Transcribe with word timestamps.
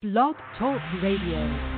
Blog 0.00 0.36
Talk 0.56 0.80
Radio. 1.02 1.77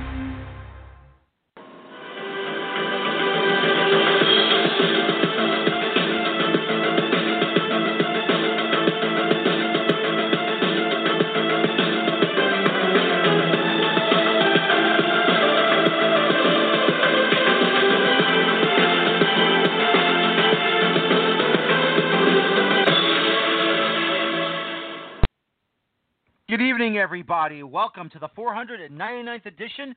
Evening, 26.71 26.97
everybody. 26.97 27.63
Welcome 27.63 28.09
to 28.11 28.19
the 28.19 28.29
499th 28.29 29.45
edition 29.45 29.93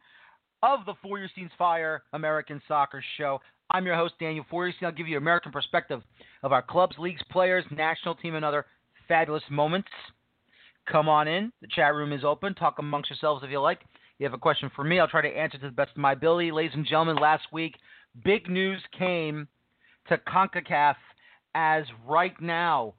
of 0.60 0.80
the 0.86 0.94
Four 1.00 1.18
Feuerstein's 1.18 1.52
Fire 1.56 2.02
American 2.14 2.60
Soccer 2.66 3.00
Show. 3.16 3.40
I'm 3.70 3.86
your 3.86 3.94
host, 3.94 4.14
Daniel 4.18 4.44
Four 4.50 4.64
Feuerstein. 4.64 4.86
I'll 4.86 4.92
give 4.92 5.06
you 5.06 5.16
American 5.16 5.52
perspective 5.52 6.02
of 6.42 6.52
our 6.52 6.62
clubs, 6.62 6.96
leagues, 6.98 7.22
players, 7.30 7.64
national 7.70 8.16
team, 8.16 8.34
and 8.34 8.44
other 8.44 8.66
fabulous 9.06 9.44
moments. 9.48 9.86
Come 10.90 11.08
on 11.08 11.28
in. 11.28 11.52
The 11.60 11.68
chat 11.68 11.94
room 11.94 12.12
is 12.12 12.24
open. 12.24 12.54
Talk 12.54 12.80
amongst 12.80 13.08
yourselves 13.08 13.44
if 13.44 13.52
you 13.52 13.60
like. 13.60 13.82
You 14.18 14.26
have 14.26 14.34
a 14.34 14.38
question 14.38 14.68
for 14.74 14.82
me, 14.82 14.98
I'll 14.98 15.06
try 15.06 15.22
to 15.22 15.28
answer 15.28 15.58
to 15.58 15.66
the 15.66 15.72
best 15.72 15.92
of 15.92 15.98
my 15.98 16.12
ability. 16.12 16.50
Ladies 16.50 16.74
and 16.74 16.84
gentlemen, 16.84 17.22
last 17.22 17.44
week, 17.52 17.76
big 18.24 18.50
news 18.50 18.82
came 18.98 19.46
to 20.08 20.18
CONCACAF 20.18 20.96
as 21.54 21.84
right 22.04 22.34
now 22.40 22.94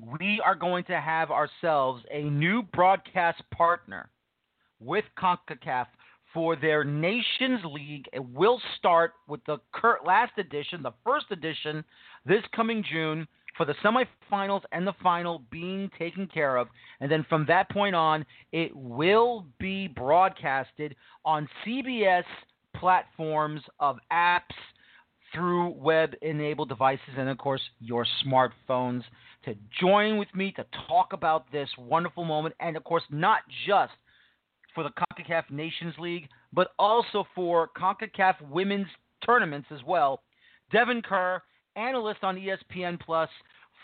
we 0.00 0.40
are 0.44 0.54
going 0.54 0.84
to 0.84 1.00
have 1.00 1.30
ourselves 1.30 2.02
a 2.10 2.22
new 2.22 2.62
broadcast 2.62 3.42
partner 3.52 4.08
with 4.80 5.04
CONCACAF 5.18 5.86
for 6.32 6.56
their 6.56 6.84
Nations 6.84 7.60
League. 7.64 8.06
It 8.12 8.24
will 8.24 8.60
start 8.78 9.12
with 9.28 9.40
the 9.46 9.58
last 10.04 10.32
edition, 10.36 10.82
the 10.82 10.94
first 11.04 11.26
edition, 11.30 11.84
this 12.26 12.42
coming 12.54 12.84
June 12.90 13.26
for 13.56 13.64
the 13.64 13.74
semifinals 13.84 14.62
and 14.72 14.84
the 14.84 14.94
final 15.00 15.42
being 15.50 15.88
taken 15.96 16.26
care 16.26 16.56
of. 16.56 16.68
And 17.00 17.10
then 17.10 17.24
from 17.28 17.44
that 17.46 17.70
point 17.70 17.94
on, 17.94 18.26
it 18.52 18.74
will 18.74 19.46
be 19.60 19.86
broadcasted 19.86 20.96
on 21.24 21.48
CBS 21.64 22.24
platforms 22.76 23.60
of 23.78 23.98
apps 24.12 24.40
through 25.32 25.70
web 25.70 26.14
enabled 26.22 26.68
devices 26.68 27.14
and, 27.16 27.28
of 27.28 27.38
course, 27.38 27.62
your 27.80 28.06
smartphones 28.24 29.02
to 29.44 29.54
join 29.80 30.18
with 30.18 30.28
me 30.34 30.52
to 30.52 30.64
talk 30.88 31.12
about 31.12 31.50
this 31.52 31.68
wonderful 31.78 32.24
moment. 32.24 32.54
And, 32.60 32.76
of 32.76 32.84
course, 32.84 33.02
not 33.10 33.40
just 33.66 33.92
for 34.74 34.82
the 34.82 34.90
CONCACAF 34.90 35.50
Nations 35.50 35.94
League, 35.98 36.28
but 36.52 36.72
also 36.78 37.26
for 37.34 37.68
CONCACAF 37.76 38.48
women's 38.50 38.88
tournaments 39.24 39.68
as 39.70 39.80
well. 39.86 40.22
Devin 40.72 41.02
Kerr, 41.02 41.40
analyst 41.76 42.22
on 42.22 42.36
ESPN 42.36 42.98
Plus 43.00 43.28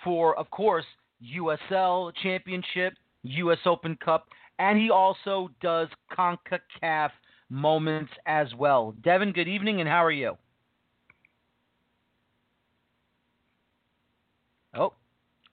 for, 0.05 0.39
of 0.39 0.51
course, 0.51 0.85
USL 1.37 2.13
Championship, 2.23 2.95
US 3.23 3.59
Open 3.67 3.97
Cup, 4.03 4.27
and 4.59 4.79
he 4.79 4.91
also 4.91 5.51
does 5.61 5.89
CONCACAF 6.17 7.11
moments 7.49 8.13
as 8.27 8.49
well. 8.57 8.95
Devin, 9.03 9.33
good 9.33 9.49
evening, 9.49 9.81
and 9.81 9.89
how 9.89 10.05
are 10.05 10.13
you? 10.13 10.37
Oh, 14.75 14.93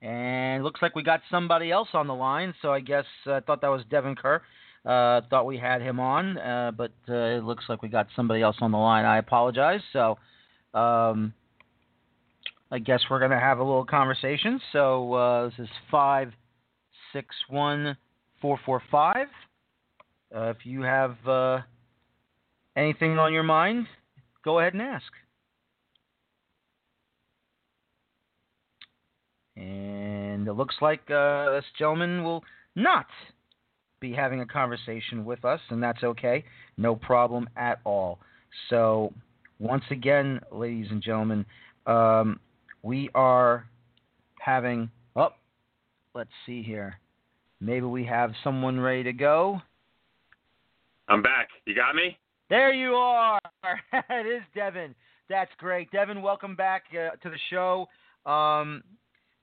and 0.02 0.64
looks 0.64 0.82
like 0.82 0.96
we 0.96 1.04
got 1.04 1.22
somebody 1.32 1.72
else 1.72 1.90
on 1.94 2.08
the 2.08 2.14
line. 2.14 2.54
So 2.62 2.72
I 2.72 2.80
guess 2.80 3.06
I 3.26 3.32
uh, 3.32 3.42
thought 3.42 3.62
that 3.62 3.70
was 3.70 3.84
Devin 3.90 4.16
Kerr. 4.16 4.42
Uh, 4.86 5.22
thought 5.30 5.46
we 5.46 5.58
had 5.58 5.82
him 5.82 6.00
on, 6.00 6.38
uh, 6.38 6.72
but 6.76 6.92
uh, 7.10 7.14
it 7.14 7.44
looks 7.44 7.66
like 7.68 7.82
we 7.82 7.90
got 7.90 8.08
somebody 8.16 8.42
else 8.42 8.56
on 8.62 8.72
the 8.72 8.78
line. 8.78 9.04
I 9.04 9.18
apologize. 9.18 9.82
So 9.92 10.18
um, 10.74 11.34
I 12.72 12.80
guess 12.80 13.02
we're 13.10 13.20
going 13.20 13.32
to 13.32 13.40
have 13.40 13.60
a 13.60 13.64
little 13.64 13.86
conversation. 13.86 14.62
So 14.72 15.14
uh, 15.14 15.46
this 15.46 15.60
is 15.60 15.70
five 15.92 16.32
six 17.12 17.36
one 17.50 17.98
four 18.42 18.60
four 18.66 18.82
five. 18.90 19.28
Uh, 20.34 20.50
if 20.52 20.58
you 20.64 20.84
have 20.84 21.18
anything 22.78 23.18
on 23.18 23.34
your 23.34 23.44
mind, 23.44 23.88
go 24.46 24.60
ahead 24.60 24.74
and 24.74 24.82
ask. 24.82 25.06
And 29.58 30.48
it 30.48 30.54
looks 30.54 30.76
like 30.82 31.10
uh, 31.10 31.52
this 31.52 31.66
gentleman 31.78 32.24
will 32.24 32.44
not 32.76 33.08
be 34.00 34.14
having 34.14 34.42
a 34.42 34.46
conversation 34.46 35.26
with 35.26 35.44
us, 35.44 35.60
and 35.70 35.82
that's 35.82 36.04
okay. 36.04 36.44
No 36.78 36.96
problem 36.96 37.50
at 37.58 37.80
all. 37.84 38.20
So, 38.70 39.14
once 39.60 39.84
again, 39.90 40.40
ladies 40.52 40.88
and 40.92 41.02
gentlemen, 41.02 41.46
um, 41.88 42.40
we 42.84 43.10
are 43.16 43.66
having. 44.40 44.92
Oh, 45.16 45.30
let's 46.14 46.30
see 46.46 46.62
here. 46.62 47.00
Maybe 47.60 47.88
we 47.88 48.06
have 48.06 48.34
someone 48.44 48.80
ready 48.80 49.04
to 49.04 49.14
go. 49.14 49.60
I'm 51.08 51.24
back. 51.24 51.48
You 51.66 51.74
got 51.74 51.96
me? 51.96 52.18
There 52.50 52.72
you 52.72 52.92
are. 52.92 53.40
it 53.94 54.28
is 54.28 54.44
Devin. 54.54 54.94
That's 55.30 55.52
great. 55.58 55.90
Devin, 55.92 56.22
welcome 56.22 56.56
back 56.56 56.84
uh, 56.92 57.16
to 57.18 57.30
the 57.30 57.38
show. 57.50 57.88
Um, 58.30 58.84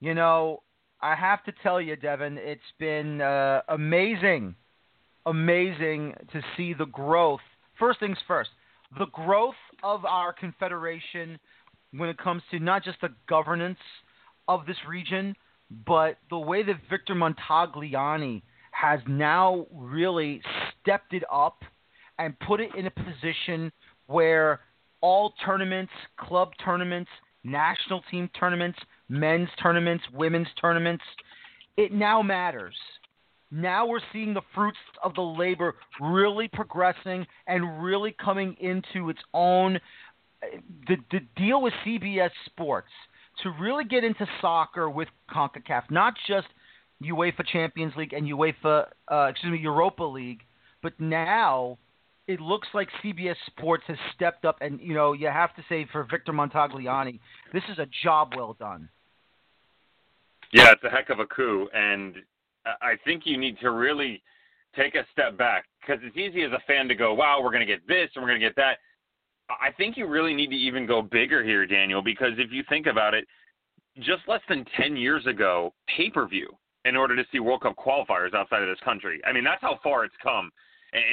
you 0.05 0.13
know, 0.13 0.61
I 1.01 1.15
have 1.15 1.43
to 1.45 1.53
tell 1.63 1.81
you, 1.81 1.95
Devin, 1.95 2.37
it's 2.37 2.61
been 2.77 3.21
uh, 3.21 3.61
amazing, 3.69 4.53
amazing 5.25 6.13
to 6.31 6.41
see 6.55 6.75
the 6.75 6.85
growth. 6.85 7.39
First 7.79 7.99
things 7.99 8.17
first, 8.27 8.51
the 8.99 9.07
growth 9.07 9.55
of 9.81 10.05
our 10.05 10.31
confederation 10.31 11.39
when 11.91 12.07
it 12.09 12.19
comes 12.19 12.43
to 12.51 12.59
not 12.59 12.83
just 12.83 13.01
the 13.01 13.09
governance 13.27 13.79
of 14.47 14.67
this 14.67 14.77
region, 14.87 15.35
but 15.87 16.19
the 16.29 16.37
way 16.37 16.61
that 16.61 16.75
Victor 16.87 17.15
Montagliani 17.15 18.43
has 18.69 18.99
now 19.07 19.65
really 19.73 20.39
stepped 20.83 21.13
it 21.15 21.23
up 21.33 21.63
and 22.19 22.39
put 22.41 22.59
it 22.61 22.69
in 22.77 22.85
a 22.85 22.91
position 22.91 23.71
where 24.05 24.59
all 25.01 25.33
tournaments, 25.43 25.91
club 26.19 26.51
tournaments, 26.63 27.09
national 27.43 28.03
team 28.11 28.29
tournaments, 28.39 28.77
men's 29.09 29.49
tournaments, 29.61 30.03
women's 30.13 30.47
tournaments. 30.59 31.03
It 31.77 31.91
now 31.91 32.21
matters. 32.21 32.75
Now 33.51 33.85
we're 33.85 33.99
seeing 34.11 34.33
the 34.33 34.41
fruits 34.53 34.77
of 35.03 35.13
the 35.13 35.21
labor 35.21 35.75
really 36.01 36.47
progressing 36.47 37.25
and 37.47 37.83
really 37.83 38.15
coming 38.23 38.55
into 38.59 39.09
its 39.09 39.19
own. 39.33 39.79
The, 40.87 40.97
the 41.11 41.19
deal 41.35 41.61
with 41.61 41.73
CBS 41.85 42.31
Sports 42.45 42.89
to 43.43 43.51
really 43.59 43.85
get 43.85 44.03
into 44.03 44.25
soccer 44.41 44.89
with 44.89 45.07
CONCACAF, 45.29 45.83
not 45.89 46.13
just 46.27 46.47
UEFA 47.01 47.45
Champions 47.51 47.93
League 47.95 48.13
and 48.13 48.25
UEFA, 48.25 48.87
uh, 49.11 49.27
excuse 49.29 49.51
me, 49.51 49.59
Europa 49.59 50.03
League, 50.03 50.41
but 50.81 50.93
now 50.99 51.77
it 52.27 52.41
looks 52.41 52.67
like 52.73 52.89
CBS 53.03 53.35
Sports 53.47 53.83
has 53.87 53.97
stepped 54.15 54.45
up, 54.45 54.57
and 54.61 54.79
you 54.81 54.93
know 54.93 55.13
you 55.13 55.27
have 55.27 55.55
to 55.55 55.63
say 55.69 55.87
for 55.91 56.07
Victor 56.09 56.33
Montagliani, 56.33 57.19
this 57.53 57.63
is 57.71 57.79
a 57.79 57.87
job 58.03 58.33
well 58.35 58.55
done. 58.59 58.89
Yeah, 60.51 60.71
it's 60.71 60.83
a 60.83 60.89
heck 60.89 61.09
of 61.09 61.19
a 61.19 61.25
coup, 61.25 61.67
and 61.73 62.15
I 62.65 62.95
think 63.03 63.23
you 63.25 63.37
need 63.37 63.59
to 63.59 63.71
really 63.71 64.21
take 64.75 64.95
a 64.95 65.05
step 65.11 65.37
back 65.37 65.65
because 65.81 66.01
it's 66.03 66.17
easy 66.17 66.43
as 66.43 66.51
a 66.51 66.61
fan 66.67 66.87
to 66.87 66.95
go, 66.95 67.13
"Wow, 67.13 67.41
we're 67.41 67.51
going 67.51 67.65
to 67.65 67.71
get 67.71 67.87
this 67.87 68.09
and 68.15 68.23
we're 68.23 68.29
going 68.29 68.41
to 68.41 68.47
get 68.47 68.55
that." 68.55 68.79
I 69.49 69.71
think 69.71 69.95
you 69.95 70.07
really 70.07 70.33
need 70.33 70.49
to 70.49 70.55
even 70.55 70.87
go 70.87 71.03
bigger 71.03 71.43
here, 71.43 71.67
Daniel, 71.67 72.01
because 72.01 72.31
if 72.37 72.51
you 72.51 72.63
think 72.67 72.87
about 72.87 73.13
it, 73.13 73.27
just 73.99 74.27
less 74.27 74.41
than 74.49 74.65
10 74.75 74.97
years 74.97 75.27
ago, 75.27 75.71
pay-per-view 75.95 76.49
in 76.85 76.95
order 76.95 77.15
to 77.15 77.23
see 77.31 77.39
World 77.39 77.61
Cup 77.61 77.75
qualifiers 77.77 78.33
outside 78.33 78.63
of 78.63 78.69
this 78.69 78.79
country. 78.83 79.21
I 79.23 79.31
mean, 79.31 79.43
that's 79.43 79.61
how 79.61 79.79
far 79.83 80.03
it's 80.03 80.15
come 80.21 80.49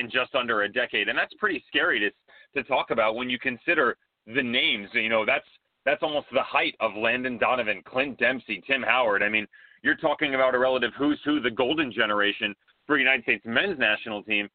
in 0.00 0.10
just 0.10 0.34
under 0.34 0.62
a 0.62 0.72
decade, 0.72 1.08
and 1.08 1.18
that's 1.18 1.34
pretty 1.34 1.62
scary 1.68 2.00
to 2.00 2.10
to 2.54 2.62
talk 2.68 2.90
about 2.90 3.14
when 3.14 3.30
you 3.30 3.38
consider 3.38 3.96
the 4.26 4.42
names. 4.42 4.88
You 4.92 5.08
know, 5.08 5.24
that's 5.24 5.46
that's 5.84 6.02
almost 6.02 6.26
the 6.32 6.42
height 6.42 6.74
of 6.80 6.94
Landon 6.96 7.38
Donovan, 7.38 7.82
Clint 7.84 8.18
Dempsey, 8.18 8.62
Tim 8.66 8.82
Howard. 8.82 9.22
I 9.22 9.28
mean, 9.28 9.46
you're 9.82 9.96
talking 9.96 10.34
about 10.34 10.54
a 10.54 10.58
relative 10.58 10.92
who's 10.96 11.18
who, 11.24 11.40
the 11.40 11.50
golden 11.50 11.92
generation 11.92 12.54
for 12.86 12.98
United 12.98 13.24
States 13.24 13.44
men's 13.44 13.78
national 13.78 14.22
team. 14.22 14.48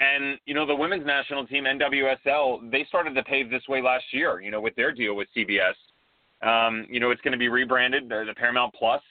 And, 0.00 0.38
you 0.46 0.54
know, 0.54 0.64
the 0.64 0.74
women's 0.74 1.04
national 1.04 1.46
team, 1.46 1.64
NWSL, 1.64 2.70
they 2.70 2.84
started 2.88 3.14
to 3.14 3.22
pave 3.22 3.50
this 3.50 3.62
way 3.68 3.82
last 3.82 4.04
year, 4.12 4.40
you 4.40 4.50
know, 4.50 4.60
with 4.60 4.74
their 4.74 4.92
deal 4.92 5.14
with 5.14 5.28
CBS. 5.36 5.74
Um, 6.42 6.86
you 6.88 7.00
know, 7.00 7.10
it's 7.10 7.20
going 7.20 7.32
to 7.32 7.38
be 7.38 7.48
rebranded, 7.48 8.08
the 8.08 8.32
Paramount 8.34 8.72
Plus, 8.72 9.02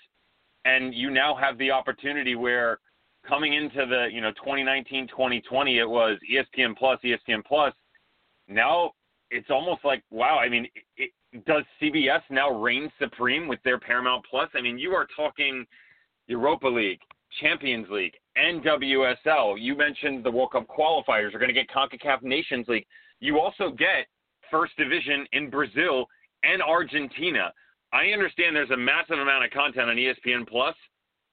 and 0.66 0.96
you 0.96 1.12
now 1.12 1.36
have 1.36 1.60
the 1.60 1.70
opportunity 1.70 2.36
where 2.36 2.80
coming 3.28 3.54
into 3.54 3.86
the, 3.86 4.08
you 4.12 4.22
know, 4.22 4.32
2019, 4.32 5.08
2020, 5.08 5.80
it 5.80 5.90
was 5.90 6.18
ESPN 6.32 6.76
Plus, 6.76 7.00
ESPN 7.04 7.44
Plus. 7.46 7.74
Now 8.48 8.92
it's 9.32 9.50
almost 9.50 9.86
like, 9.86 10.04
wow, 10.10 10.40
I 10.40 10.50
mean, 10.50 10.68
it, 10.98 11.12
does 11.46 11.64
CBS 11.82 12.22
now 12.30 12.50
reign 12.50 12.92
supreme 13.00 13.48
with 13.48 13.60
their 13.64 13.80
Paramount 13.80 14.26
Plus? 14.30 14.50
I 14.56 14.62
mean, 14.62 14.80
you 14.80 14.92
are 14.92 15.08
talking 15.16 15.66
Europa 16.28 16.68
League, 16.68 17.00
Champions 17.42 17.88
League, 17.90 18.14
NWSL. 18.38 19.56
You 19.60 19.76
mentioned 19.76 20.24
the 20.24 20.32
World 20.32 20.52
Cup 20.52 20.68
qualifiers 20.68 21.34
are 21.34 21.40
going 21.40 21.54
to 21.54 21.54
get 21.54 21.70
CONCACAF 21.70 22.24
Nations 22.24 22.68
League. 22.68 22.86
You 23.20 23.40
also 23.40 23.70
get 23.70 24.08
First 24.50 24.76
Division 24.78 25.26
in 25.34 25.50
Brazil 25.50 26.08
and 26.44 26.62
Argentina. 26.62 27.52
I 27.92 28.08
understand 28.08 28.56
there's 28.56 28.70
a 28.72 28.78
massive 28.78 29.20
amount 29.20 29.46
of 29.46 29.52
content 29.52 29.90
on 29.90 29.96
ESPN 29.96 30.48
Plus, 30.48 30.76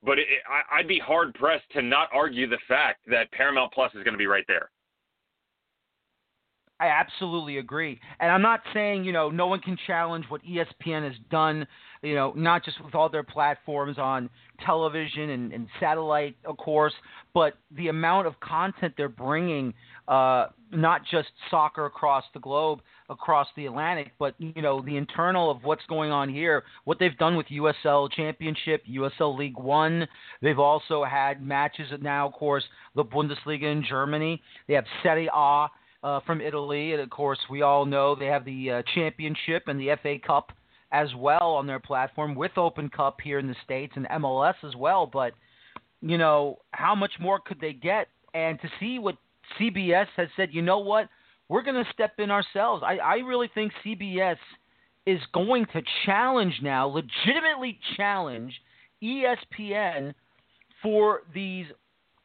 but 0.06 0.18
it, 0.18 0.26
I, 0.48 0.78
I'd 0.78 0.88
be 0.88 0.98
hard 0.98 1.34
pressed 1.34 1.68
to 1.72 1.82
not 1.82 2.08
argue 2.14 2.48
the 2.48 2.58
fact 2.68 3.00
that 3.08 3.30
Paramount 3.32 3.72
Plus 3.72 3.90
is 3.94 4.04
going 4.04 4.14
to 4.14 4.18
be 4.18 4.26
right 4.26 4.44
there. 4.48 4.70
I 6.78 6.88
absolutely 6.88 7.56
agree. 7.56 7.98
And 8.20 8.30
I'm 8.30 8.42
not 8.42 8.60
saying, 8.74 9.04
you 9.04 9.12
know, 9.12 9.30
no 9.30 9.46
one 9.46 9.60
can 9.60 9.78
challenge 9.86 10.26
what 10.28 10.42
ESPN 10.44 11.04
has 11.04 11.14
done, 11.30 11.66
you 12.02 12.14
know, 12.14 12.34
not 12.36 12.64
just 12.64 12.84
with 12.84 12.94
all 12.94 13.08
their 13.08 13.22
platforms 13.22 13.98
on 13.98 14.28
television 14.64 15.30
and, 15.30 15.52
and 15.54 15.68
satellite, 15.80 16.36
of 16.44 16.58
course, 16.58 16.92
but 17.32 17.54
the 17.70 17.88
amount 17.88 18.26
of 18.26 18.38
content 18.40 18.92
they're 18.98 19.08
bringing, 19.08 19.72
uh, 20.06 20.48
not 20.70 21.00
just 21.10 21.28
soccer 21.50 21.86
across 21.86 22.24
the 22.34 22.40
globe, 22.40 22.80
across 23.08 23.46
the 23.56 23.66
Atlantic, 23.66 24.12
but, 24.18 24.34
you 24.38 24.62
know, 24.62 24.80
the 24.80 24.96
internal 24.96 25.50
of 25.50 25.62
what's 25.62 25.84
going 25.86 26.10
on 26.10 26.28
here, 26.28 26.64
what 26.84 26.98
they've 26.98 27.16
done 27.18 27.36
with 27.36 27.46
USL 27.46 28.10
Championship, 28.10 28.82
USL 28.90 29.36
League 29.36 29.58
One. 29.58 30.06
They've 30.42 30.58
also 30.58 31.04
had 31.04 31.42
matches 31.42 31.88
now, 32.00 32.26
of 32.26 32.32
course, 32.34 32.64
the 32.94 33.04
Bundesliga 33.04 33.70
in 33.70 33.84
Germany. 33.88 34.42
They 34.68 34.74
have 34.74 34.84
Serie 35.02 35.30
A 35.32 35.68
uh, 36.02 36.20
from 36.26 36.40
Italy, 36.40 36.92
and 36.92 37.00
of 37.00 37.10
course, 37.10 37.38
we 37.50 37.62
all 37.62 37.84
know 37.84 38.14
they 38.14 38.26
have 38.26 38.44
the 38.44 38.70
uh, 38.70 38.82
championship 38.94 39.64
and 39.66 39.80
the 39.80 39.96
FA 40.02 40.16
Cup 40.24 40.52
as 40.92 41.08
well 41.16 41.54
on 41.54 41.66
their 41.66 41.80
platform, 41.80 42.34
with 42.34 42.56
Open 42.56 42.88
Cup 42.88 43.20
here 43.20 43.38
in 43.38 43.48
the 43.48 43.56
states 43.64 43.92
and 43.96 44.06
MLS 44.06 44.54
as 44.64 44.76
well. 44.76 45.06
But 45.06 45.32
you 46.00 46.18
know, 46.18 46.58
how 46.72 46.94
much 46.94 47.12
more 47.18 47.40
could 47.40 47.60
they 47.60 47.72
get? 47.72 48.08
And 48.34 48.60
to 48.60 48.68
see 48.78 48.98
what 48.98 49.16
CBS 49.58 50.06
has 50.16 50.28
said, 50.36 50.50
you 50.52 50.62
know 50.62 50.78
what, 50.78 51.08
we're 51.48 51.62
going 51.62 51.82
to 51.82 51.90
step 51.92 52.14
in 52.18 52.30
ourselves. 52.30 52.82
I, 52.84 52.96
I 52.98 53.14
really 53.16 53.50
think 53.54 53.72
CBS 53.84 54.36
is 55.06 55.20
going 55.32 55.66
to 55.72 55.82
challenge 56.04 56.54
now, 56.62 56.86
legitimately 56.86 57.78
challenge 57.96 58.52
ESPN 59.02 60.12
for 60.82 61.22
these 61.32 61.66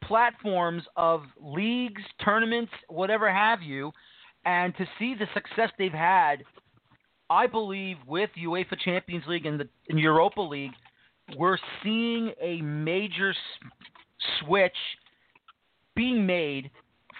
platforms 0.02 0.82
of 0.96 1.22
leagues, 1.40 2.02
tournaments, 2.24 2.72
whatever 2.88 3.32
have 3.32 3.62
you, 3.62 3.92
and 4.44 4.76
to 4.76 4.84
see 4.98 5.14
the 5.14 5.26
success 5.32 5.70
they've 5.78 5.92
had, 5.92 6.42
I 7.30 7.46
believe 7.46 7.96
with 8.06 8.30
UEFA 8.36 8.78
Champions 8.84 9.24
League 9.28 9.46
and 9.46 9.60
the 9.60 9.68
and 9.88 9.98
Europa 9.98 10.40
League, 10.40 10.72
we're 11.38 11.58
seeing 11.82 12.32
a 12.40 12.60
major 12.60 13.32
switch 14.40 14.76
being 15.94 16.26
made 16.26 16.70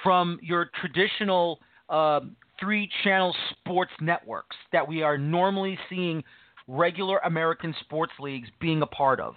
from 0.03 0.39
your 0.43 0.71
traditional 0.81 1.61
uh, 1.89 2.21
three-channel 2.61 3.35
sports 3.51 3.93
networks 4.01 4.57
that 4.73 4.87
we 4.87 5.03
are 5.03 5.19
normally 5.19 5.79
seeing 5.89 6.23
regular 6.69 7.19
American 7.19 7.75
sports 7.81 8.13
leagues 8.21 8.49
being 8.61 8.83
a 8.83 8.87
part 8.87 9.21
of. 9.21 9.35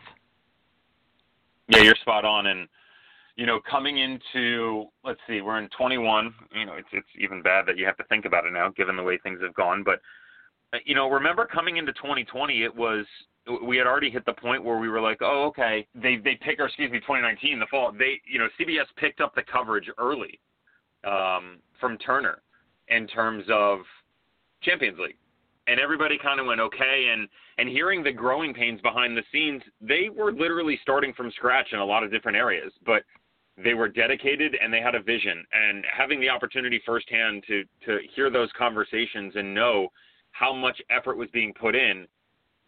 Yeah, 1.67 1.81
you're 1.81 1.95
spot 1.95 2.25
on, 2.25 2.47
and 2.47 2.67
you 3.35 3.45
know, 3.45 3.59
coming 3.69 3.97
into 3.97 4.85
let's 5.03 5.19
see, 5.27 5.41
we're 5.41 5.57
in 5.59 5.69
21. 5.77 6.33
You 6.53 6.65
know, 6.65 6.73
it's 6.73 6.87
it's 6.91 7.07
even 7.19 7.41
bad 7.41 7.65
that 7.65 7.77
you 7.77 7.85
have 7.85 7.97
to 7.97 8.03
think 8.05 8.25
about 8.25 8.45
it 8.45 8.53
now, 8.53 8.69
given 8.69 8.95
the 8.95 9.03
way 9.03 9.17
things 9.17 9.39
have 9.41 9.55
gone. 9.55 9.83
But 9.83 9.99
uh, 10.73 10.77
you 10.85 10.95
know, 10.95 11.09
remember 11.09 11.45
coming 11.45 11.77
into 11.77 11.91
2020, 11.93 12.63
it 12.63 12.75
was 12.75 13.05
we 13.63 13.77
had 13.77 13.87
already 13.87 14.09
hit 14.09 14.25
the 14.25 14.33
point 14.33 14.63
where 14.63 14.77
we 14.77 14.89
were 14.89 15.01
like, 15.01 15.17
oh, 15.21 15.45
okay, 15.47 15.87
they 15.95 16.17
they 16.17 16.35
pick, 16.35 16.59
or 16.59 16.65
excuse 16.65 16.91
me, 16.91 16.99
2019, 16.99 17.59
the 17.59 17.65
fall. 17.69 17.91
They, 17.91 18.21
you 18.25 18.39
know, 18.39 18.47
CBS 18.59 18.85
picked 18.97 19.21
up 19.21 19.35
the 19.35 19.43
coverage 19.43 19.89
early 19.97 20.39
um, 21.05 21.57
from 21.79 21.97
Turner 21.97 22.41
in 22.87 23.07
terms 23.07 23.45
of 23.51 23.79
Champions 24.61 24.97
League, 24.99 25.17
and 25.67 25.79
everybody 25.79 26.17
kind 26.17 26.39
of 26.39 26.45
went 26.45 26.61
okay. 26.61 27.09
And 27.13 27.27
and 27.57 27.69
hearing 27.69 28.03
the 28.03 28.11
growing 28.11 28.53
pains 28.53 28.81
behind 28.81 29.17
the 29.17 29.23
scenes, 29.31 29.61
they 29.81 30.09
were 30.13 30.31
literally 30.31 30.77
starting 30.81 31.13
from 31.13 31.31
scratch 31.31 31.67
in 31.71 31.79
a 31.79 31.85
lot 31.85 32.03
of 32.03 32.11
different 32.11 32.37
areas, 32.37 32.71
but 32.85 33.03
they 33.63 33.73
were 33.73 33.87
dedicated 33.87 34.55
and 34.61 34.73
they 34.73 34.81
had 34.81 34.95
a 34.95 35.01
vision 35.01 35.45
and 35.53 35.85
having 35.85 36.19
the 36.19 36.29
opportunity 36.29 36.81
firsthand 36.85 37.43
to 37.47 37.63
to 37.85 37.99
hear 38.15 38.29
those 38.29 38.49
conversations 38.57 39.33
and 39.35 39.53
know 39.53 39.87
how 40.31 40.53
much 40.53 40.81
effort 40.89 41.17
was 41.17 41.29
being 41.31 41.53
put 41.53 41.75
in 41.75 42.05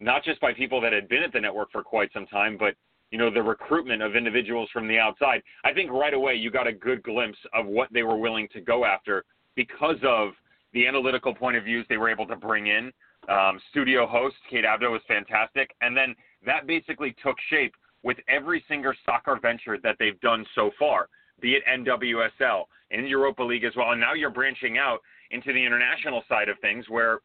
not 0.00 0.24
just 0.24 0.40
by 0.40 0.52
people 0.52 0.80
that 0.80 0.92
had 0.92 1.08
been 1.08 1.22
at 1.22 1.32
the 1.32 1.40
network 1.40 1.70
for 1.70 1.82
quite 1.82 2.10
some 2.14 2.26
time 2.26 2.56
but 2.58 2.74
you 3.10 3.18
know 3.18 3.30
the 3.30 3.42
recruitment 3.42 4.02
of 4.02 4.16
individuals 4.16 4.68
from 4.72 4.86
the 4.88 4.98
outside 4.98 5.42
i 5.64 5.72
think 5.72 5.90
right 5.90 6.14
away 6.14 6.34
you 6.34 6.50
got 6.50 6.66
a 6.66 6.72
good 6.72 7.02
glimpse 7.02 7.38
of 7.54 7.66
what 7.66 7.88
they 7.92 8.02
were 8.02 8.18
willing 8.18 8.48
to 8.52 8.60
go 8.60 8.84
after 8.84 9.24
because 9.54 9.96
of 10.06 10.30
the 10.74 10.86
analytical 10.86 11.34
point 11.34 11.56
of 11.56 11.64
views 11.64 11.86
they 11.88 11.96
were 11.96 12.10
able 12.10 12.26
to 12.26 12.36
bring 12.36 12.66
in 12.66 12.92
um, 13.28 13.60
studio 13.70 14.06
host 14.06 14.36
kate 14.50 14.64
abdo 14.64 14.90
was 14.90 15.02
fantastic 15.08 15.70
and 15.80 15.96
then 15.96 16.14
that 16.44 16.66
basically 16.66 17.14
took 17.22 17.36
shape 17.50 17.74
with 18.02 18.16
every 18.28 18.64
single 18.68 18.92
soccer 19.04 19.38
venture 19.40 19.78
that 19.82 19.96
they've 19.98 20.20
done 20.20 20.44
so 20.54 20.70
far, 20.78 21.08
be 21.40 21.54
it 21.54 21.62
NWSL 21.68 22.64
and 22.90 23.08
Europa 23.08 23.42
League 23.42 23.64
as 23.64 23.72
well. 23.76 23.92
And 23.92 24.00
now 24.00 24.14
you're 24.14 24.30
branching 24.30 24.78
out 24.78 24.98
into 25.30 25.52
the 25.52 25.64
international 25.64 26.22
side 26.28 26.48
of 26.48 26.58
things 26.60 26.86
where 26.88 27.20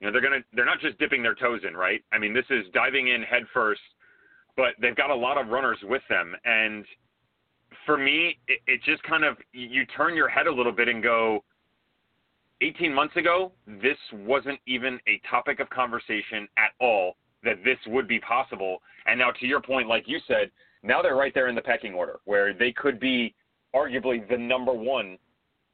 you 0.00 0.06
know 0.06 0.12
they're 0.12 0.20
gonna 0.20 0.42
they're 0.54 0.64
not 0.64 0.80
just 0.80 0.98
dipping 0.98 1.22
their 1.22 1.34
toes 1.34 1.60
in, 1.66 1.76
right? 1.76 2.02
I 2.12 2.18
mean, 2.18 2.32
this 2.32 2.44
is 2.50 2.64
diving 2.72 3.08
in 3.08 3.22
head 3.22 3.42
first, 3.52 3.80
but 4.56 4.74
they've 4.80 4.96
got 4.96 5.10
a 5.10 5.14
lot 5.14 5.38
of 5.38 5.48
runners 5.48 5.78
with 5.82 6.02
them. 6.08 6.34
And 6.44 6.84
for 7.86 7.96
me, 7.96 8.38
it, 8.48 8.60
it 8.66 8.80
just 8.84 9.02
kind 9.02 9.24
of 9.24 9.36
you 9.52 9.86
turn 9.96 10.14
your 10.14 10.28
head 10.28 10.46
a 10.46 10.52
little 10.52 10.72
bit 10.72 10.88
and 10.88 11.02
go. 11.02 11.44
18 12.62 12.92
months 12.92 13.16
ago, 13.16 13.52
this 13.66 13.96
wasn't 14.12 14.60
even 14.66 15.00
a 15.08 15.18
topic 15.30 15.60
of 15.60 15.70
conversation 15.70 16.46
at 16.58 16.72
all 16.78 17.16
that 17.42 17.56
this 17.64 17.78
would 17.86 18.06
be 18.06 18.20
possible. 18.20 18.82
And 19.06 19.18
now, 19.18 19.30
to 19.30 19.46
your 19.46 19.62
point, 19.62 19.88
like 19.88 20.04
you 20.06 20.18
said, 20.28 20.50
now 20.82 21.00
they're 21.00 21.16
right 21.16 21.32
there 21.32 21.48
in 21.48 21.54
the 21.54 21.62
pecking 21.62 21.94
order 21.94 22.20
where 22.26 22.52
they 22.52 22.72
could 22.72 23.00
be 23.00 23.34
arguably 23.74 24.28
the 24.28 24.36
number 24.36 24.72
one 24.72 25.16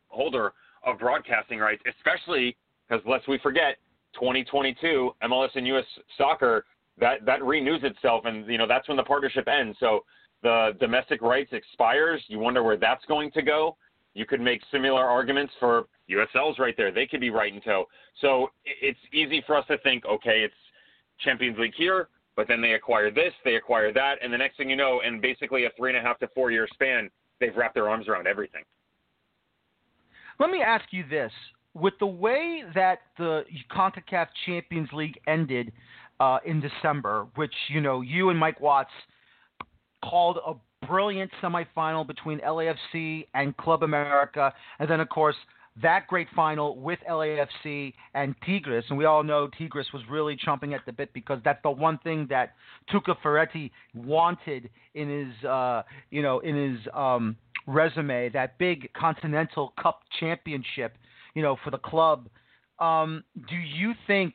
holder 0.08 0.52
of 0.84 0.98
broadcasting 0.98 1.58
rights, 1.58 1.82
especially 1.98 2.56
because 2.88 3.04
lest 3.06 3.28
we 3.28 3.38
forget, 3.38 3.76
2022 4.14 5.10
MLS 5.24 5.48
and 5.54 5.66
US 5.66 5.84
Soccer 6.16 6.64
that 6.98 7.24
that 7.26 7.44
renews 7.44 7.80
itself, 7.82 8.24
and 8.24 8.46
you 8.46 8.58
know 8.58 8.66
that's 8.66 8.88
when 8.88 8.96
the 8.96 9.02
partnership 9.02 9.48
ends. 9.48 9.76
So 9.80 10.00
the 10.42 10.72
domestic 10.80 11.22
rights 11.22 11.50
expires. 11.52 12.22
You 12.28 12.38
wonder 12.38 12.62
where 12.62 12.76
that's 12.76 13.04
going 13.06 13.30
to 13.32 13.42
go. 13.42 13.76
You 14.14 14.26
could 14.26 14.40
make 14.40 14.62
similar 14.72 15.04
arguments 15.04 15.52
for 15.60 15.86
USL's 16.08 16.58
right 16.58 16.74
there. 16.76 16.90
They 16.90 17.06
could 17.06 17.20
be 17.20 17.30
right 17.30 17.52
in 17.52 17.60
tow. 17.60 17.84
So 18.20 18.48
it's 18.64 18.98
easy 19.12 19.42
for 19.46 19.56
us 19.56 19.66
to 19.68 19.76
think, 19.78 20.06
okay, 20.06 20.40
it's 20.42 20.54
Champions 21.20 21.58
League 21.58 21.74
here, 21.76 22.08
but 22.34 22.48
then 22.48 22.60
they 22.60 22.72
acquire 22.72 23.10
this, 23.10 23.32
they 23.44 23.56
acquire 23.56 23.92
that, 23.92 24.14
and 24.22 24.32
the 24.32 24.38
next 24.38 24.56
thing 24.56 24.70
you 24.70 24.76
know, 24.76 25.00
in 25.06 25.20
basically 25.20 25.64
a 25.64 25.70
three 25.76 25.90
and 25.90 25.98
a 25.98 26.02
half 26.02 26.18
to 26.20 26.28
four 26.28 26.50
year 26.50 26.68
span, 26.72 27.10
they've 27.40 27.56
wrapped 27.56 27.74
their 27.74 27.88
arms 27.88 28.08
around 28.08 28.26
everything. 28.26 28.62
Let 30.38 30.50
me 30.50 30.62
ask 30.62 30.84
you 30.92 31.04
this: 31.08 31.32
with 31.74 31.94
the 31.98 32.06
way 32.06 32.62
that 32.74 33.00
the 33.18 33.44
Concacaf 33.70 34.28
Champions 34.46 34.88
League 34.92 35.18
ended 35.26 35.72
uh, 36.20 36.38
in 36.44 36.60
December, 36.60 37.26
which 37.34 37.54
you 37.68 37.80
know 37.80 38.00
you 38.00 38.30
and 38.30 38.38
Mike 38.38 38.60
Watts 38.60 38.90
called 40.04 40.38
a 40.46 40.54
brilliant 40.86 41.30
semifinal 41.42 42.06
between 42.06 42.38
LAFC 42.40 43.26
and 43.34 43.56
Club 43.56 43.82
America, 43.82 44.52
and 44.78 44.88
then 44.88 45.00
of 45.00 45.08
course 45.08 45.36
that 45.82 46.06
great 46.06 46.28
final 46.34 46.76
with 46.76 46.98
LAFC 47.08 47.92
and 48.14 48.34
Tigres, 48.46 48.84
and 48.88 48.96
we 48.96 49.04
all 49.04 49.22
know 49.22 49.48
Tigres 49.58 49.86
was 49.92 50.02
really 50.08 50.36
chomping 50.36 50.74
at 50.74 50.80
the 50.86 50.92
bit 50.92 51.12
because 51.12 51.38
that's 51.44 51.62
the 51.62 51.70
one 51.70 51.98
thing 51.98 52.26
that 52.30 52.54
Tuca 52.90 53.14
Ferretti 53.22 53.70
wanted 53.94 54.70
in 54.94 55.08
his, 55.08 55.44
uh, 55.44 55.82
you 56.10 56.22
know, 56.22 56.38
in 56.40 56.56
his 56.56 56.80
um, 56.94 57.36
resume, 57.66 58.30
that 58.30 58.56
big 58.58 58.90
Continental 58.94 59.74
Cup 59.80 60.00
championship, 60.18 60.96
you 61.34 61.42
know, 61.42 61.56
for 61.62 61.70
the 61.70 61.78
club. 61.78 62.28
Um, 62.78 63.24
do 63.48 63.56
you 63.56 63.92
think 64.06 64.34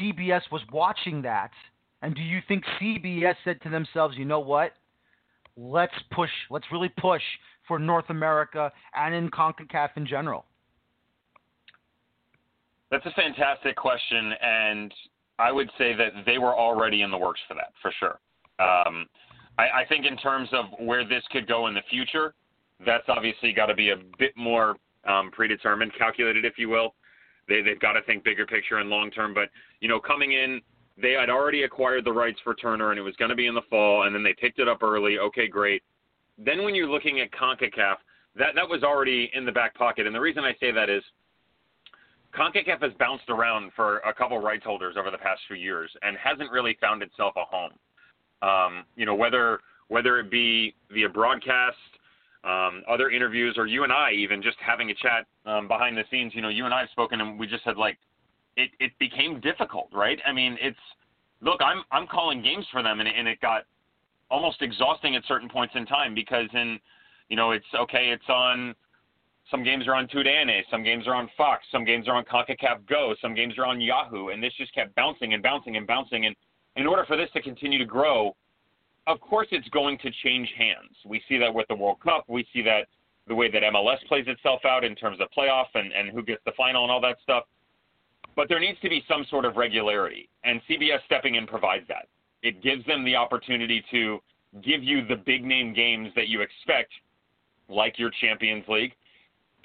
CBS 0.00 0.42
was 0.50 0.62
watching 0.72 1.22
that, 1.22 1.50
and 2.02 2.14
do 2.14 2.22
you 2.22 2.40
think 2.48 2.64
CBS 2.80 3.34
said 3.44 3.60
to 3.62 3.70
themselves, 3.70 4.16
you 4.16 4.24
know 4.24 4.40
what? 4.40 4.72
Let's 5.56 5.94
push. 6.10 6.30
Let's 6.50 6.66
really 6.70 6.90
push 7.00 7.22
for 7.66 7.78
North 7.78 8.06
America 8.08 8.72
and 8.94 9.14
in 9.14 9.30
CONCACAF 9.30 9.90
in 9.96 10.06
general? 10.06 10.44
That's 12.90 13.06
a 13.06 13.10
fantastic 13.12 13.76
question, 13.76 14.32
and 14.40 14.94
I 15.38 15.50
would 15.50 15.70
say 15.76 15.94
that 15.94 16.12
they 16.24 16.38
were 16.38 16.54
already 16.54 17.02
in 17.02 17.10
the 17.10 17.18
works 17.18 17.40
for 17.48 17.54
that, 17.54 17.72
for 17.82 17.92
sure. 17.98 18.18
Um, 18.58 19.06
I, 19.58 19.82
I 19.82 19.84
think 19.88 20.06
in 20.06 20.16
terms 20.16 20.48
of 20.52 20.66
where 20.78 21.06
this 21.06 21.24
could 21.30 21.48
go 21.48 21.66
in 21.66 21.74
the 21.74 21.82
future, 21.90 22.34
that's 22.84 23.04
obviously 23.08 23.52
got 23.52 23.66
to 23.66 23.74
be 23.74 23.90
a 23.90 23.96
bit 24.18 24.32
more 24.36 24.76
um, 25.06 25.30
predetermined, 25.32 25.92
calculated, 25.98 26.44
if 26.44 26.54
you 26.58 26.68
will. 26.68 26.94
They, 27.48 27.62
they've 27.62 27.80
got 27.80 27.92
to 27.92 28.02
think 28.02 28.24
bigger 28.24 28.46
picture 28.46 28.78
and 28.78 28.90
long 28.90 29.10
term. 29.10 29.34
But 29.34 29.50
you 29.80 29.88
know, 29.88 30.00
coming 30.00 30.32
in 30.32 30.60
they 31.00 31.12
had 31.12 31.28
already 31.28 31.64
acquired 31.64 32.04
the 32.04 32.12
rights 32.12 32.38
for 32.42 32.54
Turner 32.54 32.90
and 32.90 32.98
it 32.98 33.02
was 33.02 33.14
going 33.16 33.28
to 33.28 33.34
be 33.34 33.46
in 33.46 33.54
the 33.54 33.62
fall, 33.68 34.04
and 34.04 34.14
then 34.14 34.22
they 34.22 34.34
picked 34.34 34.58
it 34.58 34.68
up 34.68 34.82
early. 34.82 35.18
Okay, 35.18 35.46
great. 35.46 35.82
Then 36.38 36.64
when 36.64 36.74
you're 36.74 36.88
looking 36.88 37.20
at 37.20 37.30
CONCACAF, 37.32 37.96
that 38.36 38.54
that 38.54 38.68
was 38.68 38.82
already 38.82 39.30
in 39.34 39.44
the 39.44 39.52
back 39.52 39.74
pocket, 39.74 40.06
and 40.06 40.14
the 40.14 40.20
reason 40.20 40.44
I 40.44 40.54
say 40.60 40.72
that 40.72 40.90
is 40.90 41.02
CONCACAF 42.34 42.82
has 42.82 42.92
bounced 42.98 43.28
around 43.28 43.72
for 43.74 43.98
a 43.98 44.12
couple 44.12 44.38
rights 44.38 44.64
holders 44.64 44.96
over 44.98 45.10
the 45.10 45.18
past 45.18 45.40
few 45.48 45.56
years 45.56 45.90
and 46.02 46.16
hasn't 46.22 46.50
really 46.50 46.76
found 46.80 47.02
itself 47.02 47.34
a 47.36 47.44
home. 47.44 47.72
Um, 48.42 48.84
you 48.96 49.06
know, 49.06 49.14
whether 49.14 49.60
whether 49.88 50.18
it 50.18 50.30
be 50.30 50.74
via 50.90 51.08
broadcast, 51.08 51.76
um, 52.46 52.82
other 52.88 53.10
interviews, 53.10 53.56
or 53.58 53.66
you 53.66 53.82
and 53.84 53.92
I 53.92 54.12
even 54.12 54.42
just 54.42 54.56
having 54.64 54.90
a 54.90 54.94
chat 54.94 55.26
um, 55.46 55.66
behind 55.66 55.96
the 55.96 56.04
scenes. 56.10 56.32
You 56.34 56.42
know, 56.42 56.48
you 56.48 56.64
and 56.64 56.72
I 56.72 56.80
have 56.80 56.90
spoken, 56.90 57.20
and 57.20 57.38
we 57.38 57.46
just 57.46 57.64
had 57.64 57.76
like 57.76 57.98
it 58.56 58.70
it 58.78 58.92
became 58.98 59.40
difficult, 59.40 59.88
right? 59.92 60.18
I 60.26 60.32
mean, 60.32 60.56
it's 60.60 60.78
look, 61.40 61.60
I'm 61.60 61.82
I'm 61.90 62.06
calling 62.06 62.42
games 62.42 62.66
for 62.70 62.82
them, 62.82 63.00
and, 63.00 63.08
and 63.08 63.26
it 63.26 63.40
got 63.40 63.62
almost 64.30 64.62
exhausting 64.62 65.16
at 65.16 65.22
certain 65.26 65.48
points 65.48 65.74
in 65.76 65.86
time 65.86 66.14
because 66.14 66.48
in 66.54 66.78
you 67.28 67.36
know 67.36 67.50
it's 67.50 67.66
okay, 67.74 68.10
it's 68.10 68.28
on 68.28 68.74
some 69.50 69.62
games 69.62 69.86
are 69.86 69.94
on 69.94 70.06
TUDN, 70.08 70.50
some 70.70 70.82
games 70.82 71.06
are 71.06 71.14
on 71.14 71.28
Fox, 71.36 71.64
some 71.70 71.84
games 71.84 72.08
are 72.08 72.14
on 72.14 72.24
CONCACAF 72.24 72.86
Go, 72.88 73.14
some 73.20 73.34
games 73.34 73.54
are 73.58 73.66
on 73.66 73.80
Yahoo, 73.80 74.28
and 74.28 74.42
this 74.42 74.52
just 74.58 74.74
kept 74.74 74.94
bouncing 74.96 75.34
and 75.34 75.42
bouncing 75.42 75.76
and 75.76 75.86
bouncing. 75.86 76.26
And 76.26 76.34
in 76.76 76.86
order 76.86 77.04
for 77.06 77.16
this 77.16 77.30
to 77.32 77.42
continue 77.42 77.78
to 77.78 77.84
grow, 77.84 78.34
of 79.06 79.20
course 79.20 79.48
it's 79.50 79.68
going 79.70 79.98
to 79.98 80.10
change 80.24 80.52
hands. 80.56 80.96
We 81.04 81.22
see 81.28 81.38
that 81.38 81.52
with 81.52 81.66
the 81.68 81.76
World 81.76 82.00
Cup. 82.00 82.24
We 82.28 82.46
see 82.52 82.62
that 82.62 82.88
the 83.28 83.34
way 83.34 83.50
that 83.50 83.62
MLS 83.62 83.98
plays 84.08 84.24
itself 84.28 84.64
out 84.64 84.84
in 84.84 84.94
terms 84.94 85.18
of 85.20 85.28
playoff 85.36 85.66
and, 85.74 85.92
and 85.92 86.10
who 86.10 86.22
gets 86.22 86.42
the 86.46 86.52
final 86.56 86.82
and 86.82 86.92
all 86.92 87.00
that 87.00 87.16
stuff. 87.22 87.44
But 88.36 88.48
there 88.48 88.60
needs 88.60 88.78
to 88.82 88.88
be 88.88 89.02
some 89.08 89.24
sort 89.30 89.44
of 89.44 89.56
regularity, 89.56 90.28
and 90.44 90.60
CBS 90.68 90.98
stepping 91.06 91.36
in 91.36 91.46
provides 91.46 91.88
that. 91.88 92.08
It 92.42 92.62
gives 92.62 92.84
them 92.86 93.04
the 93.04 93.16
opportunity 93.16 93.82
to 93.90 94.18
give 94.62 94.84
you 94.84 95.06
the 95.06 95.16
big 95.16 95.44
name 95.44 95.72
games 95.72 96.10
that 96.14 96.28
you 96.28 96.42
expect, 96.42 96.92
like 97.68 97.98
your 97.98 98.10
Champions 98.20 98.64
League 98.68 98.92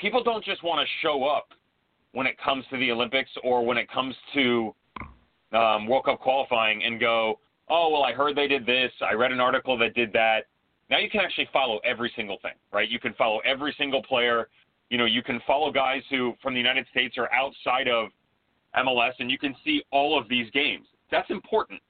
people 0.01 0.23
don't 0.23 0.43
just 0.43 0.63
want 0.63 0.85
to 0.85 1.07
show 1.07 1.23
up 1.23 1.49
when 2.13 2.25
it 2.25 2.35
comes 2.43 2.65
to 2.71 2.77
the 2.77 2.91
Olympics 2.91 3.29
or 3.43 3.63
when 3.63 3.77
it 3.77 3.89
comes 3.89 4.15
to 4.33 4.75
um, 5.53 5.87
World 5.87 6.05
Cup 6.05 6.19
qualifying 6.19 6.83
and 6.83 6.99
go, 6.99 7.39
oh, 7.71 7.89
well, 7.89 8.03
I 8.03 8.13
heard 8.13 8.35
they 8.35 8.47
did 8.47 8.65
this. 8.65 8.91
I 9.01 9.13
read 9.13 9.31
an 9.31 9.39
article 9.39 9.77
that 9.79 9.95
did 9.95 10.11
that. 10.13 10.41
Now 10.89 10.99
you 10.99 11.09
can 11.09 11.21
actually 11.21 11.47
follow 11.53 11.79
every 11.85 12.11
single 12.15 12.37
thing, 12.41 12.51
right? 12.73 12.87
You 12.87 12.99
can 12.99 13.13
follow 13.13 13.39
every 13.45 13.73
single 13.77 14.03
player. 14.03 14.49
You 14.89 14.97
know, 14.97 15.05
you 15.05 15.23
can 15.23 15.39
follow 15.47 15.71
guys 15.71 16.01
who 16.09 16.33
from 16.43 16.53
the 16.53 16.59
United 16.59 16.85
States 16.91 17.17
are 17.17 17.31
outside 17.31 17.87
of 17.87 18.09
MLS, 18.77 19.13
and 19.19 19.31
you 19.31 19.37
can 19.37 19.55
see 19.63 19.83
all 19.91 20.19
of 20.19 20.27
these 20.27 20.51
games. 20.51 20.85
That's 21.09 21.29
important. 21.29 21.81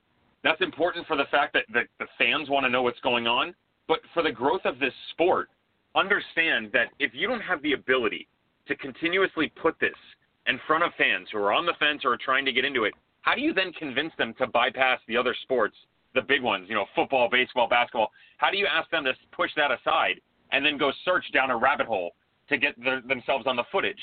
That's 0.44 0.62
important 0.62 1.08
for 1.08 1.18
the 1.18 1.26
fact 1.32 1.54
that, 1.54 1.66
that 1.74 1.88
the 2.00 2.06
fans 2.18 2.50
want 2.50 2.64
to 2.66 2.70
know 2.70 2.84
what's 2.84 3.00
going 3.02 3.26
on. 3.26 3.56
But 3.88 4.00
for 4.14 4.22
the 4.22 4.32
growth 4.32 4.62
of 4.66 4.80
this 4.80 4.94
sport, 5.12 5.50
understand 5.96 6.70
that 6.74 6.90
if 7.00 7.12
you 7.14 7.28
don't 7.28 7.42
have 7.42 7.62
the 7.64 7.74
ability 7.74 8.28
to 8.68 8.76
continuously 8.76 9.52
put 9.62 9.80
this 9.80 9.98
in 10.46 10.60
front 10.68 10.84
of 10.84 10.92
fans 10.98 11.28
who 11.32 11.40
are 11.40 11.52
on 11.52 11.66
the 11.66 11.74
fence 11.80 12.02
or 12.06 12.14
are 12.14 12.18
trying 12.24 12.46
to 12.46 12.52
get 12.52 12.66
into 12.66 12.84
it, 12.84 12.94
how 13.22 13.36
do 13.36 13.42
you 13.42 13.54
then 13.54 13.72
convince 13.74 14.14
them 14.18 14.34
to 14.40 14.48
bypass 14.48 15.00
the 15.08 15.18
other 15.18 15.36
sports, 15.44 15.76
the 16.14 16.22
big 16.22 16.42
ones, 16.42 16.66
you 16.70 16.76
know, 16.76 16.86
football, 16.96 17.30
baseball, 17.30 17.68
basketball? 17.68 18.12
How 18.38 18.50
do 18.50 18.58
you 18.58 18.68
ask 18.68 18.90
them 18.90 19.04
to 19.06 19.14
push 19.32 19.52
that 19.56 19.72
aside 19.72 20.20
and 20.52 20.66
then 20.66 20.78
go 20.78 20.92
search 21.06 21.26
down 21.34 21.52
a 21.52 21.58
rabbit 21.58 21.88
hole 21.88 22.12
to 22.50 22.58
get 22.58 22.82
their, 22.82 23.02
themselves 23.02 23.46
on 23.48 23.56
the 23.56 23.64
footage? 23.72 24.02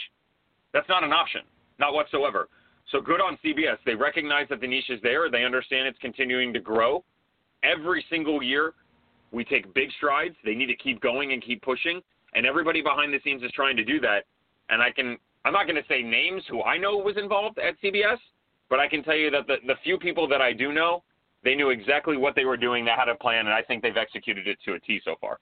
That's 0.73 0.89
not 0.89 1.05
an 1.05 1.13
option, 1.13 1.43
not 1.79 1.95
whatsoever. 1.95 2.49
So 2.93 3.01
good 3.01 3.21
on 3.21 3.39
CBS. 3.45 3.77
They 3.85 3.95
recognize 3.95 4.47
that 4.49 4.61
the 4.61 4.67
niche 4.67 4.91
is 4.91 5.01
there. 5.03 5.31
They 5.31 5.45
understand 5.45 5.87
it's 5.87 5.99
continuing 5.99 6.53
to 6.55 6.61
grow. 6.61 7.05
Every 7.63 8.05
single 8.09 8.43
year, 8.43 8.73
we 9.33 9.45
take 9.45 9.73
big 9.75 9.91
strides. 9.97 10.37
They 10.45 10.55
need 10.55 10.67
to 10.67 10.77
keep 10.77 11.01
going 11.01 11.33
and 11.33 11.43
keep 11.43 11.61
pushing, 11.63 12.01
and 12.35 12.47
everybody 12.47 12.81
behind 12.81 13.13
the 13.13 13.19
scenes 13.23 13.43
is 13.43 13.53
trying 13.53 13.77
to 13.77 13.85
do 13.85 14.01
that. 14.01 14.25
And 14.71 14.81
I 14.81 14.91
can 14.91 15.19
I'm 15.45 15.53
not 15.53 15.65
going 15.65 15.77
to 15.77 15.89
say 15.89 16.03
names 16.03 16.43
who 16.49 16.63
I 16.63 16.77
know 16.77 16.97
was 16.97 17.17
involved 17.17 17.59
at 17.59 17.75
CBS, 17.83 18.19
but 18.71 18.81
I 18.81 18.89
can 18.89 19.03
tell 19.03 19.17
you 19.17 19.31
that 19.31 19.47
the 19.47 19.57
the 19.67 19.75
few 19.83 19.99
people 19.99 20.29
that 20.29 20.41
I 20.41 20.53
do 20.53 20.73
know, 20.73 21.03
they 21.45 21.55
knew 21.55 21.71
exactly 21.71 22.17
what 22.17 22.35
they 22.35 22.45
were 22.45 22.57
doing. 22.57 22.85
They 22.85 22.93
had 22.97 23.09
a 23.09 23.15
plan, 23.15 23.47
and 23.47 23.55
I 23.55 23.63
think 23.63 23.83
they've 23.83 23.97
executed 23.97 24.47
it 24.47 24.59
to 24.65 24.75
a 24.75 24.81
T 24.81 25.01
so 25.05 25.15
far. 25.21 25.39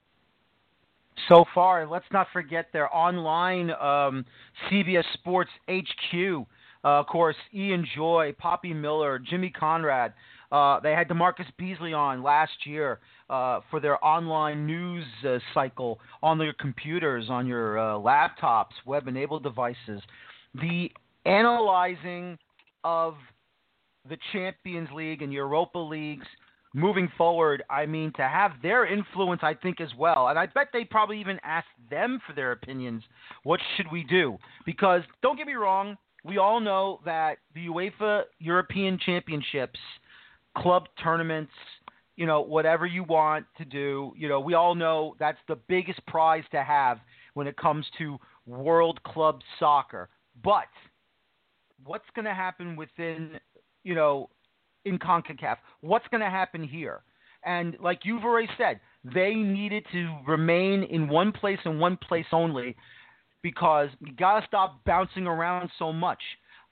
So 1.29 1.45
far, 1.53 1.87
let's 1.87 2.05
not 2.11 2.27
forget 2.31 2.67
their 2.71 2.95
online 2.95 3.71
um, 3.71 4.23
CBS 4.69 5.03
Sports 5.13 5.49
HQ. 5.69 6.45
Uh, 6.83 6.99
of 6.99 7.07
course, 7.07 7.35
Ian 7.53 7.85
Joy, 7.95 8.35
Poppy 8.37 8.73
Miller, 8.73 9.19
Jimmy 9.19 9.49
Conrad. 9.49 10.13
Uh, 10.51 10.79
they 10.79 10.93
had 10.93 11.09
DaMarcus 11.09 11.47
Beasley 11.57 11.91
on 11.91 12.23
last 12.23 12.53
year 12.65 12.99
uh, 13.29 13.59
for 13.69 13.79
their 13.79 14.03
online 14.05 14.65
news 14.65 15.03
uh, 15.27 15.39
cycle 15.53 15.99
on 16.23 16.37
their 16.37 16.53
computers, 16.53 17.25
on 17.29 17.45
your 17.47 17.77
uh, 17.77 17.97
laptops, 17.97 18.71
web-enabled 18.85 19.43
devices. 19.43 20.01
The 20.53 20.89
analyzing 21.25 22.37
of 22.87 23.15
the 24.07 24.17
Champions 24.31 24.89
League 24.93 25.21
and 25.21 25.33
Europa 25.33 25.77
Leagues 25.77 26.25
moving 26.73 27.09
forward, 27.17 27.63
I 27.69 27.85
mean, 27.85 28.13
to 28.17 28.27
have 28.27 28.51
their 28.61 28.85
influence, 28.85 29.41
I 29.43 29.53
think, 29.53 29.81
as 29.81 29.89
well. 29.97 30.27
And 30.29 30.39
I 30.39 30.45
bet 30.45 30.67
they 30.71 30.85
probably 30.85 31.19
even 31.19 31.39
asked 31.43 31.67
them 31.89 32.19
for 32.25 32.33
their 32.33 32.51
opinions. 32.51 33.03
What 33.43 33.59
should 33.75 33.87
we 33.91 34.03
do? 34.03 34.37
Because 34.65 35.01
don't 35.21 35.37
get 35.37 35.47
me 35.47 35.55
wrong, 35.55 35.97
we 36.23 36.37
all 36.37 36.59
know 36.59 36.99
that 37.03 37.39
the 37.53 37.67
UEFA 37.67 38.23
European 38.39 38.97
Championships– 39.05 39.79
club 40.61 40.87
tournaments, 41.01 41.51
you 42.15 42.25
know, 42.25 42.41
whatever 42.41 42.85
you 42.85 43.03
want 43.03 43.45
to 43.57 43.65
do. 43.65 44.13
You 44.17 44.27
know, 44.27 44.39
we 44.39 44.53
all 44.53 44.75
know 44.75 45.15
that's 45.19 45.37
the 45.47 45.57
biggest 45.67 46.05
prize 46.07 46.43
to 46.51 46.63
have 46.63 46.99
when 47.33 47.47
it 47.47 47.57
comes 47.57 47.85
to 47.99 48.17
world 48.45 49.01
club 49.03 49.41
soccer. 49.59 50.09
But 50.43 50.67
what's 51.87 52.05
going 52.15 52.25
to 52.25 52.33
happen 52.33 52.75
within, 52.75 53.39
you 53.83 53.95
know, 53.95 54.29
in 54.85 54.99
CONCACAF? 54.99 55.57
What's 55.81 56.07
going 56.09 56.21
to 56.21 56.29
happen 56.29 56.63
here? 56.63 57.01
And 57.43 57.77
like 57.81 57.99
you've 58.03 58.23
already 58.23 58.49
said, 58.57 58.79
they 59.03 59.33
needed 59.33 59.85
to 59.93 60.17
remain 60.27 60.83
in 60.83 61.07
one 61.07 61.31
place 61.31 61.59
and 61.65 61.79
one 61.79 61.97
place 61.97 62.25
only 62.31 62.75
because 63.41 63.89
you 63.99 64.13
got 64.13 64.39
to 64.41 64.47
stop 64.47 64.83
bouncing 64.85 65.27
around 65.27 65.69
so 65.79 65.93
much. 65.93 66.19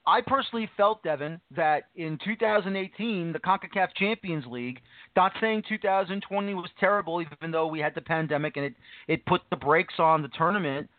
I 0.08 0.22
personally 0.22 0.70
felt, 0.78 1.02
Devin, 1.04 1.40
that 1.56 1.86
in 1.96 2.20
2018, 2.24 3.34
the 3.34 3.40
CONCACAF 3.40 3.88
Champions 3.96 4.46
League, 4.46 4.80
not 5.16 5.32
saying 5.42 5.64
2020 5.68 6.54
was 6.54 6.70
terrible, 6.80 7.22
even 7.22 7.52
though 7.52 7.68
we 7.68 7.80
had 7.80 7.96
the 7.96 8.02
pandemic 8.02 8.56
and 8.56 8.66
it, 8.66 8.76
it 9.08 9.26
put 9.26 9.42
the 9.50 9.56
brakes 9.56 9.96
on 9.98 10.22
the 10.22 10.30
tournament. 10.38 10.90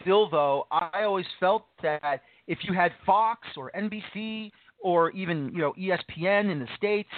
Still, 0.00 0.28
though, 0.30 0.66
I 0.70 1.04
always 1.04 1.26
felt 1.38 1.66
that 1.82 2.22
if 2.46 2.58
you 2.62 2.74
had 2.74 2.92
Fox 3.04 3.46
or 3.56 3.70
NBC 3.76 4.50
or 4.78 5.10
even 5.10 5.50
you 5.52 5.60
know 5.60 5.74
ESPN 5.78 6.50
in 6.50 6.58
the 6.58 6.68
states 6.76 7.10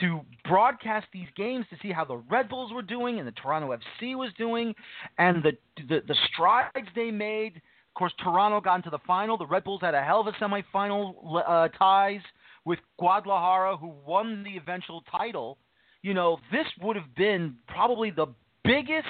to 0.00 0.20
broadcast 0.46 1.06
these 1.12 1.28
games 1.36 1.64
to 1.70 1.76
see 1.80 1.90
how 1.90 2.04
the 2.04 2.16
Red 2.16 2.48
Bulls 2.48 2.72
were 2.72 2.82
doing 2.82 3.18
and 3.18 3.26
the 3.26 3.32
Toronto 3.32 3.74
FC 3.74 4.14
was 4.14 4.30
doing 4.36 4.74
and 5.18 5.42
the 5.42 5.52
the, 5.88 6.02
the 6.06 6.16
strides 6.32 6.88
they 6.94 7.10
made– 7.10 7.60
of 7.96 7.98
course, 7.98 8.12
Toronto 8.22 8.60
got 8.60 8.74
into 8.74 8.90
the 8.90 8.98
final. 9.06 9.38
The 9.38 9.46
Red 9.46 9.64
Bulls 9.64 9.80
had 9.80 9.94
a 9.94 10.02
hell 10.02 10.20
of 10.20 10.26
a 10.26 10.32
semifinal 10.32 11.14
uh, 11.48 11.68
ties 11.68 12.20
with 12.66 12.78
Guadalajara, 12.98 13.78
who 13.78 13.90
won 14.04 14.44
the 14.44 14.58
eventual 14.58 15.02
title. 15.10 15.56
You 16.02 16.12
know, 16.12 16.38
this 16.52 16.66
would 16.82 16.96
have 16.96 17.14
been 17.14 17.54
probably 17.66 18.10
the 18.10 18.26
biggest 18.64 19.06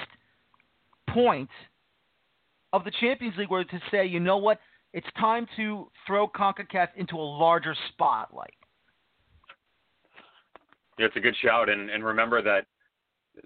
point 1.09 1.49
of 2.77 2.85
the 2.85 2.91
Champions 3.01 3.35
League 3.37 3.49
were 3.49 3.63
to 3.63 3.81
say, 3.91 4.05
you 4.05 4.19
know 4.19 4.37
what, 4.37 4.59
it's 4.93 5.07
time 5.19 5.45
to 5.57 5.89
throw 6.05 6.27
CONCACAF 6.27 6.89
into 6.95 7.15
a 7.15 7.21
larger 7.21 7.75
spotlight. 7.89 8.53
Yeah, 10.97 11.07
it's 11.07 11.15
a 11.15 11.19
good 11.19 11.35
shout, 11.43 11.69
and 11.69 11.89
and 11.89 12.03
remember 12.03 12.41
that 12.41 12.65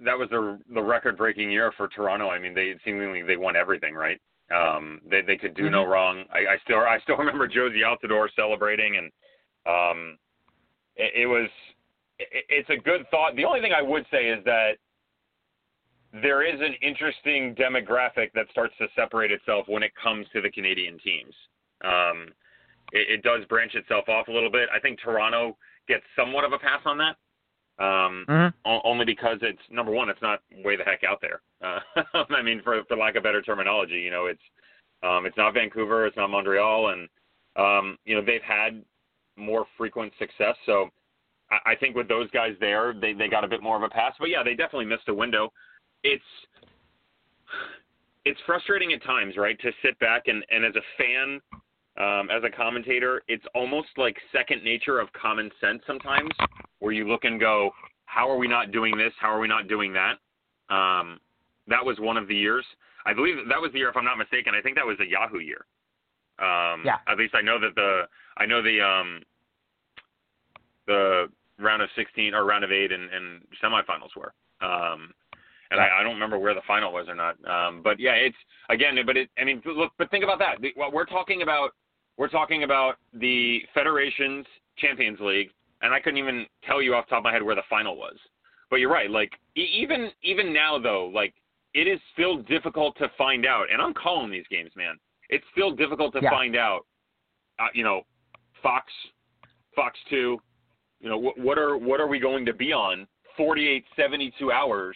that 0.06 0.18
was 0.18 0.30
the 0.30 0.60
the 0.74 0.82
record 0.82 1.18
breaking 1.18 1.52
year 1.52 1.74
for 1.76 1.88
Toronto. 1.90 2.30
I 2.30 2.40
mean, 2.40 2.54
they 2.54 2.76
seemingly 2.86 3.24
they 3.24 3.36
won 3.36 3.56
everything, 3.56 3.94
right? 3.94 4.22
Um, 4.56 5.02
they 5.10 5.22
they 5.22 5.36
could 5.36 5.54
do 5.54 5.64
mm-hmm. 5.64 5.74
no 5.74 5.86
wrong. 5.86 6.24
I, 6.32 6.54
I 6.54 6.58
still 6.64 6.78
I 6.78 7.00
still 7.04 7.18
remember 7.18 7.50
Jozy 7.50 7.82
Altidore 7.84 8.28
celebrating, 8.36 8.98
and 8.98 9.12
um, 9.66 10.18
it, 10.96 11.24
it 11.24 11.26
was 11.26 11.50
it, 12.20 12.46
it's 12.48 12.70
a 12.70 12.78
good 12.78 13.06
thought. 13.12 13.36
The 13.36 13.46
only 13.46 13.60
thing 13.60 13.74
I 13.74 13.82
would 13.82 14.06
say 14.12 14.30
is 14.30 14.44
that 14.46 14.78
there 16.14 16.46
is 16.46 16.60
an 16.60 16.76
interesting 16.82 17.56
demographic 17.56 18.32
that 18.34 18.48
starts 18.52 18.74
to 18.80 18.88
separate 18.96 19.32
itself 19.32 19.66
when 19.68 19.84
it 19.84 19.92
comes 20.02 20.28
to 20.34 20.42
the 20.42 20.50
Canadian 20.50 21.00
teams. 21.00 21.34
Um, 21.84 22.28
it, 22.92 23.20
it 23.20 23.24
does 23.24 23.46
branch 23.46 23.76
itself 23.76 24.10
off 24.10 24.28
a 24.28 24.32
little 24.32 24.52
bit. 24.52 24.68
I 24.74 24.80
think 24.80 25.00
Toronto 25.00 25.58
gets 25.88 26.04
somewhat 26.16 26.44
of 26.44 26.54
a 26.54 26.60
pass 26.60 26.82
on 26.86 26.98
that. 26.98 27.16
Um, 27.80 28.26
mm-hmm. 28.30 28.70
o- 28.70 28.82
only 28.84 29.06
because 29.06 29.40
it's 29.42 29.62
number 29.72 29.92
one, 29.92 30.10
it's 30.10 30.22
not 30.22 30.42
way 30.64 30.76
the 30.76 30.84
heck 30.84 31.04
out 31.04 31.22
there. 31.22 31.42
Uh, 31.64 31.80
I 32.30 32.42
mean, 32.42 32.62
for 32.64 32.84
for 32.88 32.98
lack 32.98 33.16
of 33.16 33.24
better 33.24 33.42
terminology, 33.42 34.02
you 34.02 34.12
know, 34.12 34.28
it's 34.28 34.42
um, 35.04 35.26
it's 35.26 35.38
not 35.38 35.54
Vancouver, 35.54 36.06
it's 36.06 36.18
not 36.18 36.30
Montreal, 36.30 36.90
and 36.90 37.10
um, 37.56 37.98
you 38.06 38.16
know 38.16 38.22
they've 38.24 38.42
had 38.44 38.84
more 39.36 39.66
frequent 39.78 40.14
success. 40.20 40.56
So 40.66 40.90
I, 41.50 41.72
I 41.72 41.76
think 41.76 41.96
with 41.96 42.08
those 42.08 42.30
guys 42.32 42.54
there, 42.60 42.94
they 42.94 43.14
they 43.14 43.28
got 43.28 43.44
a 43.44 43.48
bit 43.48 43.64
more 43.64 43.78
of 43.78 43.84
a 43.84 43.90
pass. 43.90 44.14
But 44.20 44.30
yeah, 44.30 44.44
they 44.44 44.54
definitely 44.54 44.86
missed 44.86 45.08
a 45.08 45.14
window. 45.14 45.52
It's 46.04 46.24
it's 48.26 48.40
frustrating 48.46 48.94
at 48.94 49.04
times, 49.04 49.36
right, 49.38 49.60
to 49.60 49.72
sit 49.84 49.98
back 50.00 50.24
and 50.28 50.46
and 50.50 50.66
as 50.66 50.74
a 50.76 50.82
fan, 50.98 51.42
um, 51.98 52.30
as 52.30 52.44
a 52.44 52.50
commentator, 52.50 53.24
it's 53.28 53.46
almost 53.56 53.90
like 53.98 54.16
second 54.32 54.64
nature 54.64 55.00
of 55.00 55.12
common 55.14 55.50
sense 55.60 55.82
sometimes, 55.86 56.32
where 56.80 56.94
you 56.94 57.08
look 57.08 57.24
and 57.24 57.40
go, 57.40 57.72
how 58.06 58.30
are 58.30 58.38
we 58.38 58.48
not 58.48 58.72
doing 58.72 58.98
this? 58.98 59.14
How 59.20 59.34
are 59.34 59.40
we 59.40 59.48
not 59.48 59.68
doing 59.68 59.94
that? 59.94 60.18
Um, 60.74 61.20
that 61.68 61.84
was 61.84 61.98
one 62.00 62.18
of 62.18 62.28
the 62.28 62.36
years. 62.36 62.66
I 63.06 63.14
believe 63.14 63.36
that 63.50 63.60
was 63.60 63.72
the 63.72 63.80
year, 63.80 63.90
if 63.90 63.98
I'm 63.98 64.06
not 64.06 64.18
mistaken. 64.18 64.54
I 64.56 64.62
think 64.62 64.76
that 64.76 64.86
was 64.86 64.98
a 65.00 65.10
Yahoo 65.10 65.40
year. 65.40 65.66
Um, 66.40 66.84
yeah. 66.86 66.98
At 67.08 67.18
least 67.18 67.36
I 67.36 67.42
know 67.42 67.60
that 67.60 67.76
the 67.76 68.04
I 68.38 68.46
know 68.46 68.62
the 68.62 68.82
um, 68.82 69.22
the 70.88 71.28
round 71.60 71.82
of 71.82 71.90
16 71.96 72.34
or 72.34 72.46
round 72.46 72.64
of 72.64 72.72
eight 72.72 72.92
and, 72.92 73.10
and 73.12 73.42
semifinals 73.64 74.16
were. 74.16 74.34
Um, 74.66 75.14
I, 76.02 76.04
don't 76.04 76.14
remember 76.14 76.40
where 76.40 76.54
the 76.54 76.62
final 76.68 76.92
was 76.92 77.08
or 77.08 77.16
not. 77.16 77.38
Um, 77.46 77.82
but 77.84 78.00
yeah, 78.00 78.14
it's 78.14 78.36
again, 78.70 78.98
but 79.06 79.18
it, 79.18 79.30
I 79.38 79.44
mean, 79.44 79.62
look, 79.66 79.92
but 79.98 80.10
think 80.12 80.24
about 80.24 80.40
that. 80.40 80.58
What 80.76 80.94
we're 80.94 81.06
talking 81.06 81.42
about, 81.42 81.72
we're 82.18 82.28
talking 82.28 82.64
about 82.64 82.96
the 83.14 83.60
Federation's 83.74 84.46
Champions 84.78 85.20
League, 85.20 85.50
and 85.82 85.94
I 85.94 86.00
couldn't 86.00 86.20
even 86.20 86.46
tell 86.66 86.82
you 86.82 86.96
off 86.96 87.06
the 87.06 87.12
top 87.12 87.20
of 87.20 87.24
my 87.24 87.32
head 87.32 87.44
where 87.44 87.56
the 87.56 87.64
final 87.70 87.96
was. 87.96 88.16
But 88.70 88.78
you're 88.78 88.92
right. 88.92 89.10
Like 89.10 89.32
even 89.56 90.10
even 90.24 90.54
now 90.54 90.80
though, 90.80 91.12
like 91.14 91.34
it 91.74 91.88
is 91.88 92.00
still 92.14 92.38
difficult 92.38 92.98
to 92.98 93.10
find 93.18 93.46
out. 93.46 93.68
And 93.72 93.82
I'm 93.82 93.94
calling 93.94 94.32
these 94.32 94.46
games, 94.50 94.72
man. 94.76 94.98
It's 95.30 95.46
still 95.52 95.72
difficult 95.72 96.14
to 96.14 96.20
yeah. 96.22 96.30
find 96.30 96.56
out. 96.56 96.82
Uh, 97.60 97.68
you 97.74 97.84
know, 97.84 98.02
Fox, 98.62 98.92
Fox 99.76 99.98
Two. 100.10 100.40
You 101.00 101.10
know, 101.10 101.18
what, 101.18 101.38
what 101.40 101.58
are 101.58 101.78
what 101.78 102.00
are 102.00 102.08
we 102.08 102.20
going 102.20 102.46
to 102.46 102.54
be 102.54 102.72
on 102.72 103.08
48, 103.38 103.84
72 103.96 104.52
hours 104.52 104.96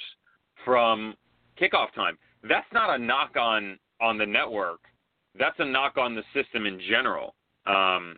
from 0.65 1.15
kickoff 1.59 1.93
time? 1.95 2.17
That's 2.43 2.67
not 2.73 2.93
a 2.93 2.97
knock 2.97 3.37
on 3.39 3.79
on 4.01 4.17
the 4.17 4.25
network. 4.25 4.81
That's 5.37 5.55
a 5.59 5.65
knock 5.65 5.97
on 5.97 6.15
the 6.15 6.23
system 6.33 6.65
in 6.65 6.79
general. 6.89 7.35
Um, 7.65 8.17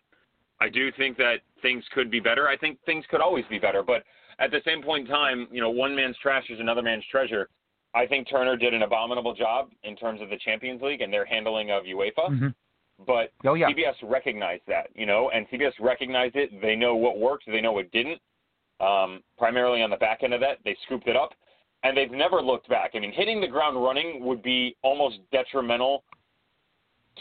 I 0.60 0.70
do 0.70 0.92
think 0.94 1.18
that 1.18 1.42
things 1.62 1.84
could 1.94 2.10
be 2.10 2.20
better. 2.20 2.48
I 2.48 2.58
think 2.58 2.80
things 2.86 3.06
could 3.10 3.22
always 3.22 3.46
be 3.50 3.60
better, 3.60 3.84
but 3.84 4.04
at 4.40 4.52
the 4.52 4.60
same 4.66 4.82
point 4.82 5.08
in 5.08 5.14
time, 5.14 5.48
you 5.52 5.62
know, 5.62 5.70
one 5.70 5.96
man's 5.96 6.18
trash 6.22 6.46
is 6.50 6.60
another 6.60 6.82
man's 6.82 7.06
treasure. 7.10 7.50
I 7.96 8.06
think 8.06 8.30
Turner 8.30 8.56
did 8.56 8.74
an 8.74 8.84
abominable 8.84 9.34
job 9.34 9.72
in 9.84 9.96
terms 9.96 10.22
of 10.22 10.30
the 10.30 10.38
Champions 10.38 10.82
League 10.82 11.02
and 11.02 11.12
their 11.12 11.26
handling 11.26 11.72
of 11.72 11.84
UEFA. 11.84 12.30
Mm-hmm. 12.30 12.48
But 13.06 13.32
oh, 13.46 13.54
yeah. 13.54 13.70
CBS 13.70 13.96
recognized 14.04 14.64
that, 14.68 14.90
you 14.96 15.06
know, 15.06 15.30
and 15.34 15.48
CBS 15.50 15.74
recognized 15.80 16.36
it. 16.36 16.50
They 16.62 16.76
know 16.76 16.96
what 16.96 17.20
worked, 17.20 17.46
they 17.48 17.62
know 17.62 17.72
what 17.72 17.92
didn't. 17.92 18.20
Um, 18.80 19.22
primarily 19.38 19.82
on 19.82 19.90
the 19.90 19.98
back 19.98 20.22
end 20.24 20.34
of 20.34 20.42
that, 20.42 20.58
they 20.64 20.76
scooped 20.86 21.08
it 21.08 21.16
up, 21.16 21.32
and 21.84 21.96
they've 21.96 22.12
never 22.12 22.42
looked 22.42 22.68
back. 22.70 22.92
I 22.96 23.00
mean, 23.00 23.12
hitting 23.12 23.40
the 23.40 23.48
ground 23.48 23.82
running 23.82 24.26
would 24.26 24.42
be 24.42 24.76
almost 24.82 25.20
detrimental 25.32 26.04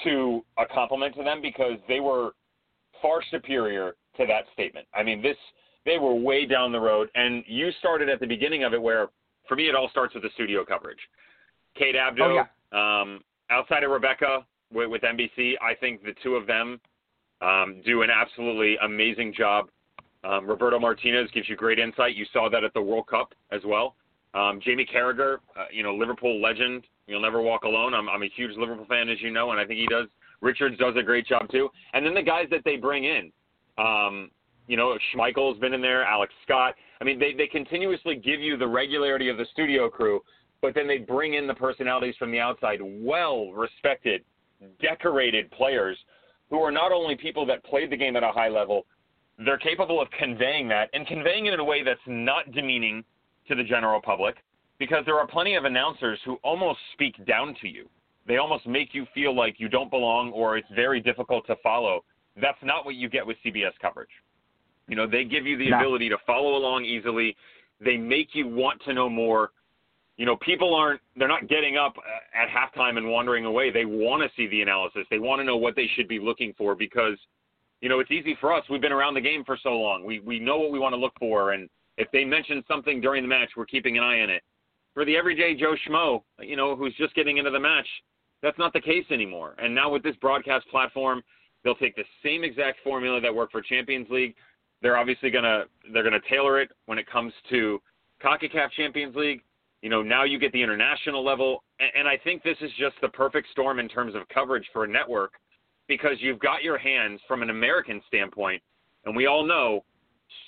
to 0.04 0.44
a 0.58 0.66
compliment 0.66 1.14
to 1.16 1.22
them 1.22 1.40
because 1.40 1.78
they 1.88 2.00
were 2.00 2.32
far 3.00 3.20
superior 3.30 3.96
to 4.16 4.26
that 4.26 4.44
statement. 4.52 4.86
I 4.94 5.02
mean, 5.02 5.22
this 5.22 5.36
they 5.84 5.98
were 5.98 6.14
way 6.14 6.46
down 6.46 6.72
the 6.72 6.80
road, 6.80 7.08
and 7.14 7.44
you 7.46 7.70
started 7.78 8.08
at 8.08 8.18
the 8.18 8.26
beginning 8.26 8.64
of 8.64 8.74
it 8.74 8.82
where 8.82 9.08
for 9.48 9.56
me, 9.56 9.68
it 9.68 9.74
all 9.74 9.88
starts 9.90 10.14
with 10.14 10.22
the 10.22 10.30
studio 10.34 10.64
coverage. 10.64 10.98
Kate 11.76 11.94
Abdo, 11.94 12.20
oh, 12.20 12.44
yeah. 12.72 13.02
um, 13.02 13.20
outside 13.50 13.84
of 13.84 13.90
Rebecca 13.90 14.44
with, 14.72 14.88
with, 14.90 15.02
NBC, 15.02 15.54
I 15.62 15.74
think 15.78 16.02
the 16.02 16.14
two 16.22 16.34
of 16.34 16.46
them 16.46 16.80
um, 17.40 17.82
do 17.84 18.02
an 18.02 18.10
absolutely 18.10 18.76
amazing 18.82 19.34
job. 19.36 19.68
Um, 20.24 20.46
Roberto 20.46 20.78
Martinez 20.78 21.30
gives 21.32 21.48
you 21.48 21.56
great 21.56 21.78
insight. 21.78 22.16
You 22.16 22.26
saw 22.32 22.48
that 22.50 22.64
at 22.64 22.74
the 22.74 22.82
World 22.82 23.06
Cup 23.06 23.34
as 23.52 23.60
well. 23.64 23.94
Um, 24.36 24.60
Jamie 24.62 24.86
Carragher, 24.86 25.36
uh, 25.58 25.64
you 25.72 25.82
know, 25.82 25.94
Liverpool 25.94 26.40
legend. 26.42 26.84
You'll 27.06 27.22
never 27.22 27.40
walk 27.40 27.64
alone. 27.64 27.94
I'm, 27.94 28.08
I'm 28.08 28.22
a 28.22 28.28
huge 28.36 28.56
Liverpool 28.56 28.86
fan, 28.86 29.08
as 29.08 29.20
you 29.22 29.30
know, 29.30 29.50
and 29.52 29.60
I 29.60 29.64
think 29.64 29.80
he 29.80 29.86
does. 29.86 30.08
Richards 30.42 30.76
does 30.78 30.94
a 30.98 31.02
great 31.02 31.26
job 31.26 31.48
too. 31.50 31.70
And 31.94 32.04
then 32.04 32.12
the 32.12 32.22
guys 32.22 32.46
that 32.50 32.60
they 32.64 32.76
bring 32.76 33.04
in, 33.04 33.32
um, 33.78 34.30
you 34.66 34.76
know, 34.76 34.96
Schmeichel's 35.14 35.58
been 35.58 35.72
in 35.72 35.80
there, 35.80 36.04
Alex 36.04 36.34
Scott. 36.44 36.74
I 37.00 37.04
mean, 37.04 37.18
they, 37.18 37.32
they 37.32 37.46
continuously 37.46 38.16
give 38.16 38.40
you 38.40 38.58
the 38.58 38.66
regularity 38.66 39.28
of 39.30 39.38
the 39.38 39.46
studio 39.52 39.88
crew, 39.88 40.20
but 40.60 40.74
then 40.74 40.86
they 40.86 40.98
bring 40.98 41.34
in 41.34 41.46
the 41.46 41.54
personalities 41.54 42.14
from 42.18 42.30
the 42.30 42.40
outside, 42.40 42.80
well 42.82 43.52
respected, 43.52 44.22
decorated 44.82 45.50
players 45.52 45.96
who 46.50 46.58
are 46.58 46.72
not 46.72 46.92
only 46.92 47.16
people 47.16 47.46
that 47.46 47.64
played 47.64 47.90
the 47.90 47.96
game 47.96 48.16
at 48.16 48.22
a 48.22 48.32
high 48.32 48.48
level, 48.48 48.84
they're 49.38 49.58
capable 49.58 50.00
of 50.00 50.08
conveying 50.18 50.68
that 50.68 50.90
and 50.92 51.06
conveying 51.06 51.46
it 51.46 51.54
in 51.54 51.60
a 51.60 51.64
way 51.64 51.82
that's 51.82 52.00
not 52.06 52.50
demeaning 52.52 53.04
to 53.48 53.54
the 53.54 53.64
general 53.64 54.00
public 54.00 54.36
because 54.78 55.04
there 55.06 55.18
are 55.18 55.26
plenty 55.26 55.54
of 55.54 55.64
announcers 55.64 56.18
who 56.24 56.34
almost 56.42 56.78
speak 56.92 57.24
down 57.26 57.54
to 57.60 57.68
you. 57.68 57.88
They 58.26 58.38
almost 58.38 58.66
make 58.66 58.92
you 58.92 59.06
feel 59.14 59.34
like 59.34 59.56
you 59.58 59.68
don't 59.68 59.90
belong 59.90 60.32
or 60.32 60.56
it's 60.56 60.68
very 60.74 61.00
difficult 61.00 61.46
to 61.46 61.56
follow. 61.62 62.04
That's 62.40 62.58
not 62.62 62.84
what 62.84 62.96
you 62.96 63.08
get 63.08 63.26
with 63.26 63.36
CBS 63.44 63.72
coverage. 63.80 64.10
You 64.88 64.96
know, 64.96 65.06
they 65.06 65.24
give 65.24 65.46
you 65.46 65.56
the 65.56 65.70
no. 65.70 65.78
ability 65.78 66.08
to 66.10 66.18
follow 66.26 66.56
along 66.56 66.84
easily. 66.84 67.36
They 67.80 67.96
make 67.96 68.28
you 68.32 68.48
want 68.48 68.82
to 68.84 68.92
know 68.92 69.08
more. 69.08 69.50
You 70.16 70.26
know, 70.26 70.36
people 70.36 70.74
aren't 70.74 71.00
they're 71.16 71.28
not 71.28 71.48
getting 71.48 71.76
up 71.76 71.94
uh, 71.98 72.42
at 72.42 72.48
halftime 72.48 72.96
and 72.96 73.08
wandering 73.08 73.44
away. 73.44 73.70
They 73.70 73.84
want 73.84 74.22
to 74.22 74.28
see 74.36 74.48
the 74.48 74.62
analysis. 74.62 75.02
They 75.10 75.18
want 75.18 75.40
to 75.40 75.44
know 75.44 75.56
what 75.56 75.76
they 75.76 75.88
should 75.94 76.08
be 76.08 76.18
looking 76.18 76.54
for 76.56 76.74
because 76.74 77.18
you 77.82 77.90
know, 77.90 78.00
it's 78.00 78.10
easy 78.10 78.36
for 78.40 78.54
us. 78.54 78.64
We've 78.70 78.80
been 78.80 78.92
around 78.92 79.14
the 79.14 79.20
game 79.20 79.44
for 79.44 79.58
so 79.62 79.70
long. 79.70 80.04
We 80.04 80.20
we 80.20 80.38
know 80.38 80.58
what 80.58 80.72
we 80.72 80.78
want 80.78 80.94
to 80.94 80.98
look 80.98 81.12
for 81.18 81.52
and 81.52 81.68
if 81.98 82.10
they 82.12 82.24
mention 82.24 82.62
something 82.68 83.00
during 83.00 83.22
the 83.22 83.28
match, 83.28 83.50
we're 83.56 83.66
keeping 83.66 83.96
an 83.98 84.04
eye 84.04 84.20
on 84.20 84.30
it. 84.30 84.42
For 84.94 85.04
the 85.04 85.16
everyday 85.16 85.54
Joe 85.54 85.74
Schmo, 85.86 86.22
you 86.40 86.56
know, 86.56 86.74
who's 86.74 86.94
just 86.96 87.14
getting 87.14 87.38
into 87.38 87.50
the 87.50 87.60
match, 87.60 87.86
that's 88.42 88.58
not 88.58 88.72
the 88.72 88.80
case 88.80 89.04
anymore. 89.10 89.54
And 89.58 89.74
now 89.74 89.90
with 89.90 90.02
this 90.02 90.16
broadcast 90.16 90.66
platform, 90.68 91.22
they'll 91.64 91.74
take 91.74 91.96
the 91.96 92.04
same 92.22 92.44
exact 92.44 92.78
formula 92.82 93.20
that 93.20 93.34
worked 93.34 93.52
for 93.52 93.60
Champions 93.60 94.08
League, 94.10 94.34
they're 94.82 94.96
obviously 94.96 95.30
gonna 95.30 95.64
they're 95.92 96.02
gonna 96.02 96.20
tailor 96.28 96.60
it 96.60 96.70
when 96.86 96.98
it 96.98 97.06
comes 97.10 97.32
to 97.50 97.80
CONCACAF 98.22 98.70
Champions 98.76 99.16
League. 99.16 99.42
You 99.82 99.90
know, 99.90 100.02
now 100.02 100.24
you 100.24 100.38
get 100.38 100.52
the 100.52 100.62
international 100.62 101.24
level, 101.24 101.62
and, 101.80 101.90
and 101.98 102.08
I 102.08 102.16
think 102.16 102.42
this 102.42 102.56
is 102.60 102.70
just 102.78 102.96
the 103.02 103.08
perfect 103.08 103.48
storm 103.52 103.78
in 103.78 103.88
terms 103.88 104.14
of 104.14 104.22
coverage 104.28 104.66
for 104.72 104.84
a 104.84 104.88
network 104.88 105.32
because 105.86 106.16
you've 106.20 106.38
got 106.38 106.62
your 106.62 106.78
hands 106.78 107.20
from 107.28 107.42
an 107.42 107.50
American 107.50 108.00
standpoint, 108.06 108.62
and 109.04 109.14
we 109.14 109.26
all 109.26 109.44
know 109.44 109.84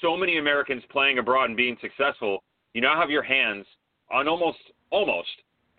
so 0.01 0.17
many 0.17 0.39
Americans 0.39 0.83
playing 0.91 1.19
abroad 1.19 1.47
and 1.47 1.57
being 1.57 1.77
successful. 1.81 2.43
You 2.75 2.81
now 2.81 3.01
have 3.01 3.11
your 3.11 3.23
hands 3.23 3.67
on 4.11 4.29
almost 4.29 4.59
almost 4.91 5.29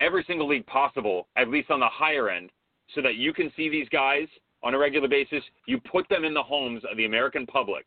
every 0.00 0.24
single 0.26 0.48
league 0.48 0.66
possible, 0.66 1.28
at 1.36 1.48
least 1.48 1.70
on 1.70 1.80
the 1.80 1.88
higher 1.88 2.30
end, 2.30 2.50
so 2.94 3.02
that 3.02 3.16
you 3.16 3.32
can 3.32 3.52
see 3.56 3.68
these 3.68 3.88
guys 3.88 4.28
on 4.62 4.74
a 4.74 4.78
regular 4.78 5.08
basis. 5.08 5.42
You 5.66 5.80
put 5.80 6.08
them 6.08 6.24
in 6.24 6.34
the 6.34 6.42
homes 6.42 6.82
of 6.90 6.96
the 6.96 7.06
American 7.06 7.46
public 7.46 7.86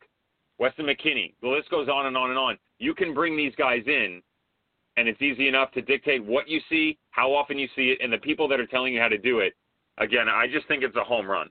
Weston 0.59 0.85
McKennie, 0.85 1.33
The 1.41 1.49
list 1.49 1.69
goes 1.69 1.89
on 1.89 2.05
and 2.05 2.15
on 2.15 2.29
and 2.29 2.39
on. 2.39 2.57
You 2.79 2.93
can 2.93 3.13
bring 3.13 3.35
these 3.35 3.53
guys 3.57 3.83
in, 3.87 4.21
and 4.97 5.07
it's 5.07 5.21
easy 5.21 5.47
enough 5.47 5.71
to 5.71 5.81
dictate 5.81 6.23
what 6.23 6.47
you 6.47 6.61
see, 6.69 6.97
how 7.11 7.33
often 7.33 7.57
you 7.57 7.67
see 7.75 7.89
it, 7.89 7.99
and 8.01 8.13
the 8.13 8.17
people 8.17 8.47
that 8.47 8.59
are 8.59 8.67
telling 8.67 8.93
you 8.93 8.99
how 8.99 9.07
to 9.07 9.17
do 9.17 9.39
it. 9.39 9.53
Again, 9.97 10.27
I 10.29 10.47
just 10.47 10.67
think 10.67 10.83
it's 10.83 10.95
a 10.95 11.03
home 11.03 11.27
run. 11.27 11.49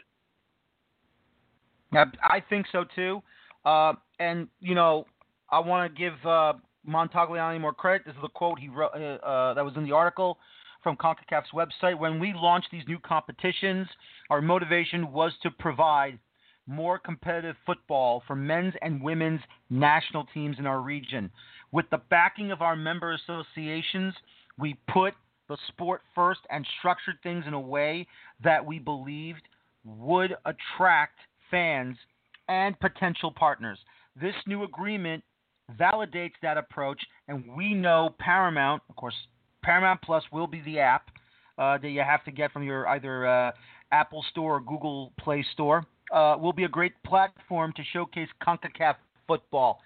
I 2.23 2.43
think 2.49 2.67
so 2.73 2.85
too. 2.95 3.23
Uh, 3.65 3.95
and 4.23 4.49
you 4.61 4.75
know, 4.75 5.07
I 5.51 5.59
want 5.59 5.93
to 5.93 5.99
give 5.99 6.15
uh, 6.25 6.55
Montagliani 6.89 7.61
more 7.61 7.75
credit. 7.75 8.07
This 8.07 8.15
is 8.15 8.23
the 8.23 8.29
quote 8.29 8.59
he 8.59 8.69
wrote 8.69 8.93
uh, 8.95 9.25
uh, 9.25 9.55
that 9.55 9.65
was 9.65 9.75
in 9.77 9.85
the 9.85 9.93
article 9.93 10.39
from 10.83 10.97
CONCACAF's 10.97 11.51
website. 11.55 11.99
When 11.99 12.19
we 12.19 12.33
launched 12.35 12.69
these 12.73 12.83
new 12.89 12.99
competitions, 12.99 13.87
our 14.31 14.41
motivation 14.41 15.13
was 15.13 15.33
to 15.43 15.51
provide 15.51 16.19
more 16.67 16.99
competitive 16.99 17.57
football 17.67 18.23
for 18.27 18.37
men's 18.37 18.75
and 18.83 19.03
women's 19.03 19.41
national 19.71 20.27
teams 20.33 20.57
in 20.59 20.67
our 20.67 20.81
region. 20.81 21.31
With 21.73 21.87
the 21.91 22.01
backing 22.11 22.53
of 22.53 22.63
our 22.63 22.77
member 22.77 23.13
associations, 23.13 24.15
we 24.59 24.77
put 24.93 25.15
the 25.49 25.57
sport 25.69 26.03
first 26.15 26.41
and 26.51 26.67
structured 26.79 27.17
things 27.23 27.45
in 27.47 27.55
a 27.55 27.61
way 27.61 28.07
that 28.45 28.65
we 28.65 28.79
believed 28.79 29.43
would 29.85 30.37
attract 30.45 31.19
fans 31.51 31.97
and 32.49 32.79
potential 32.81 33.33
partners. 33.33 33.79
This 34.21 34.35
new 34.47 34.65
agreement 34.65 35.25
validates 35.79 36.33
that 36.43 36.59
approach, 36.59 37.01
and 37.29 37.45
we 37.57 37.75
know 37.75 38.15
Paramount, 38.19 38.83
of 38.89 38.97
course, 38.97 39.15
Paramount 39.63 40.03
Plus 40.03 40.23
will 40.33 40.47
be 40.47 40.61
the 40.63 40.81
app 40.81 41.11
uh, 41.59 41.79
that 41.79 41.89
you 41.91 42.01
have 42.01 42.25
to 42.25 42.31
get 42.31 42.53
from 42.53 42.63
your 42.63 42.87
either 42.89 43.27
uh, 43.27 43.53
Apple 43.93 44.25
Store 44.31 44.57
or 44.57 44.61
Google 44.61 45.13
Play 45.19 45.45
Store 45.53 45.87
uh, 46.13 46.37
will 46.39 46.53
be 46.53 46.65
a 46.65 46.69
great 46.69 46.93
platform 47.05 47.73
to 47.77 47.83
showcase 47.93 48.29
CONCACAF 48.47 48.97
football. 49.27 49.81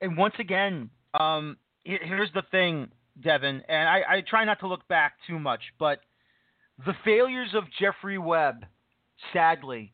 And 0.00 0.16
once 0.16 0.34
again, 0.38 0.90
um, 1.18 1.56
here's 1.84 2.32
the 2.34 2.42
thing, 2.50 2.88
Devin, 3.22 3.62
and 3.68 3.88
I, 3.88 4.02
I 4.08 4.20
try 4.28 4.44
not 4.44 4.60
to 4.60 4.68
look 4.68 4.86
back 4.88 5.14
too 5.26 5.38
much, 5.38 5.60
but 5.78 6.00
the 6.84 6.94
failures 7.04 7.50
of 7.54 7.64
Jeffrey 7.80 8.18
Webb, 8.18 8.66
sadly, 9.32 9.92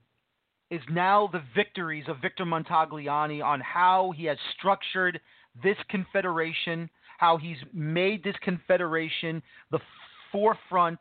is 0.72 0.80
now 0.90 1.28
the 1.30 1.42
victories 1.54 2.06
of 2.08 2.16
Victor 2.22 2.46
Montagliani 2.46 3.44
on 3.44 3.61
how 3.61 4.14
he 4.16 4.24
has 4.24 4.38
structured 4.58 5.20
this 5.62 5.76
confederation, 5.90 6.88
how 7.18 7.37
he's 7.37 7.58
made 7.74 8.24
this 8.24 8.37
confederation 8.42 9.42
the 9.70 9.78
forefront 10.32 10.98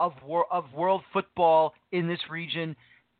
of 0.00 0.14
of 0.50 0.72
world 0.72 1.02
football 1.12 1.74
in 1.92 2.08
this 2.08 2.20
region, 2.30 2.74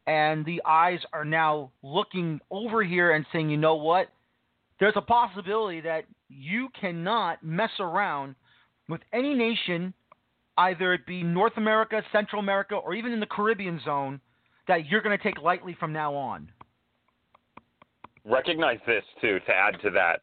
and 0.06 0.46
the 0.46 0.62
eyes 0.64 1.00
are 1.12 1.26
now 1.26 1.70
looking 1.82 2.40
over 2.50 2.82
here 2.82 3.12
and 3.12 3.26
saying, 3.30 3.50
you 3.50 3.58
know 3.58 3.74
what? 3.74 4.08
There's 4.80 4.96
a 4.96 5.02
possibility 5.02 5.82
that 5.82 6.06
you 6.30 6.70
cannot 6.80 7.44
mess 7.44 7.72
around 7.78 8.36
with 8.88 9.02
any 9.12 9.34
nation, 9.34 9.92
either 10.56 10.94
it 10.94 11.04
be 11.06 11.22
North 11.22 11.58
America, 11.58 12.02
Central 12.10 12.40
America, 12.40 12.76
or 12.76 12.94
even 12.94 13.12
in 13.12 13.20
the 13.20 13.26
Caribbean 13.26 13.78
zone, 13.84 14.18
that 14.70 14.86
you're 14.86 15.02
going 15.02 15.16
to 15.16 15.22
take 15.22 15.42
lightly 15.42 15.76
from 15.80 15.92
now 15.92 16.14
on. 16.14 16.48
Recognize 18.24 18.78
this 18.86 19.02
too. 19.20 19.40
To 19.46 19.52
add 19.52 19.80
to 19.82 19.90
that, 19.90 20.20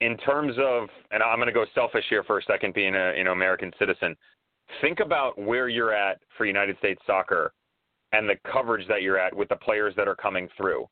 in 0.00 0.16
terms 0.18 0.56
of, 0.58 0.88
and 1.12 1.22
I'm 1.22 1.36
going 1.36 1.46
to 1.46 1.52
go 1.52 1.64
selfish 1.72 2.04
here 2.10 2.24
for 2.24 2.38
a 2.38 2.42
second, 2.42 2.74
being 2.74 2.96
a 2.96 3.14
you 3.16 3.22
know 3.22 3.30
American 3.30 3.70
citizen. 3.78 4.16
Think 4.80 4.98
about 4.98 5.38
where 5.38 5.68
you're 5.68 5.94
at 5.94 6.18
for 6.36 6.46
United 6.46 6.78
States 6.78 7.00
soccer 7.06 7.52
and 8.12 8.28
the 8.28 8.34
coverage 8.52 8.88
that 8.88 9.02
you're 9.02 9.18
at 9.18 9.34
with 9.34 9.48
the 9.48 9.56
players 9.56 9.94
that 9.96 10.08
are 10.08 10.16
coming 10.16 10.48
through. 10.56 10.88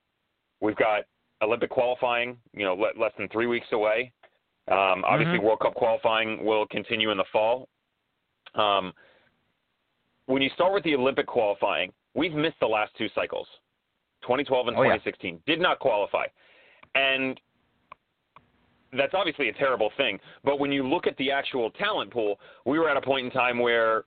We've 0.60 0.76
got 0.76 1.02
Olympic 1.42 1.70
qualifying, 1.70 2.36
you 2.52 2.64
know, 2.64 2.74
le- 2.74 3.00
less 3.00 3.12
than 3.18 3.28
three 3.28 3.46
weeks 3.46 3.66
away. 3.72 4.12
Um, 4.70 5.02
obviously, 5.04 5.38
mm-hmm. 5.38 5.46
World 5.46 5.60
Cup 5.60 5.74
qualifying 5.74 6.44
will 6.44 6.66
continue 6.66 7.10
in 7.10 7.16
the 7.16 7.24
fall. 7.32 7.68
Um, 8.54 8.92
when 10.26 10.42
you 10.42 10.50
start 10.54 10.74
with 10.74 10.84
the 10.84 10.94
Olympic 10.94 11.26
qualifying, 11.26 11.92
we've 12.18 12.34
missed 12.34 12.56
the 12.60 12.66
last 12.66 12.92
two 12.98 13.08
cycles, 13.14 13.46
2012 14.22 14.68
and 14.68 14.76
oh, 14.76 14.82
2016. 14.82 15.34
Yeah. 15.34 15.54
Did 15.54 15.62
not 15.62 15.78
qualify, 15.78 16.24
and 16.94 17.40
that's 18.92 19.14
obviously 19.14 19.48
a 19.48 19.52
terrible 19.52 19.90
thing. 19.96 20.18
But 20.44 20.58
when 20.58 20.72
you 20.72 20.86
look 20.86 21.06
at 21.06 21.16
the 21.16 21.30
actual 21.30 21.70
talent 21.70 22.10
pool, 22.10 22.38
we 22.66 22.78
were 22.78 22.90
at 22.90 22.96
a 22.96 23.00
point 23.00 23.26
in 23.26 23.32
time 23.32 23.58
where, 23.58 24.04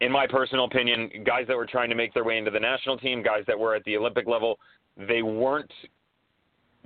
in 0.00 0.12
my 0.12 0.26
personal 0.26 0.66
opinion, 0.66 1.10
guys 1.26 1.46
that 1.48 1.56
were 1.56 1.66
trying 1.66 1.88
to 1.88 1.96
make 1.96 2.14
their 2.14 2.24
way 2.24 2.38
into 2.38 2.50
the 2.50 2.60
national 2.60 2.98
team, 2.98 3.22
guys 3.22 3.42
that 3.46 3.58
were 3.58 3.74
at 3.74 3.82
the 3.84 3.96
Olympic 3.96 4.26
level, 4.26 4.58
they 4.96 5.22
weren't 5.22 5.72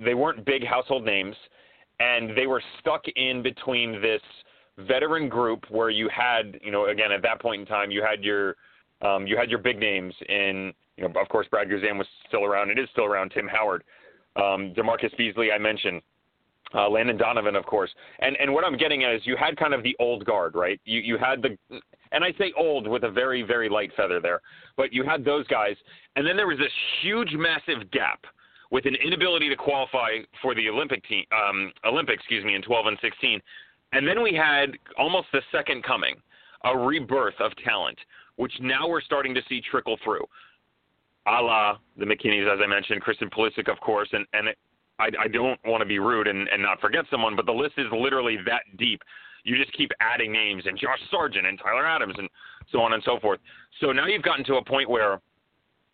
they 0.03 0.13
weren't 0.13 0.45
big 0.45 0.65
household 0.65 1.03
names, 1.05 1.35
and 1.99 2.35
they 2.35 2.47
were 2.47 2.63
stuck 2.79 3.03
in 3.15 3.43
between 3.43 4.01
this 4.01 4.21
veteran 4.87 5.27
group 5.27 5.65
where 5.69 5.89
you 5.89 6.07
had, 6.09 6.57
you 6.63 6.71
know, 6.71 6.87
again 6.87 7.11
at 7.11 7.21
that 7.21 7.41
point 7.41 7.61
in 7.61 7.67
time, 7.67 7.91
you 7.91 8.01
had 8.01 8.23
your 8.23 8.55
um, 9.01 9.27
you 9.27 9.37
had 9.37 9.49
your 9.49 9.59
big 9.59 9.79
names 9.79 10.13
in, 10.27 10.73
you 10.97 11.07
know, 11.07 11.21
of 11.21 11.29
course, 11.29 11.47
Brad 11.49 11.67
Guzan 11.67 11.97
was 11.97 12.07
still 12.27 12.43
around. 12.43 12.69
It 12.69 12.79
is 12.79 12.89
still 12.91 13.05
around. 13.05 13.31
Tim 13.31 13.47
Howard, 13.47 13.83
um, 14.35 14.73
DaMarcus 14.75 15.15
Beasley, 15.17 15.51
I 15.51 15.57
mentioned 15.57 16.01
uh, 16.73 16.89
Landon 16.89 17.17
Donovan, 17.17 17.55
of 17.55 17.65
course. 17.65 17.89
And 18.19 18.35
and 18.37 18.53
what 18.53 18.63
I'm 18.63 18.77
getting 18.77 19.03
at 19.03 19.13
is 19.13 19.21
you 19.25 19.35
had 19.37 19.57
kind 19.57 19.73
of 19.73 19.83
the 19.83 19.95
old 19.99 20.25
guard, 20.25 20.55
right? 20.55 20.79
You 20.85 20.99
you 20.99 21.17
had 21.17 21.41
the 21.41 21.57
and 22.11 22.23
I 22.23 22.31
say 22.37 22.53
old 22.57 22.87
with 22.87 23.03
a 23.03 23.11
very 23.11 23.41
very 23.41 23.69
light 23.69 23.91
feather 23.95 24.19
there, 24.19 24.41
but 24.77 24.93
you 24.93 25.03
had 25.03 25.25
those 25.25 25.47
guys, 25.47 25.75
and 26.15 26.25
then 26.25 26.37
there 26.37 26.47
was 26.47 26.57
this 26.57 26.71
huge 27.01 27.33
massive 27.33 27.89
gap 27.91 28.23
with 28.71 28.85
an 28.85 28.95
inability 29.03 29.49
to 29.49 29.55
qualify 29.55 30.17
for 30.41 30.53
the 30.53 30.69
Olympic 30.69 31.03
team 31.07 31.25
um, 31.31 31.71
Olympics, 31.85 32.19
excuse 32.19 32.45
me, 32.45 32.55
in 32.55 32.61
12 32.61 32.85
and 32.85 32.97
16, 33.01 33.41
and 33.93 34.07
then 34.07 34.21
we 34.21 34.33
had 34.33 34.77
almost 34.97 35.27
the 35.33 35.41
second 35.51 35.83
coming, 35.83 36.15
a 36.65 36.77
rebirth 36.77 37.33
of 37.39 37.51
talent, 37.65 37.97
which 38.39 38.53
now 38.61 38.87
we're 38.87 39.01
starting 39.01 39.33
to 39.35 39.41
see 39.49 39.61
trickle 39.69 39.97
through. 40.01 40.23
A 41.27 41.41
la 41.41 41.77
the 41.97 42.05
McKennies, 42.05 42.51
as 42.51 42.59
I 42.63 42.67
mentioned, 42.67 43.01
Christian 43.01 43.29
Pulisic, 43.29 43.69
of 43.69 43.77
course, 43.81 44.07
and, 44.13 44.25
and 44.31 44.47
I, 44.97 45.09
I 45.19 45.27
don't 45.27 45.59
want 45.65 45.81
to 45.81 45.85
be 45.85 45.99
rude 45.99 46.27
and, 46.27 46.47
and 46.47 46.61
not 46.61 46.79
forget 46.79 47.03
someone, 47.11 47.35
but 47.35 47.45
the 47.45 47.51
list 47.51 47.73
is 47.77 47.87
literally 47.91 48.37
that 48.45 48.61
deep. 48.77 49.01
You 49.43 49.57
just 49.57 49.73
keep 49.73 49.91
adding 49.99 50.31
names 50.31 50.63
and 50.65 50.79
Josh 50.79 50.99
Sargent 51.11 51.45
and 51.47 51.59
Tyler 51.59 51.85
Adams 51.85 52.15
and 52.17 52.29
so 52.71 52.79
on 52.79 52.93
and 52.93 53.03
so 53.03 53.19
forth. 53.19 53.41
So 53.81 53.91
now 53.91 54.07
you've 54.07 54.23
gotten 54.23 54.45
to 54.45 54.55
a 54.55 54.63
point 54.63 54.89
where 54.89 55.19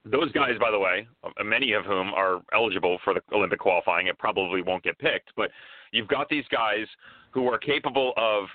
those 0.06 0.32
guys, 0.32 0.52
by 0.60 0.70
the 0.70 0.80
way, 0.80 1.08
many 1.44 1.74
of 1.74 1.84
whom 1.84 2.14
are 2.14 2.42
eligible 2.54 3.00
for 3.04 3.16
the 3.16 3.22
Olympic 3.34 3.60
qualifying, 3.60 4.06
it 4.06 4.20
probably 4.20 4.62
won't 4.62 4.84
get 4.84 5.00
picked, 5.00 5.32
but 5.36 5.50
you've 5.92 6.08
got 6.08 6.30
these 6.30 6.46
guys 6.52 6.86
who 7.32 7.48
are 7.48 7.58
capable 7.58 8.14
of 8.18 8.46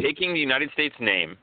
taking 0.00 0.32
the 0.32 0.38
United 0.38 0.70
States 0.72 0.94
name, 1.00 1.36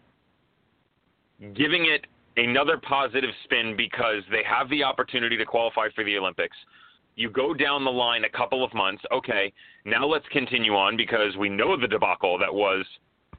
giving 1.53 1.85
it 1.85 2.05
another 2.37 2.77
positive 2.77 3.29
spin 3.43 3.75
because 3.77 4.23
they 4.31 4.41
have 4.43 4.69
the 4.69 4.83
opportunity 4.83 5.37
to 5.37 5.45
qualify 5.45 5.87
for 5.95 6.03
the 6.03 6.17
Olympics– 6.17 6.57
you 7.15 7.29
go 7.29 7.53
down 7.53 7.83
the 7.83 7.91
line 7.91 8.23
a 8.23 8.29
couple 8.29 8.63
of 8.63 8.73
months. 8.73 9.03
Okay, 9.11 9.53
now 9.85 10.05
let's 10.05 10.25
continue 10.31 10.73
on 10.73 10.97
because 10.97 11.35
we 11.37 11.49
know 11.49 11.79
the 11.79 11.87
debacle 11.87 12.37
that 12.39 12.53
was 12.53 12.85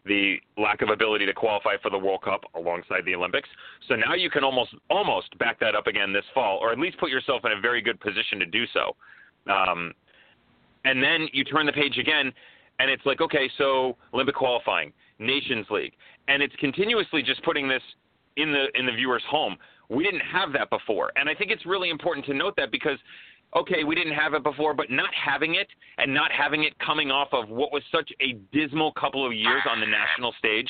the 0.06 0.36
lack 0.58 0.82
of 0.82 0.90
ability 0.90 1.24
to 1.26 1.32
qualify 1.32 1.76
for 1.82 1.90
the 1.90 1.98
World 1.98 2.22
Cup 2.22 2.42
alongside 2.54 3.04
the 3.06 3.14
Olympics. 3.14 3.48
So 3.88 3.96
now 3.96 4.14
you 4.14 4.30
can 4.30 4.44
almost 4.44 4.74
almost 4.90 5.36
back 5.38 5.58
that 5.60 5.74
up 5.74 5.86
again 5.86 6.12
this 6.12 6.24
fall, 6.34 6.58
or 6.60 6.72
at 6.72 6.78
least 6.78 6.98
put 6.98 7.10
yourself 7.10 7.42
in 7.44 7.52
a 7.52 7.60
very 7.60 7.80
good 7.80 7.98
position 8.00 8.38
to 8.38 8.46
do 8.46 8.64
so. 8.72 8.94
Um, 9.50 9.92
and 10.84 11.02
then 11.02 11.28
you 11.32 11.42
turn 11.44 11.66
the 11.66 11.72
page 11.72 11.96
again, 11.98 12.32
and 12.78 12.90
it's 12.90 13.04
like, 13.06 13.20
okay, 13.22 13.50
so 13.56 13.96
Olympic 14.12 14.34
qualifying, 14.34 14.92
Nations 15.18 15.66
League, 15.70 15.92
and 16.28 16.42
it's 16.42 16.54
continuously 16.56 17.22
just 17.22 17.42
putting 17.44 17.68
this 17.68 17.82
in 18.36 18.52
the 18.52 18.66
in 18.78 18.86
the 18.86 18.92
viewer's 18.92 19.22
home. 19.28 19.56
We 19.88 20.02
didn't 20.02 20.20
have 20.20 20.52
that 20.54 20.70
before, 20.70 21.12
and 21.16 21.28
I 21.28 21.34
think 21.34 21.50
it's 21.50 21.66
really 21.66 21.90
important 21.90 22.26
to 22.26 22.34
note 22.34 22.54
that 22.56 22.70
because 22.70 22.98
okay, 23.56 23.84
we 23.84 23.94
didn't 23.94 24.14
have 24.14 24.34
it 24.34 24.42
before, 24.42 24.74
but 24.74 24.90
not 24.90 25.10
having 25.14 25.54
it 25.54 25.68
and 25.98 26.12
not 26.12 26.32
having 26.32 26.64
it 26.64 26.76
coming 26.80 27.10
off 27.10 27.28
of 27.32 27.48
what 27.48 27.72
was 27.72 27.82
such 27.92 28.10
a 28.20 28.32
dismal 28.52 28.92
couple 28.92 29.24
of 29.24 29.32
years 29.32 29.62
on 29.70 29.80
the 29.80 29.86
national 29.86 30.34
stage, 30.38 30.68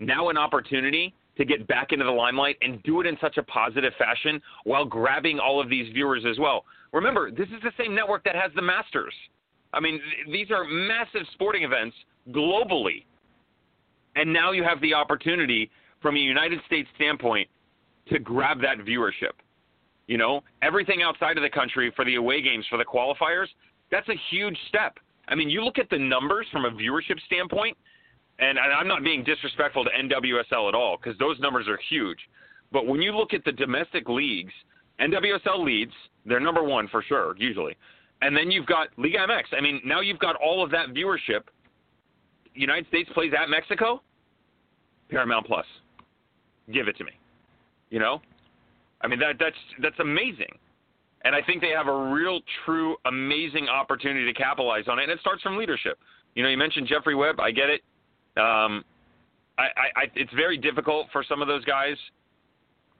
now 0.00 0.30
an 0.30 0.38
opportunity 0.38 1.14
to 1.36 1.44
get 1.44 1.66
back 1.68 1.92
into 1.92 2.04
the 2.04 2.10
limelight 2.10 2.56
and 2.62 2.82
do 2.82 3.00
it 3.00 3.06
in 3.06 3.16
such 3.20 3.36
a 3.36 3.42
positive 3.44 3.92
fashion 3.98 4.40
while 4.64 4.84
grabbing 4.84 5.38
all 5.38 5.60
of 5.60 5.68
these 5.68 5.92
viewers 5.92 6.24
as 6.28 6.38
well. 6.38 6.64
Remember, 6.92 7.30
this 7.30 7.48
is 7.48 7.62
the 7.62 7.72
same 7.78 7.94
network 7.94 8.24
that 8.24 8.34
has 8.34 8.50
the 8.56 8.62
Masters. 8.62 9.14
I 9.72 9.80
mean, 9.80 10.00
these 10.32 10.50
are 10.50 10.64
massive 10.64 11.26
sporting 11.34 11.62
events 11.62 11.94
globally. 12.30 13.04
And 14.18 14.32
now 14.32 14.50
you 14.50 14.64
have 14.64 14.80
the 14.80 14.92
opportunity 14.92 15.70
from 16.02 16.16
a 16.16 16.18
United 16.18 16.58
States 16.66 16.88
standpoint 16.96 17.48
to 18.08 18.18
grab 18.18 18.60
that 18.62 18.78
viewership. 18.78 19.38
You 20.08 20.18
know, 20.18 20.40
everything 20.60 21.02
outside 21.02 21.36
of 21.36 21.44
the 21.44 21.50
country 21.50 21.92
for 21.94 22.04
the 22.04 22.16
away 22.16 22.42
games 22.42 22.66
for 22.68 22.78
the 22.78 22.84
qualifiers, 22.84 23.46
that's 23.92 24.08
a 24.08 24.16
huge 24.30 24.58
step. 24.68 24.98
I 25.28 25.36
mean, 25.36 25.48
you 25.48 25.62
look 25.62 25.78
at 25.78 25.88
the 25.88 25.98
numbers 25.98 26.46
from 26.50 26.64
a 26.64 26.70
viewership 26.70 27.20
standpoint, 27.26 27.76
and 28.40 28.58
I'm 28.58 28.88
not 28.88 29.04
being 29.04 29.22
disrespectful 29.22 29.84
to 29.84 29.90
NWSL 29.90 30.68
at 30.68 30.74
all 30.74 30.96
because 31.00 31.16
those 31.18 31.38
numbers 31.38 31.68
are 31.68 31.78
huge. 31.88 32.18
But 32.72 32.86
when 32.86 33.00
you 33.00 33.12
look 33.12 33.34
at 33.34 33.44
the 33.44 33.52
domestic 33.52 34.08
leagues, 34.08 34.52
NWSL 35.00 35.64
leads, 35.64 35.92
they're 36.26 36.40
number 36.40 36.64
one 36.64 36.88
for 36.88 37.04
sure, 37.04 37.36
usually. 37.38 37.76
And 38.20 38.36
then 38.36 38.50
you've 38.50 38.66
got 38.66 38.88
Liga 38.96 39.18
MX. 39.18 39.42
I 39.56 39.60
mean, 39.60 39.80
now 39.84 40.00
you've 40.00 40.18
got 40.18 40.34
all 40.36 40.64
of 40.64 40.72
that 40.72 40.88
viewership. 40.88 41.42
United 42.54 42.88
States 42.88 43.08
plays 43.14 43.32
at 43.40 43.48
Mexico, 43.48 44.02
Paramount 45.10 45.46
Plus. 45.46 45.66
Give 46.72 46.88
it 46.88 46.96
to 46.98 47.04
me. 47.04 47.12
You 47.90 47.98
know? 47.98 48.20
I 49.00 49.06
mean 49.06 49.18
that 49.20 49.36
that's 49.38 49.56
that's 49.80 49.98
amazing. 50.00 50.58
And 51.24 51.34
I 51.34 51.42
think 51.42 51.60
they 51.60 51.70
have 51.70 51.88
a 51.88 52.10
real, 52.12 52.40
true, 52.64 52.96
amazing 53.06 53.68
opportunity 53.68 54.24
to 54.24 54.32
capitalize 54.32 54.84
on 54.88 54.98
it. 54.98 55.04
And 55.04 55.12
it 55.12 55.20
starts 55.20 55.42
from 55.42 55.56
leadership. 55.56 55.98
You 56.34 56.42
know, 56.42 56.48
you 56.48 56.56
mentioned 56.56 56.86
Jeffrey 56.86 57.16
Webb. 57.16 57.40
I 57.40 57.50
get 57.50 57.70
it. 57.70 57.82
Um, 58.36 58.84
I, 59.58 59.64
I, 59.64 59.86
I 59.96 60.04
it's 60.14 60.32
very 60.34 60.56
difficult 60.56 61.08
for 61.12 61.24
some 61.28 61.42
of 61.42 61.48
those 61.48 61.64
guys 61.64 61.96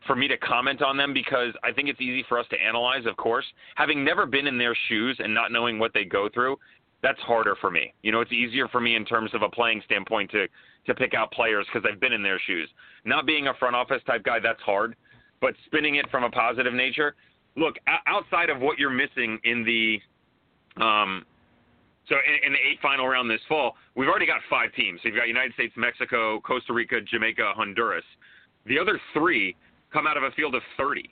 for 0.06 0.16
me 0.16 0.28
to 0.28 0.36
comment 0.38 0.82
on 0.82 0.96
them 0.96 1.12
because 1.12 1.52
I 1.62 1.72
think 1.72 1.88
it's 1.88 2.00
easy 2.00 2.24
for 2.28 2.38
us 2.38 2.46
to 2.50 2.56
analyze, 2.60 3.06
of 3.06 3.16
course. 3.16 3.44
Having 3.76 4.04
never 4.04 4.26
been 4.26 4.46
in 4.46 4.58
their 4.58 4.76
shoes 4.88 5.16
and 5.20 5.32
not 5.32 5.52
knowing 5.52 5.78
what 5.78 5.92
they 5.92 6.04
go 6.04 6.28
through, 6.32 6.56
that's 7.02 7.20
harder 7.20 7.56
for 7.60 7.70
me. 7.70 7.94
You 8.02 8.12
know, 8.12 8.20
it's 8.20 8.32
easier 8.32 8.68
for 8.68 8.80
me 8.80 8.96
in 8.96 9.04
terms 9.04 9.30
of 9.34 9.42
a 9.42 9.48
playing 9.48 9.82
standpoint 9.84 10.30
to 10.32 10.46
to 10.86 10.94
pick 10.94 11.12
out 11.12 11.30
players 11.32 11.66
because 11.72 11.88
I've 11.90 12.00
been 12.00 12.12
in 12.12 12.22
their 12.22 12.40
shoes. 12.46 12.68
Not 13.04 13.26
being 13.26 13.48
a 13.48 13.54
front 13.54 13.76
office 13.76 14.00
type 14.06 14.24
guy, 14.24 14.38
that's 14.40 14.60
hard 14.62 14.96
but 15.40 15.54
spinning 15.66 15.96
it 15.96 16.10
from 16.10 16.24
a 16.24 16.30
positive 16.30 16.74
nature. 16.74 17.14
Look, 17.56 17.76
outside 18.06 18.50
of 18.50 18.60
what 18.60 18.78
you're 18.78 18.90
missing 18.90 19.38
in 19.44 19.64
the, 19.64 20.82
um, 20.82 21.24
so 22.08 22.16
in, 22.16 22.46
in 22.46 22.52
the 22.52 22.58
eight 22.58 22.78
final 22.80 23.06
round 23.08 23.30
this 23.30 23.40
fall, 23.48 23.74
we've 23.96 24.08
already 24.08 24.26
got 24.26 24.40
five 24.48 24.72
teams. 24.74 25.00
So 25.02 25.08
you've 25.08 25.16
got 25.16 25.28
United 25.28 25.54
States, 25.54 25.74
Mexico, 25.76 26.40
Costa 26.40 26.72
Rica, 26.72 27.00
Jamaica, 27.00 27.52
Honduras. 27.56 28.04
The 28.66 28.78
other 28.78 29.00
three 29.12 29.56
come 29.92 30.06
out 30.06 30.16
of 30.16 30.22
a 30.22 30.30
field 30.32 30.54
of 30.54 30.62
30. 30.76 31.08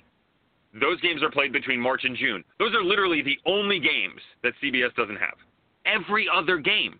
Those 0.81 1.01
games 1.01 1.22
are 1.22 1.31
played 1.31 1.53
between 1.53 1.81
March 1.81 2.03
and 2.05 2.16
June. 2.16 2.44
Those 2.59 2.75
are 2.75 2.85
literally 2.85 3.22
the 3.22 3.38
only 3.46 3.81
games 3.81 4.20
that 4.42 4.53
CBS 4.62 4.94
doesn't 4.94 5.16
have. 5.16 5.37
Every 5.87 6.27
other 6.33 6.59
game. 6.59 6.99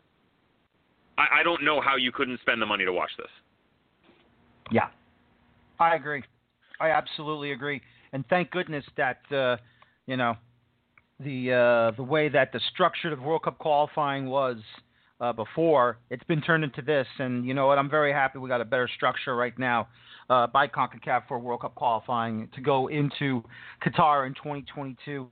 I, 1.19 1.41
I 1.41 1.43
don't 1.43 1.65
know 1.65 1.81
how 1.81 1.97
you 1.97 2.13
couldn't 2.13 2.41
spend 2.41 2.61
the 2.63 2.67
money 2.67 2.85
to 2.85 2.93
watch 2.93 3.11
this. 3.19 3.27
Yeah, 4.71 4.89
I 5.79 5.95
agree. 5.95 6.23
I 6.81 6.91
absolutely 6.91 7.53
agree, 7.53 7.81
and 8.13 8.25
thank 8.29 8.51
goodness 8.51 8.85
that 8.97 9.21
uh, 9.31 9.57
you 10.07 10.17
know, 10.17 10.37
the 11.21 11.53
uh, 11.53 11.97
the 11.97 12.03
way 12.03 12.29
that 12.29 12.53
the 12.53 12.61
structure 12.73 13.13
of 13.13 13.21
World 13.21 13.43
Cup 13.43 13.59
qualifying 13.59 14.27
was 14.27 14.59
uh, 15.21 15.33
before, 15.33 15.99
it's 16.11 16.25
been 16.25 16.41
turned 16.41 16.65
into 16.65 16.83
this. 16.83 17.07
And 17.19 17.45
you 17.45 17.55
know 17.55 17.67
what? 17.67 17.79
I'm 17.79 17.91
very 17.91 18.13
happy 18.13 18.39
we 18.39 18.49
got 18.49 18.61
a 18.61 18.65
better 18.65 18.89
structure 18.95 19.35
right 19.35 19.59
now 19.59 19.89
uh, 20.31 20.47
by 20.47 20.69
CONCACAF 20.69 21.23
for 21.29 21.39
World 21.39 21.63
Cup 21.63 21.75
qualifying 21.75 22.49
to 22.55 22.61
go 22.61 22.89
into 22.89 23.43
Qatar 23.85 24.27
in 24.27 24.35
2022. 24.35 25.27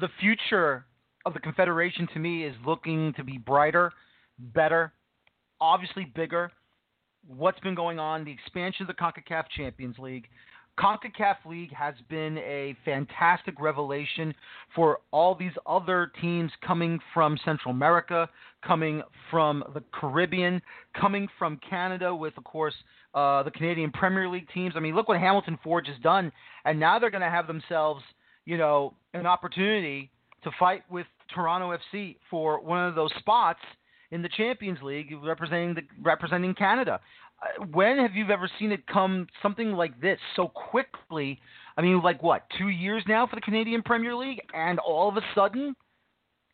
The 0.00 0.08
future 0.20 0.86
of 1.26 1.34
the 1.34 1.40
Confederation 1.40 2.08
to 2.14 2.18
me 2.18 2.44
is 2.44 2.54
looking 2.66 3.12
to 3.14 3.24
be 3.24 3.38
brighter, 3.38 3.92
better, 4.38 4.92
obviously 5.60 6.04
bigger. 6.14 6.50
What's 7.26 7.60
been 7.60 7.74
going 7.74 7.98
on? 7.98 8.24
The 8.24 8.32
expansion 8.32 8.86
of 8.88 8.88
the 8.88 8.94
CONCACAF 8.94 9.44
Champions 9.56 9.98
League. 9.98 10.28
CONCACAF 10.78 11.36
League 11.44 11.72
has 11.72 11.94
been 12.08 12.38
a 12.38 12.76
fantastic 12.84 13.60
revelation 13.60 14.32
for 14.76 15.00
all 15.10 15.34
these 15.34 15.52
other 15.66 16.12
teams 16.20 16.52
coming 16.64 17.00
from 17.12 17.36
Central 17.44 17.74
America, 17.74 18.28
coming 18.64 19.02
from 19.30 19.64
the 19.74 19.82
Caribbean, 19.92 20.62
coming 20.98 21.26
from 21.36 21.58
Canada 21.68 22.14
with, 22.14 22.36
of 22.38 22.44
course, 22.44 22.74
uh, 23.14 23.42
the 23.42 23.50
Canadian 23.50 23.90
Premier 23.90 24.28
League 24.28 24.48
teams. 24.54 24.74
I 24.76 24.80
mean, 24.80 24.94
look 24.94 25.08
what 25.08 25.18
Hamilton 25.18 25.58
Forge 25.64 25.88
has 25.88 25.98
done, 26.00 26.30
and 26.64 26.78
now 26.78 26.98
they're 27.00 27.10
going 27.10 27.22
to 27.22 27.30
have 27.30 27.48
themselves, 27.48 28.02
you 28.44 28.56
know, 28.56 28.94
an 29.14 29.26
opportunity 29.26 30.12
to 30.44 30.50
fight 30.58 30.82
with 30.90 31.06
Toronto 31.34 31.76
FC 31.76 32.16
for 32.30 32.60
one 32.60 32.86
of 32.86 32.94
those 32.94 33.10
spots 33.18 33.60
in 34.10 34.22
the 34.22 34.28
Champions 34.28 34.78
League, 34.82 35.14
representing 35.22 35.74
the 35.74 35.82
representing 36.02 36.54
Canada. 36.54 37.00
Uh, 37.40 37.66
when 37.66 37.98
have 37.98 38.14
you 38.14 38.28
ever 38.30 38.50
seen 38.58 38.72
it 38.72 38.86
come 38.86 39.26
something 39.42 39.72
like 39.72 40.00
this 40.00 40.18
so 40.34 40.48
quickly? 40.48 41.38
I 41.76 41.82
mean, 41.82 42.00
like 42.02 42.22
what, 42.22 42.46
two 42.58 42.68
years 42.68 43.02
now 43.06 43.26
for 43.26 43.36
the 43.36 43.42
Canadian 43.42 43.82
Premier 43.82 44.14
League, 44.14 44.40
and 44.52 44.78
all 44.78 45.08
of 45.08 45.16
a 45.16 45.22
sudden, 45.34 45.76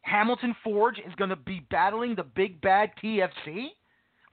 Hamilton 0.03 0.55
Forge 0.63 0.99
is 0.99 1.15
going 1.17 1.31
to 1.31 1.37
be 1.37 1.67
battling 1.71 2.15
the 2.15 2.25
big 2.25 2.61
bad 2.61 2.91
TFC 3.03 3.69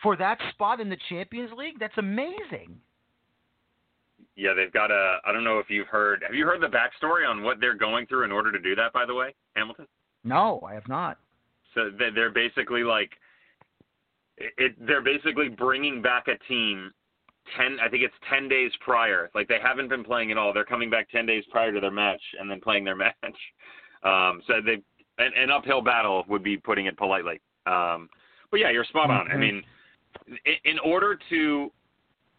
for 0.04 0.18
that 0.18 0.38
spot 0.50 0.82
in 0.82 0.90
the 0.90 0.98
Champions 1.10 1.52
League? 1.58 1.80
That's 1.80 1.98
amazing. 1.98 2.82
Yeah, 4.36 4.54
they've 4.56 4.72
got 4.72 4.92
a. 4.92 5.18
I 5.26 5.32
don't 5.32 5.44
know 5.44 5.60
if 5.60 5.70
you've 5.70 5.88
heard. 5.88 6.24
Have 6.26 6.36
you 6.36 6.46
heard 6.46 6.62
the 6.62 6.68
backstory 6.68 7.28
on 7.28 7.44
what 7.44 7.60
they're 7.60 7.78
going 7.78 8.06
through 8.08 8.24
in 8.24 8.32
order 8.32 8.52
to 8.52 8.60
do 8.60 8.76
that? 8.76 8.94
By 8.94 9.06
the 9.06 9.14
way, 9.14 9.36
Hamilton. 9.56 9.88
No, 10.24 10.62
I 10.68 10.74
have 10.74 10.88
not. 10.88 11.18
So 11.74 11.90
they're 11.98 12.32
basically 12.32 12.84
like, 12.84 13.12
it, 14.38 14.76
they're 14.86 15.02
basically 15.02 15.50
bringing 15.50 16.02
back 16.02 16.28
a 16.28 16.38
team 16.48 16.92
ten. 17.58 17.78
I 17.84 17.90
think 17.90 18.04
it's 18.04 18.14
ten 18.30 18.48
days 18.48 18.72
prior. 18.80 19.30
Like 19.36 19.48
they 19.48 19.60
haven't 19.62 19.90
been 19.90 20.04
playing 20.04 20.32
at 20.32 20.38
all. 20.38 20.54
They're 20.54 20.66
coming 20.66 20.90
back 20.90 21.10
ten 21.10 21.26
days 21.26 21.44
prior 21.52 21.74
to 21.74 21.80
their 21.80 21.92
match 21.92 22.22
and 22.40 22.50
then 22.50 22.62
playing 22.62 22.84
their 22.86 22.96
match. 22.96 23.14
Um, 24.04 24.42
so 24.48 24.56
they 24.66 24.82
an, 25.18 25.32
an 25.36 25.52
uphill 25.52 25.82
battle 25.82 26.24
would 26.28 26.44
be 26.44 26.58
putting 26.58 26.86
it 26.86 26.98
politely. 26.98 27.42
Um, 27.66 28.10
but 28.50 28.60
yeah, 28.60 28.72
you're 28.72 28.86
spot 28.86 29.10
on. 29.10 29.26
Mm-hmm. 29.26 29.34
I 29.34 29.38
mean, 29.38 29.64
in, 30.46 30.72
in 30.72 30.80
order 30.80 31.18
to 31.30 31.72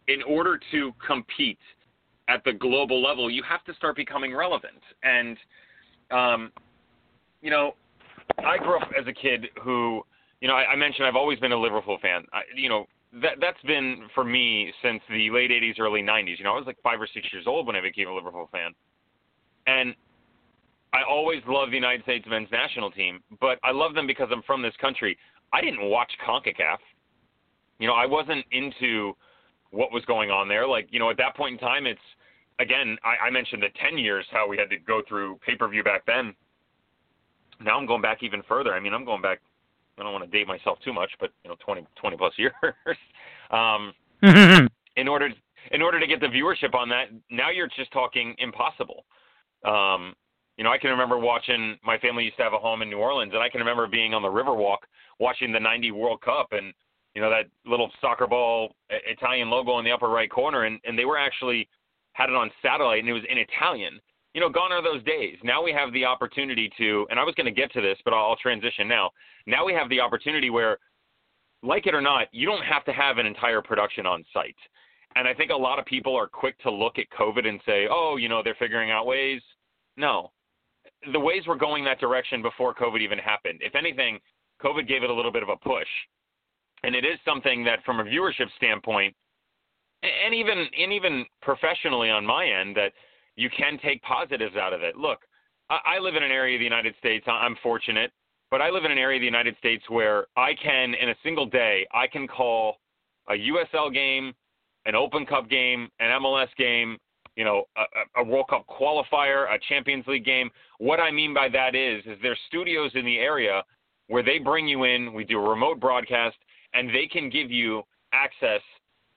in 0.08 0.22
order 0.22 0.58
to 0.72 0.92
compete 1.06 1.58
at 2.28 2.42
the 2.44 2.52
global 2.52 3.02
level, 3.02 3.30
you 3.30 3.42
have 3.48 3.64
to 3.64 3.74
start 3.74 3.96
becoming 3.96 4.34
relevant. 4.34 4.80
And 5.02 5.36
um, 6.10 6.52
you 7.40 7.50
know, 7.50 7.72
I 8.38 8.58
grew 8.58 8.78
up 8.78 8.88
as 8.98 9.06
a 9.06 9.12
kid 9.12 9.46
who, 9.62 10.02
you 10.40 10.48
know, 10.48 10.54
I, 10.54 10.72
I 10.72 10.76
mentioned 10.76 11.06
I've 11.06 11.16
always 11.16 11.38
been 11.38 11.52
a 11.52 11.60
Liverpool 11.60 11.98
fan. 12.00 12.24
I, 12.32 12.42
you 12.56 12.68
know, 12.68 12.86
that 13.20 13.38
that's 13.40 13.60
been 13.62 14.08
for 14.14 14.24
me 14.24 14.72
since 14.82 15.00
the 15.10 15.30
late 15.30 15.50
'80s, 15.50 15.78
early 15.78 16.02
'90s. 16.02 16.38
You 16.38 16.44
know, 16.44 16.52
I 16.52 16.56
was 16.56 16.66
like 16.66 16.78
five 16.82 17.00
or 17.00 17.08
six 17.12 17.26
years 17.32 17.44
old 17.46 17.66
when 17.66 17.76
I 17.76 17.80
became 17.80 18.08
a 18.08 18.14
Liverpool 18.14 18.48
fan, 18.52 18.72
and 19.66 19.94
I 20.92 21.02
always 21.08 21.42
loved 21.46 21.72
the 21.72 21.76
United 21.76 22.02
States 22.02 22.26
men's 22.28 22.48
national 22.50 22.90
team. 22.90 23.20
But 23.40 23.58
I 23.64 23.72
love 23.72 23.94
them 23.94 24.06
because 24.06 24.28
I'm 24.32 24.42
from 24.42 24.62
this 24.62 24.74
country. 24.80 25.16
I 25.52 25.60
didn't 25.60 25.88
watch 25.88 26.10
Concacaf. 26.26 26.78
You 27.78 27.88
know, 27.88 27.94
I 27.94 28.06
wasn't 28.06 28.44
into 28.52 29.14
what 29.72 29.92
was 29.92 30.04
going 30.04 30.30
on 30.30 30.48
there. 30.48 30.66
Like, 30.66 30.88
you 30.90 30.98
know, 31.00 31.10
at 31.10 31.16
that 31.16 31.36
point 31.36 31.54
in 31.54 31.58
time, 31.58 31.86
it's 31.86 32.00
again, 32.60 32.96
I, 33.02 33.26
I 33.26 33.30
mentioned 33.30 33.62
the 33.62 33.68
10 33.82 33.98
years 33.98 34.24
how 34.30 34.48
we 34.48 34.56
had 34.56 34.70
to 34.70 34.78
go 34.78 35.02
through 35.08 35.40
pay 35.44 35.56
per 35.56 35.68
view 35.68 35.82
back 35.82 36.06
then 36.06 36.34
now 37.64 37.78
I'm 37.78 37.86
going 37.86 38.02
back 38.02 38.22
even 38.22 38.42
further. 38.48 38.74
I 38.74 38.80
mean, 38.80 38.94
I'm 38.94 39.04
going 39.04 39.22
back. 39.22 39.40
I 39.98 40.02
don't 40.02 40.12
want 40.12 40.24
to 40.24 40.38
date 40.38 40.46
myself 40.46 40.78
too 40.84 40.92
much, 40.92 41.10
but 41.20 41.30
you 41.44 41.50
know, 41.50 41.56
20, 41.64 41.86
20 41.96 42.16
plus 42.16 42.32
years. 42.38 42.52
um, 43.50 43.92
in 44.96 45.08
order 45.08 45.30
in 45.70 45.82
order 45.82 46.00
to 46.00 46.06
get 46.06 46.20
the 46.20 46.26
viewership 46.26 46.74
on 46.74 46.88
that, 46.88 47.06
now 47.30 47.50
you're 47.50 47.68
just 47.76 47.92
talking 47.92 48.34
impossible. 48.38 49.04
Um, 49.64 50.14
you 50.56 50.64
know, 50.64 50.70
I 50.70 50.78
can 50.78 50.90
remember 50.90 51.18
watching. 51.18 51.76
My 51.84 51.98
family 51.98 52.24
used 52.24 52.36
to 52.38 52.42
have 52.42 52.52
a 52.52 52.58
home 52.58 52.82
in 52.82 52.90
New 52.90 52.98
Orleans, 52.98 53.32
and 53.34 53.42
I 53.42 53.48
can 53.48 53.60
remember 53.60 53.86
being 53.86 54.14
on 54.14 54.22
the 54.22 54.28
Riverwalk 54.28 54.78
watching 55.18 55.52
the 55.52 55.60
'90 55.60 55.92
World 55.92 56.20
Cup, 56.20 56.48
and 56.52 56.72
you 57.14 57.22
know 57.22 57.30
that 57.30 57.46
little 57.64 57.90
soccer 58.00 58.26
ball 58.26 58.74
Italian 58.90 59.50
logo 59.50 59.78
in 59.78 59.84
the 59.84 59.90
upper 59.90 60.08
right 60.08 60.30
corner, 60.30 60.64
and 60.64 60.80
and 60.84 60.98
they 60.98 61.04
were 61.04 61.18
actually 61.18 61.68
had 62.14 62.28
it 62.28 62.36
on 62.36 62.50
satellite, 62.60 63.00
and 63.00 63.08
it 63.08 63.12
was 63.12 63.24
in 63.28 63.38
Italian 63.38 64.00
you 64.34 64.40
know, 64.40 64.48
gone 64.48 64.72
are 64.72 64.82
those 64.82 65.02
days. 65.04 65.36
Now 65.44 65.62
we 65.62 65.72
have 65.72 65.92
the 65.92 66.04
opportunity 66.04 66.70
to, 66.78 67.06
and 67.10 67.20
I 67.20 67.24
was 67.24 67.34
going 67.34 67.46
to 67.46 67.52
get 67.52 67.72
to 67.72 67.80
this, 67.80 67.98
but 68.04 68.14
I'll, 68.14 68.30
I'll 68.30 68.36
transition 68.36 68.88
now. 68.88 69.10
Now 69.46 69.64
we 69.64 69.74
have 69.74 69.88
the 69.90 70.00
opportunity 70.00 70.48
where, 70.48 70.78
like 71.62 71.86
it 71.86 71.94
or 71.94 72.00
not, 72.00 72.28
you 72.32 72.46
don't 72.46 72.64
have 72.64 72.84
to 72.86 72.92
have 72.92 73.18
an 73.18 73.26
entire 73.26 73.60
production 73.60 74.06
on 74.06 74.24
site. 74.32 74.56
And 75.14 75.28
I 75.28 75.34
think 75.34 75.50
a 75.50 75.56
lot 75.56 75.78
of 75.78 75.84
people 75.84 76.16
are 76.16 76.26
quick 76.26 76.58
to 76.60 76.70
look 76.70 76.98
at 76.98 77.04
COVID 77.16 77.46
and 77.46 77.60
say, 77.66 77.86
oh, 77.90 78.16
you 78.16 78.28
know, 78.28 78.40
they're 78.42 78.56
figuring 78.58 78.90
out 78.90 79.06
ways. 79.06 79.42
No. 79.96 80.32
The 81.12 81.20
ways 81.20 81.46
were 81.46 81.56
going 81.56 81.84
that 81.84 82.00
direction 82.00 82.40
before 82.40 82.74
COVID 82.74 83.00
even 83.00 83.18
happened. 83.18 83.60
If 83.62 83.74
anything, 83.74 84.18
COVID 84.62 84.88
gave 84.88 85.02
it 85.02 85.10
a 85.10 85.14
little 85.14 85.30
bit 85.30 85.42
of 85.42 85.50
a 85.50 85.56
push. 85.56 85.86
And 86.84 86.94
it 86.94 87.04
is 87.04 87.18
something 87.24 87.64
that, 87.64 87.84
from 87.84 88.00
a 88.00 88.04
viewership 88.04 88.48
standpoint, 88.56 89.14
and 90.02 90.34
even 90.34 90.66
and 90.82 90.92
even 90.92 91.24
professionally 91.40 92.10
on 92.10 92.26
my 92.26 92.46
end, 92.46 92.76
that– 92.76 92.92
you 93.36 93.48
can 93.50 93.78
take 93.78 94.02
positives 94.02 94.56
out 94.56 94.72
of 94.72 94.82
it. 94.82 94.96
Look, 94.96 95.20
I, 95.70 95.96
I 95.96 95.98
live 95.98 96.14
in 96.16 96.22
an 96.22 96.30
area 96.30 96.56
of 96.56 96.60
the 96.60 96.64
United 96.64 96.94
States. 96.98 97.24
I'm 97.26 97.56
fortunate, 97.62 98.12
but 98.50 98.60
I 98.60 98.70
live 98.70 98.84
in 98.84 98.92
an 98.92 98.98
area 98.98 99.16
of 99.16 99.20
the 99.20 99.26
United 99.26 99.56
States 99.58 99.84
where 99.88 100.26
I 100.36 100.54
can, 100.54 100.94
in 100.94 101.10
a 101.10 101.14
single 101.22 101.46
day, 101.46 101.86
I 101.92 102.06
can 102.06 102.26
call 102.28 102.76
a 103.28 103.32
USL 103.32 103.92
game, 103.92 104.32
an 104.86 104.94
Open 104.94 105.24
Cup 105.24 105.48
game, 105.48 105.88
an 106.00 106.10
MLS 106.20 106.48
game, 106.58 106.98
you 107.36 107.44
know, 107.44 107.64
a, 107.76 108.20
a 108.20 108.24
World 108.24 108.48
Cup 108.50 108.66
qualifier, 108.66 109.52
a 109.52 109.58
Champions 109.68 110.06
League 110.06 110.24
game. 110.24 110.50
What 110.78 111.00
I 111.00 111.10
mean 111.10 111.32
by 111.32 111.48
that 111.48 111.74
is, 111.74 112.04
is 112.04 112.18
there's 112.20 112.38
studios 112.48 112.90
in 112.94 113.04
the 113.04 113.18
area 113.18 113.62
where 114.08 114.22
they 114.22 114.38
bring 114.38 114.68
you 114.68 114.84
in. 114.84 115.14
We 115.14 115.24
do 115.24 115.38
a 115.38 115.48
remote 115.48 115.80
broadcast, 115.80 116.36
and 116.74 116.88
they 116.90 117.06
can 117.06 117.30
give 117.30 117.50
you 117.50 117.82
access 118.12 118.60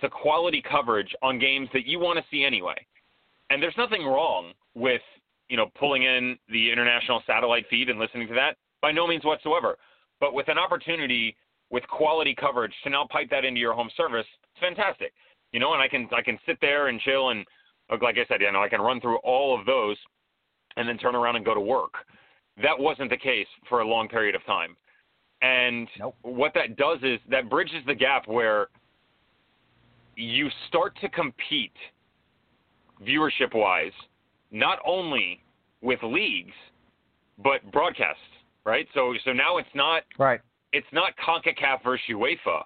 to 0.01 0.09
quality 0.09 0.61
coverage 0.69 1.13
on 1.21 1.39
games 1.39 1.69
that 1.73 1.85
you 1.85 1.99
want 1.99 2.17
to 2.17 2.25
see 2.29 2.43
anyway 2.43 2.75
and 3.49 3.61
there's 3.61 3.75
nothing 3.77 4.05
wrong 4.05 4.53
with 4.73 5.01
you 5.49 5.57
know 5.57 5.67
pulling 5.77 6.03
in 6.03 6.37
the 6.49 6.71
international 6.71 7.21
satellite 7.27 7.65
feed 7.69 7.89
and 7.89 7.99
listening 7.99 8.27
to 8.27 8.33
that 8.33 8.57
by 8.81 8.91
no 8.91 9.07
means 9.07 9.23
whatsoever. 9.23 9.77
But 10.19 10.33
with 10.33 10.47
an 10.47 10.57
opportunity 10.57 11.35
with 11.71 11.87
quality 11.87 12.35
coverage 12.35 12.73
to 12.83 12.89
now 12.89 13.07
pipe 13.09 13.29
that 13.31 13.45
into 13.45 13.59
your 13.59 13.73
home 13.73 13.89
service, 13.97 14.25
it's 14.43 14.61
fantastic. 14.61 15.13
You 15.51 15.59
know, 15.59 15.73
and 15.73 15.81
I 15.81 15.87
can 15.87 16.07
I 16.15 16.21
can 16.21 16.39
sit 16.45 16.57
there 16.61 16.87
and 16.87 16.99
chill 17.01 17.29
and 17.29 17.45
uh, 17.91 17.97
like 18.01 18.17
I 18.17 18.25
said, 18.27 18.41
you 18.41 18.51
know, 18.51 18.63
I 18.63 18.69
can 18.69 18.81
run 18.81 18.99
through 18.99 19.17
all 19.17 19.57
of 19.57 19.65
those 19.65 19.97
and 20.77 20.87
then 20.87 20.97
turn 20.97 21.15
around 21.15 21.35
and 21.35 21.45
go 21.45 21.53
to 21.53 21.61
work. 21.61 21.93
That 22.61 22.77
wasn't 22.77 23.09
the 23.09 23.17
case 23.17 23.47
for 23.69 23.81
a 23.81 23.87
long 23.87 24.07
period 24.07 24.35
of 24.35 24.45
time. 24.45 24.75
And 25.41 25.87
nope. 25.99 26.15
what 26.21 26.53
that 26.55 26.77
does 26.77 26.99
is 27.03 27.19
that 27.29 27.49
bridges 27.49 27.83
the 27.85 27.93
gap 27.93 28.27
where 28.27 28.67
you 30.15 30.49
start 30.67 30.97
to 31.01 31.09
compete– 31.09 31.73
viewership 33.01 33.53
wise, 33.53 33.91
not 34.51 34.79
only 34.85 35.41
with 35.81 35.99
leagues, 36.03 36.53
but 37.43 37.69
broadcasts, 37.71 38.21
right? 38.65 38.87
So 38.93 39.13
so 39.23 39.33
now 39.33 39.57
it's 39.57 39.69
not 39.73 40.03
right. 40.17 40.39
It's 40.71 40.87
not 40.91 41.13
CONCACAF 41.17 41.83
versus 41.83 42.05
UEFA. 42.09 42.63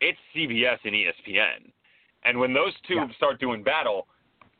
It's 0.00 0.18
CBS 0.34 0.78
and 0.84 0.92
ESPN. 0.92 1.70
And 2.24 2.38
when 2.38 2.52
those 2.52 2.72
two 2.86 2.94
yeah. 2.94 3.06
start 3.16 3.38
doing 3.38 3.62
battle 3.62 4.06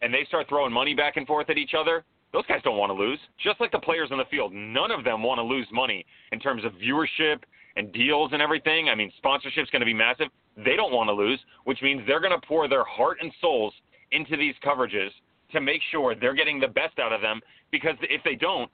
and 0.02 0.12
they 0.12 0.24
start 0.28 0.48
throwing 0.48 0.72
money 0.72 0.94
back 0.94 1.16
and 1.16 1.26
forth 1.26 1.50
at 1.50 1.58
each 1.58 1.72
other, 1.78 2.04
those 2.34 2.44
guys 2.46 2.60
don't 2.64 2.76
want 2.76 2.90
to 2.90 2.94
lose. 2.94 3.20
Just 3.42 3.60
like 3.60 3.70
the 3.70 3.78
players 3.78 4.10
on 4.10 4.18
the 4.18 4.24
field, 4.24 4.52
none 4.52 4.90
of 4.90 5.04
them 5.04 5.22
want 5.22 5.38
to 5.38 5.42
lose 5.42 5.68
money 5.72 6.04
in 6.32 6.40
terms 6.40 6.64
of 6.64 6.72
viewership 6.72 7.38
and 7.76 7.92
deals 7.92 8.30
and 8.32 8.42
everything. 8.42 8.88
I 8.88 8.96
mean, 8.96 9.10
sponsorship's 9.18 9.70
going 9.70 9.80
to 9.80 9.86
be 9.86 9.94
massive. 9.94 10.26
They 10.56 10.74
don't 10.74 10.92
want 10.92 11.08
to 11.08 11.12
lose, 11.12 11.38
which 11.62 11.80
means 11.80 12.02
they're 12.06 12.20
going 12.20 12.38
to 12.38 12.46
pour 12.46 12.68
their 12.68 12.84
heart 12.84 13.18
and 13.20 13.32
souls 13.40 13.72
into 14.10 14.36
these 14.36 14.54
coverages 14.64 15.10
to 15.52 15.60
make 15.60 15.80
sure 15.92 16.16
they're 16.16 16.34
getting 16.34 16.58
the 16.58 16.66
best 16.66 16.98
out 16.98 17.12
of 17.12 17.20
them. 17.20 17.40
Because 17.70 17.94
if 18.02 18.20
they 18.24 18.34
don't, 18.34 18.68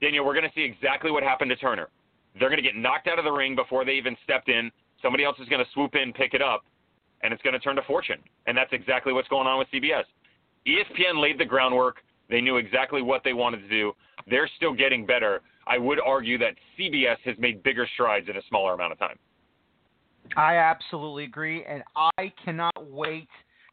Daniel, 0.00 0.24
we're 0.24 0.34
going 0.34 0.48
to 0.48 0.54
see 0.54 0.62
exactly 0.62 1.10
what 1.10 1.24
happened 1.24 1.50
to 1.50 1.56
Turner. 1.56 1.88
They're 2.38 2.48
going 2.48 2.62
to 2.62 2.68
get 2.68 2.76
knocked 2.76 3.08
out 3.08 3.18
of 3.18 3.24
the 3.24 3.32
ring 3.32 3.56
before 3.56 3.84
they 3.84 3.92
even 3.92 4.16
stepped 4.22 4.48
in. 4.48 4.70
Somebody 5.02 5.24
else 5.24 5.36
is 5.40 5.48
going 5.48 5.64
to 5.64 5.70
swoop 5.72 5.96
in, 5.96 6.12
pick 6.12 6.32
it 6.32 6.42
up, 6.42 6.64
and 7.22 7.32
it's 7.32 7.42
going 7.42 7.54
to 7.54 7.60
turn 7.60 7.74
to 7.76 7.82
fortune. 7.82 8.18
And 8.46 8.56
that's 8.56 8.72
exactly 8.72 9.12
what's 9.12 9.28
going 9.28 9.48
on 9.48 9.58
with 9.58 9.68
CBS. 9.72 10.04
ESPN 10.66 11.20
laid 11.20 11.38
the 11.38 11.44
groundwork. 11.44 11.96
They 12.28 12.40
knew 12.40 12.56
exactly 12.56 13.02
what 13.02 13.22
they 13.24 13.32
wanted 13.32 13.60
to 13.62 13.68
do. 13.68 13.92
They're 14.28 14.50
still 14.56 14.72
getting 14.72 15.04
better. 15.06 15.42
I 15.66 15.78
would 15.78 16.00
argue 16.00 16.38
that 16.38 16.54
CBS 16.78 17.16
has 17.24 17.36
made 17.38 17.62
bigger 17.62 17.86
strides 17.94 18.28
in 18.28 18.36
a 18.36 18.42
smaller 18.48 18.74
amount 18.74 18.92
of 18.92 18.98
time. 18.98 19.18
I 20.36 20.56
absolutely 20.56 21.24
agree, 21.24 21.64
and 21.64 21.82
I 21.96 22.32
cannot 22.44 22.90
wait 22.90 23.28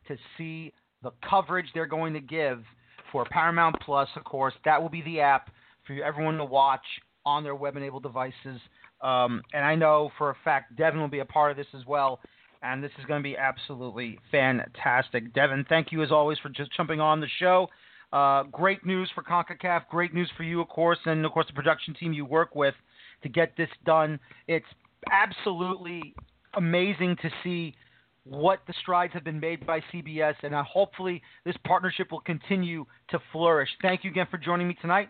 to 0.07 0.17
see 0.37 0.73
the 1.01 1.11
coverage 1.27 1.67
they're 1.73 1.85
going 1.85 2.13
to 2.13 2.19
give 2.19 2.63
for 3.11 3.25
Paramount 3.25 3.77
Plus. 3.81 4.09
Of 4.15 4.23
course, 4.23 4.53
that 4.65 4.81
will 4.81 4.89
be 4.89 5.01
the 5.03 5.21
app 5.21 5.49
for 5.87 5.93
everyone 6.03 6.37
to 6.37 6.45
watch 6.45 6.85
on 7.25 7.43
their 7.43 7.55
web-enabled 7.55 8.03
devices. 8.03 8.59
Um, 9.01 9.41
and 9.53 9.65
I 9.65 9.75
know 9.75 10.11
for 10.17 10.29
a 10.29 10.35
fact 10.43 10.75
Devin 10.75 10.99
will 10.99 11.07
be 11.07 11.19
a 11.19 11.25
part 11.25 11.51
of 11.51 11.57
this 11.57 11.67
as 11.73 11.85
well. 11.85 12.19
And 12.63 12.83
this 12.83 12.91
is 12.99 13.05
going 13.05 13.19
to 13.19 13.23
be 13.23 13.35
absolutely 13.35 14.19
fantastic. 14.29 15.33
Devin, 15.33 15.65
thank 15.67 15.91
you 15.91 16.03
as 16.03 16.11
always 16.11 16.37
for 16.39 16.49
just 16.49 16.71
jumping 16.77 16.99
on 16.99 17.19
the 17.19 17.27
show. 17.39 17.67
Uh, 18.13 18.43
great 18.43 18.85
news 18.85 19.09
for 19.15 19.23
CONCACAF. 19.23 19.87
Great 19.89 20.13
news 20.13 20.29
for 20.35 20.43
you, 20.43 20.61
of 20.61 20.67
course, 20.67 20.99
and 21.05 21.25
of 21.25 21.31
course 21.31 21.47
the 21.47 21.53
production 21.53 21.93
team 21.93 22.11
you 22.11 22.25
work 22.25 22.55
with 22.55 22.75
to 23.23 23.29
get 23.29 23.55
this 23.57 23.69
done. 23.85 24.19
It's 24.47 24.65
absolutely 25.11 26.13
amazing 26.55 27.15
to 27.21 27.29
see 27.43 27.75
what 28.23 28.59
the 28.67 28.73
strides 28.81 29.13
have 29.13 29.23
been 29.23 29.39
made 29.39 29.65
by 29.65 29.81
CBS, 29.93 30.35
and 30.43 30.53
uh, 30.53 30.63
hopefully 30.63 31.21
this 31.45 31.55
partnership 31.65 32.11
will 32.11 32.19
continue 32.19 32.85
to 33.09 33.19
flourish. 33.31 33.69
Thank 33.81 34.03
you 34.03 34.11
again 34.11 34.27
for 34.29 34.37
joining 34.37 34.67
me 34.67 34.75
tonight. 34.81 35.09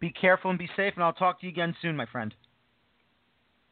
Be 0.00 0.10
careful 0.10 0.50
and 0.50 0.58
be 0.58 0.68
safe, 0.76 0.94
and 0.96 1.04
I'll 1.04 1.12
talk 1.12 1.40
to 1.40 1.46
you 1.46 1.52
again 1.52 1.74
soon, 1.80 1.96
my 1.96 2.06
friend. 2.06 2.34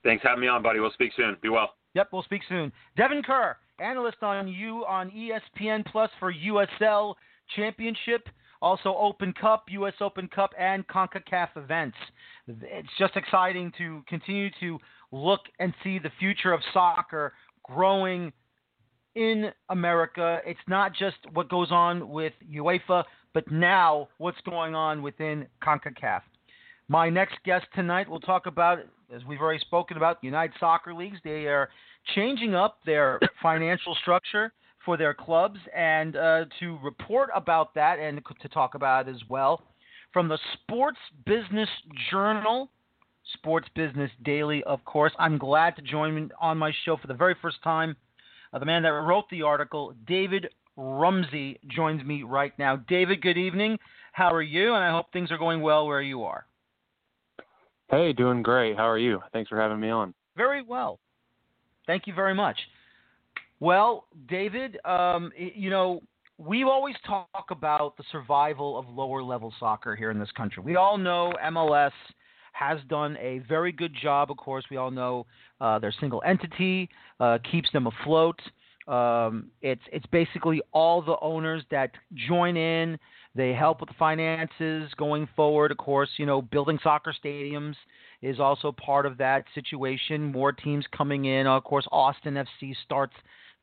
Thanks 0.03 0.23
for 0.23 0.29
having 0.29 0.43
me 0.43 0.49
on, 0.49 0.63
buddy. 0.63 0.81
We'll 0.81 0.93
speak 0.93 1.13
soon. 1.17 1.37
Be 1.43 1.49
well. 1.49 1.75
Yep, 1.95 2.09
we'll 2.13 2.23
speak 2.23 2.43
soon. 2.49 2.73
Devin 2.97 3.23
Kerr, 3.23 3.57
analyst 3.81 4.23
on 4.23 4.49
you 4.49 4.85
on 4.87 5.11
ESPN 5.11 5.85
Plus 5.85 6.11
for 6.19 6.33
USL 6.33 7.15
Championship, 7.57 8.29
also 8.63 8.95
Open 8.97 9.33
Cup, 9.33 9.65
US 9.69 9.95
Open 10.01 10.29
Cup, 10.29 10.51
and 10.59 10.87
CONCACAF 10.89 11.49
events. 11.57 11.97
It's 12.47 12.89
just 12.99 13.17
exciting 13.17 13.73
to 13.79 14.03
continue 14.09 14.51
to 14.61 14.79
look 15.13 15.41
and 15.59 15.73
see 15.83 15.99
the 15.99 16.11
future 16.19 16.53
of 16.53 16.61
soccer 16.73 17.33
growing 17.65 18.33
in 19.15 19.51
America. 19.69 20.41
It's 20.47 20.61
not 20.69 20.95
just 20.95 21.17
what 21.33 21.49
goes 21.49 21.71
on 21.71 22.09
with 22.09 22.33
UEFA, 22.49 23.05
but 23.33 23.51
now 23.51 24.09
what's 24.19 24.41
going 24.43 24.75
on 24.75 25.03
within 25.03 25.47
CONCACAF. 25.63 26.23
My 26.89 27.09
next 27.09 27.37
guest 27.45 27.67
tonight 27.75 28.09
will 28.09 28.21
talk 28.21 28.47
about, 28.47 28.81
as 29.15 29.25
we've 29.25 29.41
already 29.41 29.61
spoken 29.61 29.97
about, 29.97 30.19
United 30.23 30.55
Soccer 30.59 30.93
Leagues. 30.93 31.19
They 31.23 31.47
are 31.47 31.69
changing 32.15 32.55
up 32.55 32.79
their 32.85 33.21
financial 33.43 33.95
structure 34.03 34.53
for 34.85 34.97
their 34.97 35.15
clubs, 35.15 35.59
and 35.77 36.17
uh, 36.17 36.45
to 36.59 36.79
report 36.83 37.31
about 37.35 37.75
that 37.75 37.99
and 37.99 38.21
to 38.41 38.49
talk 38.49 38.75
about 38.75 39.07
it 39.07 39.11
as 39.11 39.21
well, 39.29 39.63
from 40.13 40.29
the 40.29 40.39
Sports 40.55 40.99
Business 41.27 41.69
Journal, 42.11 42.71
Sports 43.35 43.69
Business 43.75 44.11
Daily, 44.25 44.63
of 44.65 44.85
course. 44.85 45.13
I'm 45.19 45.39
glad 45.39 45.77
to 45.77 45.83
join 45.83 46.31
on 46.41 46.59
my 46.59 46.73
show 46.85 46.97
for 46.97 47.07
the 47.07 47.15
very 47.15 47.37
first 47.41 47.63
time. 47.63 47.97
Uh, 48.53 48.59
the 48.59 48.67
man 48.67 48.83
that 48.83 48.89
wrote 48.89 49.29
the 49.31 49.43
article, 49.43 49.95
David 50.07 50.49
Rumsey 50.77 51.59
joins 51.69 52.03
me 52.05 52.23
right 52.23 52.53
now. 52.59 52.77
David, 52.77 53.23
good 53.23 53.39
evening. 53.39 53.79
How 54.13 54.33
are 54.33 54.43
you? 54.43 54.75
And 54.75 54.83
I 54.83 54.91
hope 54.91 55.13
things 55.13 55.31
are 55.31 55.39
going 55.39 55.61
well 55.61 55.87
where 55.87 56.03
you 56.03 56.25
are. 56.25 56.47
Hey, 57.91 58.13
doing 58.13 58.43
great. 58.43 58.77
How 58.77 58.89
are 58.89 58.99
you? 58.99 59.21
Thanks 59.33 59.49
for 59.49 59.61
having 59.61 59.81
me 59.81 59.91
on. 59.91 60.15
Very 60.37 60.63
well. 60.63 60.99
Thank 61.87 62.07
you 62.07 62.15
very 62.15 62.35
much. 62.35 62.57
Well, 63.61 64.07
David, 64.27 64.79
um, 64.87 65.31
you 65.37 65.69
know, 65.69 66.03
we 66.39 66.65
always 66.65 66.97
talk 67.07 67.29
about 67.51 67.99
the 67.99 68.05
survival 68.11 68.79
of 68.79 68.89
lower 68.89 69.23
level 69.23 69.53
soccer 69.61 69.95
here 69.95 70.11
in 70.11 70.19
this 70.19 70.31
country. 70.35 70.63
We 70.63 70.77
all 70.77 70.97
know 70.97 71.35
MLS 71.45 71.93
has 72.53 72.79
done 72.89 73.19
a 73.19 73.41
very 73.47 73.71
good 73.71 73.95
job. 74.03 74.31
Of 74.31 74.39
course, 74.39 74.65
we 74.71 74.79
all 74.79 74.91
know 74.91 75.27
uh, 75.61 75.79
their 75.79 75.93
single 76.01 76.23
entity 76.25 76.89
uh, 77.21 77.39
keeps 77.51 77.71
them 77.73 77.87
afloat. 77.87 78.41
Um, 78.89 79.51
it's 79.61 79.83
it's 79.93 80.07
basically 80.07 80.63
all 80.73 81.03
the 81.03 81.17
owners 81.21 81.63
that 81.71 81.91
join 82.29 82.57
in. 82.57 82.99
They 83.35 83.53
help 83.53 83.81
with 83.81 83.91
the 83.91 83.95
finances 83.99 84.91
going 84.97 85.29
forward. 85.37 85.71
Of 85.71 85.77
course, 85.77 86.09
you 86.17 86.25
know, 86.25 86.41
building 86.41 86.79
soccer 86.83 87.15
stadiums 87.23 87.75
is 88.23 88.41
also 88.41 88.73
part 88.73 89.05
of 89.05 89.19
that 89.19 89.45
situation. 89.55 90.33
More 90.33 90.51
teams 90.51 90.87
coming 90.97 91.27
in. 91.27 91.47
Of 91.47 91.63
course, 91.65 91.87
Austin 91.93 92.35
FC 92.35 92.75
starts 92.85 93.15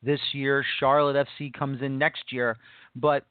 this 0.03 0.19
year. 0.33 0.63
Charlotte 0.79 1.27
FC 1.27 1.53
comes 1.53 1.81
in 1.81 1.97
next 1.97 2.31
year. 2.31 2.57
But 2.95 3.25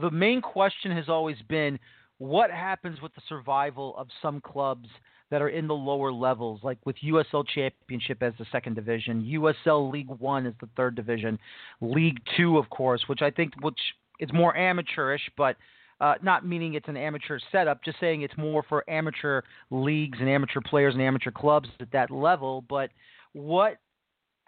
the 0.00 0.10
main 0.10 0.40
question 0.40 0.92
has 0.92 1.08
always 1.08 1.36
been 1.48 1.78
what 2.18 2.50
happens 2.50 3.00
with 3.00 3.14
the 3.14 3.22
survival 3.28 3.94
of 3.96 4.08
some 4.20 4.40
clubs 4.40 4.88
that 5.30 5.40
are 5.40 5.48
in 5.48 5.66
the 5.66 5.74
lower 5.74 6.12
levels, 6.12 6.60
like 6.62 6.78
with 6.84 6.94
USL 7.02 7.44
Championship 7.54 8.22
as 8.22 8.34
the 8.38 8.44
second 8.52 8.74
division, 8.74 9.22
USL 9.24 9.90
League 9.90 10.10
One 10.10 10.46
as 10.46 10.52
the 10.60 10.68
third 10.76 10.94
division, 10.94 11.38
League 11.80 12.18
Two, 12.36 12.58
of 12.58 12.68
course, 12.68 13.02
which 13.06 13.22
I 13.22 13.30
think 13.30 13.54
which 13.62 13.78
is 14.20 14.30
more 14.32 14.54
amateurish, 14.56 15.22
but 15.36 15.56
uh, 16.02 16.14
not 16.20 16.46
meaning 16.46 16.74
it's 16.74 16.88
an 16.88 16.96
amateur 16.96 17.38
setup, 17.50 17.82
just 17.82 17.98
saying 17.98 18.22
it's 18.22 18.36
more 18.36 18.62
for 18.68 18.88
amateur 18.90 19.40
leagues 19.70 20.18
and 20.20 20.28
amateur 20.28 20.60
players 20.60 20.94
and 20.94 21.02
amateur 21.02 21.30
clubs 21.30 21.68
at 21.80 21.90
that 21.92 22.10
level. 22.10 22.64
But 22.68 22.90
what 23.32 23.78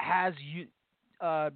has 0.00 0.34
you, 0.38 0.66
uh, 1.24 1.50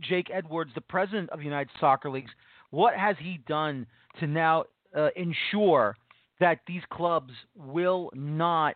Jake 0.00 0.30
Edwards, 0.32 0.72
the 0.74 0.80
president 0.80 1.30
of 1.30 1.42
United 1.42 1.70
Soccer 1.80 2.10
Leagues, 2.10 2.30
what 2.70 2.94
has 2.94 3.16
he 3.20 3.40
done 3.46 3.86
to 4.20 4.26
now 4.26 4.64
uh, 4.96 5.08
ensure 5.16 5.96
that 6.40 6.58
these 6.66 6.82
clubs 6.90 7.32
will 7.54 8.10
not 8.14 8.74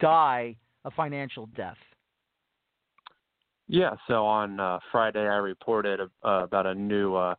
die 0.00 0.56
a 0.84 0.90
financial 0.90 1.46
death? 1.54 1.76
Yeah, 3.68 3.94
so 4.06 4.24
on 4.24 4.58
uh, 4.58 4.78
Friday 4.90 5.20
I 5.20 5.36
reported 5.36 6.00
uh, 6.00 6.06
about 6.24 6.66
a 6.66 6.74
new 6.74 7.14
uh, 7.14 7.34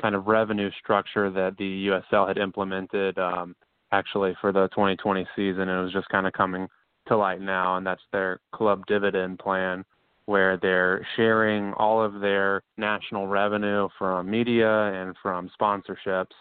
kind 0.00 0.14
of 0.14 0.28
revenue 0.28 0.70
structure 0.78 1.28
that 1.30 1.56
the 1.58 1.88
USL 1.88 2.28
had 2.28 2.38
implemented 2.38 3.18
um, 3.18 3.56
actually 3.90 4.34
for 4.40 4.52
the 4.52 4.68
2020 4.68 5.26
season, 5.34 5.62
and 5.62 5.80
it 5.80 5.82
was 5.82 5.92
just 5.92 6.08
kind 6.08 6.26
of 6.26 6.32
coming 6.32 6.68
to 7.08 7.16
light 7.16 7.40
now, 7.40 7.76
and 7.76 7.86
that's 7.86 8.02
their 8.12 8.38
club 8.54 8.86
dividend 8.86 9.40
plan, 9.40 9.84
where 10.26 10.56
they're 10.56 11.06
sharing 11.16 11.72
all 11.74 12.02
of 12.02 12.20
their 12.20 12.62
national 12.76 13.26
revenue 13.26 13.88
from 13.98 14.30
media 14.30 14.92
and 14.92 15.16
from 15.22 15.50
sponsorships 15.60 16.32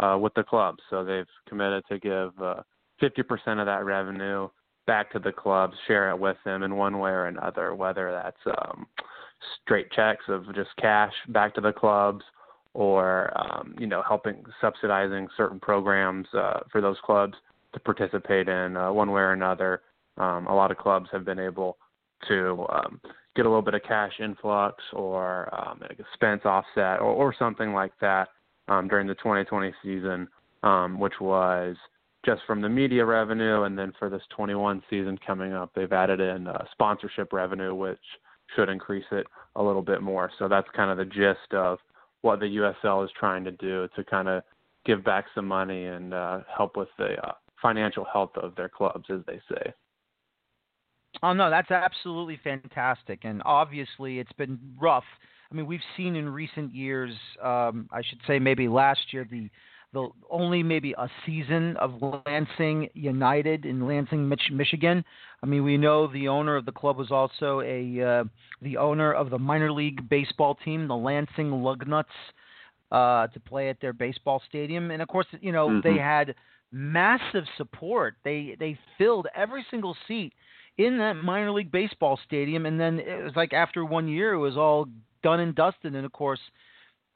uh, 0.00 0.16
with 0.18 0.32
the 0.34 0.42
clubs. 0.42 0.78
So 0.90 1.04
they've 1.04 1.26
committed 1.48 1.84
to 1.88 1.98
give 1.98 2.30
uh, 2.40 2.62
50% 3.02 3.60
of 3.60 3.66
that 3.66 3.84
revenue 3.84 4.48
back 4.86 5.10
to 5.12 5.18
the 5.18 5.32
clubs, 5.32 5.74
share 5.86 6.10
it 6.10 6.18
with 6.18 6.36
them 6.44 6.62
in 6.62 6.76
one 6.76 6.98
way 6.98 7.10
or 7.10 7.26
another, 7.26 7.74
whether 7.74 8.12
that's 8.12 8.56
um, 8.58 8.86
straight 9.62 9.90
checks 9.92 10.24
of 10.28 10.44
just 10.54 10.70
cash 10.78 11.12
back 11.28 11.54
to 11.54 11.60
the 11.60 11.72
clubs 11.72 12.22
or 12.74 13.32
um, 13.36 13.74
you 13.78 13.86
know 13.86 14.02
helping 14.06 14.44
subsidizing 14.60 15.28
certain 15.36 15.60
programs 15.60 16.26
uh, 16.34 16.60
for 16.70 16.80
those 16.80 16.96
clubs 17.04 17.34
to 17.72 17.80
participate 17.80 18.48
in 18.48 18.76
uh, 18.76 18.92
one 18.92 19.10
way 19.10 19.20
or 19.20 19.32
another. 19.32 19.82
Um, 20.16 20.46
a 20.46 20.54
lot 20.54 20.70
of 20.70 20.76
clubs 20.76 21.08
have 21.12 21.24
been 21.24 21.38
able 21.38 21.76
to 22.28 22.66
um, 22.72 23.00
get 23.36 23.46
a 23.46 23.48
little 23.48 23.62
bit 23.62 23.74
of 23.74 23.82
cash 23.82 24.12
influx 24.20 24.82
or 24.92 25.52
um, 25.54 25.80
expense 25.90 26.42
offset 26.44 27.00
or, 27.00 27.12
or 27.12 27.34
something 27.38 27.72
like 27.72 27.92
that 28.00 28.28
um, 28.68 28.88
during 28.88 29.06
the 29.06 29.14
2020 29.16 29.72
season, 29.82 30.28
um, 30.62 30.98
which 30.98 31.20
was 31.20 31.76
just 32.24 32.42
from 32.46 32.62
the 32.62 32.68
media 32.68 33.04
revenue, 33.04 33.62
and 33.62 33.78
then 33.78 33.92
for 33.98 34.08
this 34.08 34.22
21 34.34 34.82
season 34.88 35.18
coming 35.26 35.52
up, 35.52 35.70
they've 35.74 35.92
added 35.92 36.20
in 36.20 36.46
uh, 36.46 36.64
sponsorship 36.72 37.32
revenue, 37.32 37.74
which 37.74 37.98
should 38.54 38.68
increase 38.68 39.04
it 39.12 39.26
a 39.56 39.62
little 39.62 39.82
bit 39.82 40.00
more. 40.00 40.30
So 40.38 40.48
that's 40.48 40.68
kind 40.74 40.90
of 40.90 40.96
the 40.96 41.04
gist 41.04 41.52
of 41.52 41.78
what 42.22 42.40
the 42.40 42.46
USL 42.46 43.04
is 43.04 43.10
trying 43.18 43.44
to 43.44 43.52
do 43.52 43.88
to 43.94 44.04
kind 44.04 44.28
of 44.28 44.42
give 44.86 45.04
back 45.04 45.26
some 45.34 45.46
money 45.46 45.86
and 45.86 46.14
uh, 46.14 46.40
help 46.54 46.76
with 46.76 46.88
the 46.98 47.16
uh, 47.26 47.32
financial 47.60 48.06
health 48.10 48.32
of 48.36 48.54
their 48.56 48.68
clubs, 48.68 49.04
as 49.10 49.20
they 49.26 49.40
say. 49.50 49.72
Oh 51.22 51.32
no, 51.32 51.50
that's 51.50 51.70
absolutely 51.70 52.38
fantastic, 52.42 53.20
and 53.24 53.42
obviously 53.44 54.18
it's 54.18 54.32
been 54.32 54.58
rough 54.80 55.04
I 55.54 55.56
mean, 55.56 55.66
we've 55.66 55.80
seen 55.96 56.16
in 56.16 56.28
recent 56.28 56.74
years, 56.74 57.14
um, 57.40 57.88
I 57.92 58.02
should 58.02 58.18
say 58.26 58.40
maybe 58.40 58.66
last 58.68 59.12
year, 59.12 59.26
the 59.30 59.48
the 59.92 60.08
only 60.28 60.64
maybe 60.64 60.92
a 60.98 61.08
season 61.24 61.76
of 61.76 62.02
Lansing 62.26 62.88
United 62.94 63.64
in 63.64 63.86
Lansing, 63.86 64.28
Mich- 64.28 64.50
Michigan. 64.50 65.04
I 65.40 65.46
mean, 65.46 65.62
we 65.62 65.76
know 65.76 66.08
the 66.08 66.26
owner 66.26 66.56
of 66.56 66.66
the 66.66 66.72
club 66.72 66.96
was 66.96 67.12
also 67.12 67.60
a 67.60 68.02
uh, 68.02 68.24
the 68.60 68.76
owner 68.76 69.12
of 69.12 69.30
the 69.30 69.38
minor 69.38 69.70
league 69.70 70.08
baseball 70.08 70.56
team, 70.64 70.88
the 70.88 70.96
Lansing 70.96 71.52
Lugnuts, 71.52 72.06
uh, 72.90 73.28
to 73.28 73.38
play 73.38 73.68
at 73.68 73.80
their 73.80 73.92
baseball 73.92 74.42
stadium, 74.48 74.90
and 74.90 75.00
of 75.00 75.06
course, 75.06 75.26
you 75.40 75.52
know 75.52 75.68
mm-hmm. 75.68 75.88
they 75.88 75.96
had 75.96 76.34
massive 76.72 77.44
support. 77.56 78.16
They 78.24 78.56
they 78.58 78.76
filled 78.98 79.28
every 79.36 79.64
single 79.70 79.96
seat 80.08 80.32
in 80.78 80.98
that 80.98 81.14
minor 81.14 81.52
league 81.52 81.70
baseball 81.70 82.18
stadium, 82.24 82.66
and 82.66 82.78
then 82.78 82.98
it 82.98 83.22
was 83.22 83.32
like 83.36 83.52
after 83.52 83.84
one 83.84 84.08
year, 84.08 84.32
it 84.32 84.38
was 84.38 84.56
all 84.56 84.86
done 85.22 85.40
and 85.40 85.54
dusted. 85.54 85.94
And 85.94 86.04
of 86.04 86.12
course, 86.12 86.40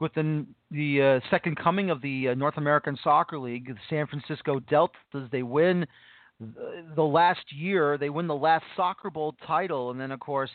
with 0.01 0.15
the 0.15 0.47
the 0.71 1.03
uh, 1.03 1.31
second 1.31 1.57
coming 1.57 1.91
of 1.91 2.01
the 2.03 2.29
uh, 2.29 2.35
North 2.35 2.57
American 2.57 2.97
Soccer 3.03 3.39
League, 3.39 3.69
the 3.69 3.75
San 3.91 4.07
Francisco 4.07 4.61
Deltas. 4.61 5.29
They 5.33 5.43
win 5.43 5.87
the 6.95 7.03
last 7.03 7.53
year. 7.53 7.99
They 7.99 8.11
win 8.11 8.27
the 8.27 8.35
last 8.35 8.65
Soccer 8.77 9.11
Bowl 9.11 9.35
title, 9.47 9.91
and 9.91 10.01
then 10.01 10.13
of 10.13 10.21
course 10.21 10.51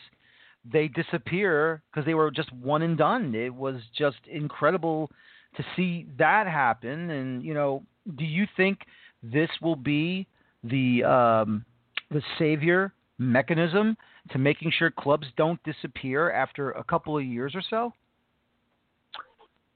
they 0.70 0.88
disappear 0.88 1.82
because 1.90 2.06
they 2.06 2.14
were 2.14 2.30
just 2.30 2.52
one 2.54 2.82
and 2.82 2.96
done. 2.96 3.34
It 3.34 3.54
was 3.54 3.76
just 3.96 4.16
incredible 4.30 5.10
to 5.56 5.64
see 5.76 6.06
that 6.18 6.46
happen. 6.46 7.10
And 7.10 7.44
you 7.44 7.54
know, 7.54 7.84
do 8.16 8.24
you 8.24 8.46
think 8.56 8.80
this 9.22 9.50
will 9.60 9.76
be 9.76 10.26
the 10.62 11.04
um, 11.04 11.64
the 12.14 12.22
savior 12.38 12.94
mechanism 13.18 13.96
to 14.30 14.38
making 14.38 14.72
sure 14.78 14.90
clubs 14.90 15.26
don't 15.36 15.62
disappear 15.64 16.32
after 16.32 16.70
a 16.72 16.84
couple 16.84 17.18
of 17.18 17.24
years 17.24 17.54
or 17.54 17.62
so? 17.68 17.92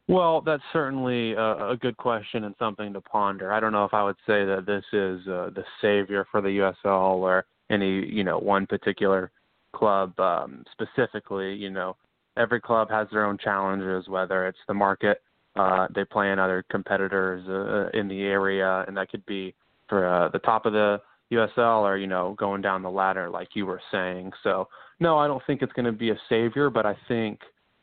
Well, 0.08 0.40
that's 0.40 0.62
certainly 0.72 1.32
a, 1.32 1.70
a 1.70 1.76
good 1.78 1.98
question 1.98 2.44
and 2.44 2.54
something 2.58 2.94
to 2.94 3.00
ponder. 3.02 3.52
I 3.52 3.60
don't 3.60 3.72
know 3.72 3.84
if 3.84 3.92
I 3.92 4.02
would 4.02 4.16
say 4.26 4.46
that 4.46 4.64
this 4.64 4.84
is 4.94 5.28
uh, 5.28 5.50
the 5.54 5.64
savior 5.82 6.26
for 6.30 6.40
the 6.40 6.48
USL 6.48 7.16
or 7.16 7.44
any, 7.68 8.06
you 8.06 8.24
know, 8.24 8.38
one 8.38 8.66
particular 8.66 9.30
club 9.74 10.18
um, 10.18 10.64
specifically. 10.72 11.52
You 11.52 11.68
know, 11.68 11.96
every 12.38 12.58
club 12.58 12.88
has 12.88 13.06
their 13.12 13.26
own 13.26 13.36
challenges, 13.36 14.08
whether 14.08 14.46
it's 14.46 14.58
the 14.66 14.72
market 14.72 15.20
uh, 15.56 15.88
they 15.94 16.04
play 16.04 16.30
in 16.30 16.38
other 16.38 16.64
competitors 16.70 17.46
uh, 17.48 17.98
in 17.98 18.08
the 18.08 18.22
area, 18.22 18.84
and 18.86 18.96
that 18.96 19.10
could 19.10 19.26
be 19.26 19.54
for 19.88 20.06
uh, 20.06 20.28
the 20.28 20.38
top 20.38 20.66
of 20.66 20.72
the 20.72 21.00
USL 21.32 21.82
or 21.82 21.96
you 21.96 22.06
know 22.06 22.34
going 22.38 22.62
down 22.62 22.82
the 22.82 22.90
ladder 22.90 23.28
like 23.28 23.48
you 23.54 23.66
were 23.66 23.80
saying. 23.92 24.32
So 24.42 24.68
no, 25.00 25.18
I 25.18 25.26
don't 25.26 25.42
think 25.46 25.62
it's 25.62 25.72
going 25.72 25.86
to 25.86 25.92
be 25.92 26.10
a 26.10 26.18
savior, 26.28 26.70
but 26.70 26.86
I 26.86 26.96
think 27.06 27.40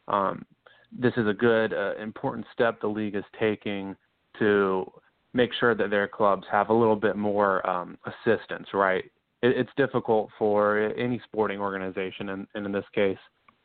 um, 0.07 0.45
this 0.91 1.13
is 1.17 1.27
a 1.27 1.33
good, 1.33 1.73
uh, 1.73 1.95
important 2.01 2.45
step 2.53 2.81
the 2.81 2.87
league 2.87 3.15
is 3.15 3.23
taking 3.39 3.95
to 4.39 4.91
make 5.33 5.51
sure 5.59 5.75
that 5.75 5.89
their 5.89 6.07
clubs 6.07 6.45
have 6.51 6.69
a 6.69 6.73
little 6.73 6.95
bit 6.95 7.15
more 7.15 7.67
um, 7.69 7.97
assistance. 8.05 8.67
Right? 8.73 9.05
It, 9.41 9.57
it's 9.57 9.69
difficult 9.77 10.29
for 10.37 10.93
any 10.97 11.21
sporting 11.25 11.59
organization, 11.59 12.29
and, 12.29 12.47
and 12.55 12.65
in 12.65 12.71
this 12.71 12.85
case, 12.93 13.17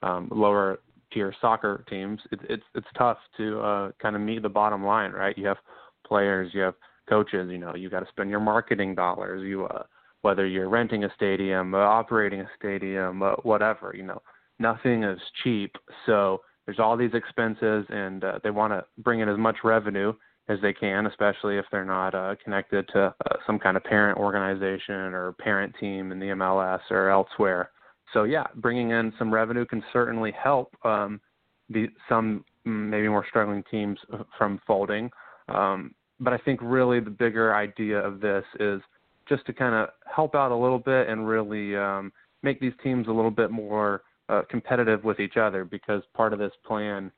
um, 0.02 0.28
lower 0.30 0.80
tier 1.12 1.34
soccer 1.40 1.84
teams. 1.88 2.20
It, 2.30 2.40
it's 2.48 2.62
it's 2.74 2.86
tough 2.96 3.18
to 3.36 3.60
uh, 3.60 3.90
kind 4.00 4.14
of 4.14 4.22
meet 4.22 4.42
the 4.42 4.48
bottom 4.48 4.84
line. 4.84 5.12
Right? 5.12 5.36
You 5.36 5.46
have 5.46 5.58
players, 6.06 6.50
you 6.52 6.60
have 6.60 6.74
coaches. 7.10 7.48
You 7.50 7.58
know, 7.58 7.74
you 7.74 7.90
got 7.90 8.00
to 8.00 8.08
spend 8.08 8.30
your 8.30 8.40
marketing 8.40 8.94
dollars. 8.94 9.42
You 9.42 9.66
uh, 9.66 9.82
whether 10.22 10.46
you're 10.46 10.68
renting 10.68 11.04
a 11.04 11.12
stadium, 11.14 11.74
uh, 11.74 11.78
operating 11.78 12.40
a 12.40 12.50
stadium, 12.58 13.22
uh, 13.22 13.32
whatever. 13.42 13.94
You 13.96 14.04
know, 14.04 14.22
nothing 14.58 15.02
is 15.02 15.18
cheap. 15.42 15.74
So 16.06 16.40
there's 16.66 16.78
all 16.78 16.96
these 16.96 17.14
expenses, 17.14 17.86
and 17.88 18.22
uh, 18.24 18.38
they 18.42 18.50
want 18.50 18.72
to 18.72 18.84
bring 18.98 19.20
in 19.20 19.28
as 19.28 19.38
much 19.38 19.56
revenue 19.64 20.12
as 20.48 20.58
they 20.62 20.72
can, 20.72 21.06
especially 21.06 21.56
if 21.56 21.64
they're 21.70 21.84
not 21.84 22.14
uh, 22.14 22.34
connected 22.42 22.88
to 22.88 23.14
uh, 23.26 23.36
some 23.46 23.58
kind 23.58 23.76
of 23.76 23.84
parent 23.84 24.18
organization 24.18 24.94
or 24.94 25.32
parent 25.32 25.74
team 25.78 26.12
in 26.12 26.18
the 26.18 26.26
MLS 26.26 26.80
or 26.90 27.08
elsewhere. 27.08 27.70
So 28.12 28.24
yeah, 28.24 28.46
bringing 28.56 28.90
in 28.90 29.12
some 29.18 29.32
revenue 29.32 29.64
can 29.64 29.82
certainly 29.92 30.32
help 30.32 30.74
um, 30.84 31.20
the 31.68 31.88
some 32.08 32.44
mm, 32.66 32.88
maybe 32.90 33.08
more 33.08 33.24
struggling 33.28 33.62
teams 33.70 33.98
uh, 34.12 34.24
from 34.36 34.60
folding. 34.66 35.10
Um, 35.48 35.94
but 36.20 36.32
I 36.32 36.38
think 36.38 36.60
really 36.62 37.00
the 37.00 37.10
bigger 37.10 37.54
idea 37.54 37.98
of 37.98 38.20
this 38.20 38.44
is 38.58 38.80
just 39.28 39.46
to 39.46 39.52
kind 39.52 39.74
of 39.74 39.88
help 40.04 40.34
out 40.34 40.52
a 40.52 40.56
little 40.56 40.78
bit 40.78 41.08
and 41.08 41.26
really 41.26 41.76
um, 41.76 42.12
make 42.42 42.60
these 42.60 42.72
teams 42.82 43.08
a 43.08 43.12
little 43.12 43.30
bit 43.30 43.50
more 43.50 44.02
uh, 44.28 44.42
competitive 44.48 45.04
with 45.04 45.18
each 45.18 45.36
other 45.36 45.64
because 45.64 46.02
part 46.14 46.32
of 46.32 46.38
this 46.38 46.52
plan 46.64 47.10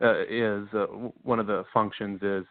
uh, 0.00 0.20
is 0.28 0.66
uh, 0.74 0.86
one 1.22 1.38
of 1.38 1.46
the 1.46 1.64
functions 1.72 2.20
is 2.22 2.44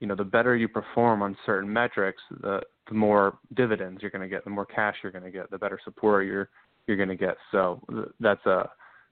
you 0.00 0.06
know 0.06 0.14
the 0.14 0.24
better 0.24 0.56
you 0.56 0.68
perform 0.68 1.22
on 1.22 1.36
certain 1.46 1.72
metrics 1.72 2.22
the 2.40 2.60
the 2.88 2.94
more 2.94 3.38
dividends 3.54 4.02
you're 4.02 4.10
going 4.10 4.22
to 4.22 4.28
get 4.28 4.44
the 4.44 4.50
more 4.50 4.66
cash 4.66 4.96
you're 5.02 5.12
going 5.12 5.24
to 5.24 5.30
get 5.30 5.50
the 5.50 5.58
better 5.58 5.78
support 5.84 6.26
you're 6.26 6.48
you're 6.86 6.96
going 6.96 7.08
to 7.08 7.16
get. 7.16 7.36
So 7.50 7.80
that's 8.20 8.44
a 8.46 8.50
uh, 8.50 8.66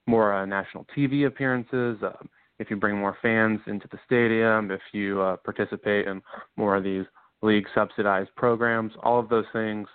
more 0.06 0.34
uh, 0.34 0.44
national 0.44 0.86
TV 0.96 1.26
appearances 1.26 1.98
um, 2.02 2.28
if 2.60 2.68
you 2.68 2.76
bring 2.76 2.96
more 2.98 3.16
fans 3.22 3.58
into 3.66 3.88
the 3.90 3.98
stadium, 4.04 4.70
if 4.70 4.82
you 4.92 5.20
uh, 5.20 5.36
participate 5.38 6.06
in 6.06 6.22
more 6.56 6.76
of 6.76 6.84
these 6.84 7.06
league 7.42 7.66
subsidized 7.74 8.28
programs, 8.36 8.92
all 9.02 9.18
of 9.18 9.30
those 9.30 9.46
things 9.52 9.88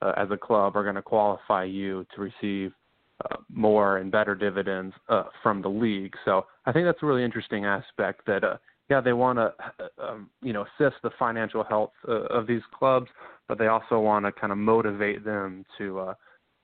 uh, 0.00 0.12
as 0.16 0.28
a 0.30 0.36
club 0.36 0.76
are 0.76 0.84
going 0.84 0.94
to 0.94 1.02
qualify 1.02 1.64
you 1.64 2.06
to 2.14 2.20
receive 2.20 2.72
uh, 3.24 3.36
more 3.52 3.98
and 3.98 4.12
better 4.12 4.36
dividends 4.36 4.94
uh, 5.08 5.24
from 5.42 5.60
the 5.60 5.68
league. 5.68 6.14
So 6.24 6.46
I 6.64 6.72
think 6.72 6.86
that's 6.86 7.02
a 7.02 7.06
really 7.06 7.24
interesting 7.24 7.64
aspect 7.64 8.24
that, 8.26 8.44
uh, 8.44 8.56
yeah, 8.88 9.00
they 9.00 9.12
want 9.12 9.38
to, 9.38 9.52
uh, 9.80 10.10
um, 10.10 10.30
you 10.42 10.52
know, 10.52 10.64
assist 10.78 10.96
the 11.02 11.10
financial 11.18 11.64
health 11.64 11.92
of 12.06 12.46
these 12.46 12.62
clubs, 12.76 13.08
but 13.48 13.58
they 13.58 13.66
also 13.66 13.98
want 13.98 14.24
to 14.26 14.32
kind 14.32 14.52
of 14.52 14.58
motivate 14.58 15.24
them 15.24 15.64
to 15.78 16.14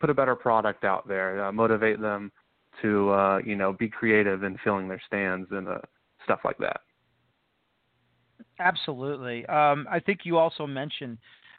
put 0.01 0.09
a 0.09 0.15
better 0.15 0.37
product 0.37 0.85
out 0.85 1.09
there, 1.09 1.51
motivate 1.53 2.01
them 2.01 2.31
to 2.83 3.11
uh, 3.11 3.39
you 3.45 3.57
know 3.57 3.73
be 3.73 3.89
creative 3.89 4.43
in 4.43 4.57
filling 4.63 4.89
their 4.89 5.03
stands 5.07 5.49
and 5.51 5.69
uh, 5.69 5.79
stuff 6.25 6.41
like 6.45 6.59
that. 6.59 6.81
Absolutely. 8.61 9.47
Um, 9.47 9.87
I 9.91 10.01
think 10.01 10.21
you 10.25 10.37
also 10.37 10.67
mentioned 10.67 11.19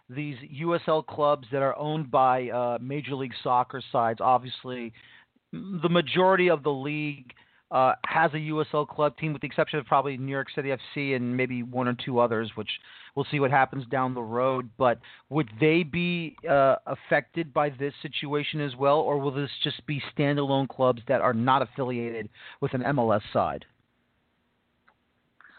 these 0.10 0.36
USL 0.62 1.06
clubs 1.06 1.48
that 1.52 1.62
are 1.62 1.78
owned 1.78 2.10
by 2.12 2.50
uh, 2.50 2.78
Major 2.82 3.16
League 3.16 3.34
Soccer 3.44 3.82
sides. 3.92 4.20
Obviously, 4.22 4.92
the 5.54 5.90
majority 5.90 6.50
of 6.50 6.64
the 6.64 6.72
league 6.72 7.32
uh, 7.72 7.94
has 8.06 8.32
a 8.34 8.38
USL 8.38 8.88
club 8.88 9.18
team, 9.18 9.34
with 9.34 9.42
the 9.42 9.48
exception 9.48 9.80
of 9.80 9.86
probably 9.86 10.18
New 10.18 10.32
York 10.32 10.48
City 10.56 10.70
FC 10.70 11.16
and 11.16 11.36
maybe 11.36 11.64
one 11.64 11.88
or 11.88 11.96
two 12.06 12.20
others, 12.20 12.52
which 12.56 12.70
we'll 13.16 13.28
see 13.30 13.40
what 13.40 13.52
happens 13.52 13.86
down 13.88 14.14
the 14.14 14.22
road. 14.22 14.70
But 14.78 15.00
would 15.30 15.50
they 15.60 15.84
be 15.84 16.36
uh, 16.50 16.76
affected 16.88 17.54
by 17.54 17.70
this 17.70 17.94
situation 18.02 18.60
as 18.62 18.76
well, 18.76 19.00
or 19.00 19.20
will 19.20 19.32
this 19.32 19.52
just 19.64 19.86
be 19.86 20.02
standalone 20.18 20.68
clubs 20.68 21.02
that 21.08 21.22
are 21.22 21.34
not 21.34 21.62
affiliated 21.62 22.30
with 22.62 22.74
an 22.74 22.82
MLS 22.82 23.22
side? 23.32 23.66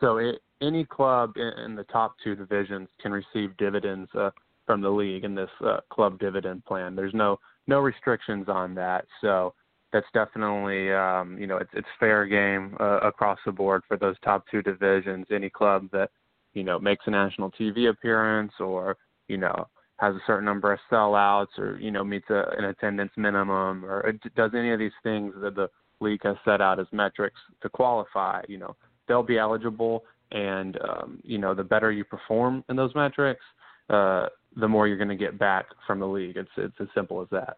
So 0.00 0.16
it, 0.16 0.40
any 0.61 0.84
club 0.84 1.34
in, 1.36 1.74
the 1.74 1.84
top 1.84 2.16
two 2.24 2.34
divisions 2.34 2.88
can 3.00 3.12
receive 3.12 3.56
dividends 3.56 4.11
uh, 4.14 4.30
from 4.66 4.80
the 4.80 4.90
league 4.90 5.24
in 5.24 5.34
this 5.34 5.50
uh, 5.64 5.78
club 5.90 6.18
dividend 6.18 6.64
plan. 6.64 6.96
There's 6.96 7.14
no 7.14 7.38
no 7.66 7.78
restrictions 7.78 8.46
on 8.48 8.74
that. 8.74 9.04
So 9.20 9.54
that's 9.93 10.07
definitely 10.14 10.93
um, 10.93 11.36
you 11.38 11.47
know 11.47 11.57
it's 11.57 11.70
it's 11.74 11.88
fair 11.99 12.26
game 12.26 12.76
uh, 12.80 13.01
across 13.01 13.38
the 13.45 13.53
board 13.53 13.82
for 13.88 13.97
those 13.97 14.16
top 14.24 14.45
two 14.51 14.62
divisions. 14.62 15.26
Any 15.30 15.51
club 15.51 15.88
that 15.93 16.11
you 16.55 16.64
know 16.64 16.78
makes 16.78 17.05
a 17.07 17.11
national 17.11 17.51
TV 17.53 17.91
appearance 17.91 18.53
or 18.61 18.97
you 19.28 19.36
know 19.36 19.66
has 19.97 20.14
a 20.14 20.20
certain 20.26 20.45
number 20.45 20.72
of 20.72 20.78
sellouts 20.91 21.59
or 21.59 21.78
you 21.78 21.91
know 21.91 22.05
meets 22.05 22.30
a, 22.30 22.45
an 22.57 22.64
attendance 22.64 23.12
minimum 23.16 23.84
or 23.84 24.12
does 24.36 24.53
any 24.55 24.72
of 24.72 24.78
these 24.78 24.93
things 25.03 25.34
that 25.43 25.55
the 25.55 25.68
league 26.01 26.22
has 26.22 26.36
set 26.45 26.61
out 26.61 26.80
as 26.80 26.86
metrics 26.93 27.38
to 27.62 27.68
qualify, 27.68 28.43
you 28.49 28.59
know 28.59 28.74
they'll 29.09 29.22
be 29.22 29.38
eligible. 29.38 30.05
And 30.32 30.78
um, 30.88 31.20
you 31.24 31.38
know 31.38 31.55
the 31.55 31.64
better 31.64 31.91
you 31.91 32.05
perform 32.05 32.64
in 32.68 32.76
those 32.76 32.95
metrics, 32.95 33.43
uh, 33.88 34.26
the 34.55 34.68
more 34.68 34.86
you're 34.86 34.97
going 34.97 35.09
to 35.09 35.16
get 35.16 35.38
back 35.38 35.66
from 35.86 35.99
the 35.99 36.07
league. 36.07 36.36
It's 36.36 36.51
it's 36.57 36.76
as 36.80 36.86
simple 36.95 37.20
as 37.20 37.26
that. 37.32 37.57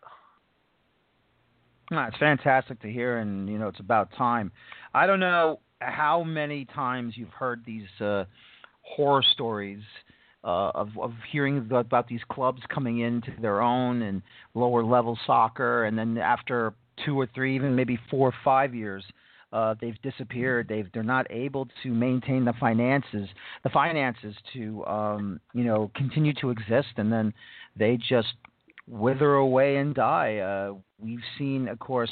It's 1.99 2.19
fantastic 2.19 2.81
to 2.81 2.91
hear, 2.91 3.19
and 3.19 3.49
you 3.49 3.59
know 3.59 3.69
it's 3.69 3.81
about 3.81 4.11
time. 4.17 4.53
I 4.95 5.07
don't 5.07 5.21
know 5.21 5.61
how 5.81 6.23
many 6.23 6.65
times 6.65 7.15
you've 7.17 7.31
heard 7.31 7.63
these 7.67 7.89
uh, 8.01 8.25
horror 8.83 9.23
stories 9.23 9.83
uh, 10.45 10.71
of, 10.75 10.91
of 11.01 11.13
hearing 11.31 11.69
about 11.71 12.09
these 12.09 12.21
clubs 12.31 12.61
coming 12.73 13.01
into 13.01 13.33
their 13.41 13.61
own 13.63 14.03
and 14.03 14.23
lower 14.55 14.85
level 14.85 15.19
soccer, 15.27 15.85
and 15.85 15.99
then 15.99 16.19
after 16.19 16.75
two 17.05 17.19
or 17.19 17.29
three, 17.35 17.55
even 17.55 17.75
maybe 17.75 17.99
four 18.11 18.29
or 18.29 18.35
five 18.45 18.75
years, 18.75 19.05
uh, 19.53 19.75
they've 19.81 20.01
disappeared. 20.03 20.67
They've 20.69 20.89
they're 20.93 21.03
not 21.03 21.27
able 21.31 21.69
to 21.83 21.91
maintain 21.91 22.45
the 22.45 22.55
finances, 22.59 23.29
the 23.63 23.71
finances 23.71 24.35
to 24.55 24.85
um, 24.87 25.41
you 25.53 25.65
know 25.65 25.91
continue 25.95 26.33
to 26.41 26.51
exist, 26.51 26.89
and 26.97 27.13
then 27.13 27.35
they 27.77 27.97
just 27.97 28.35
wither 28.89 29.35
away 29.35 29.77
and 29.77 29.95
die. 29.95 30.39
Uh, 30.39 30.75
we've 30.99 31.23
seen, 31.39 31.69
of 31.69 31.79
course, 31.79 32.11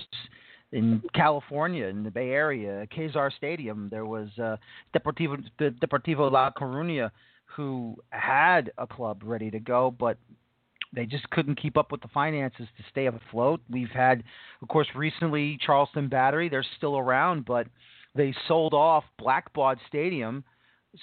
in 0.72 1.02
California, 1.14 1.86
in 1.86 2.04
the 2.04 2.10
Bay 2.10 2.30
Area, 2.30 2.86
Kezar 2.86 3.32
Stadium, 3.36 3.88
there 3.90 4.06
was 4.06 4.28
uh, 4.42 4.56
Deportivo, 4.96 5.42
Deportivo 5.60 6.30
La 6.30 6.50
Coruña, 6.52 7.10
who 7.44 7.96
had 8.10 8.70
a 8.78 8.86
club 8.86 9.22
ready 9.24 9.50
to 9.50 9.58
go, 9.58 9.90
but 9.90 10.16
they 10.92 11.06
just 11.06 11.28
couldn't 11.30 11.60
keep 11.60 11.76
up 11.76 11.90
with 11.92 12.00
the 12.02 12.08
finances 12.08 12.66
to 12.76 12.84
stay 12.90 13.06
afloat. 13.06 13.60
We've 13.68 13.90
had, 13.90 14.22
of 14.62 14.68
course, 14.68 14.88
recently 14.94 15.58
Charleston 15.64 16.08
Battery. 16.08 16.48
They're 16.48 16.64
still 16.76 16.98
around, 16.98 17.44
but 17.44 17.66
they 18.14 18.34
sold 18.48 18.74
off 18.74 19.04
Blackbaud 19.20 19.76
Stadium 19.88 20.44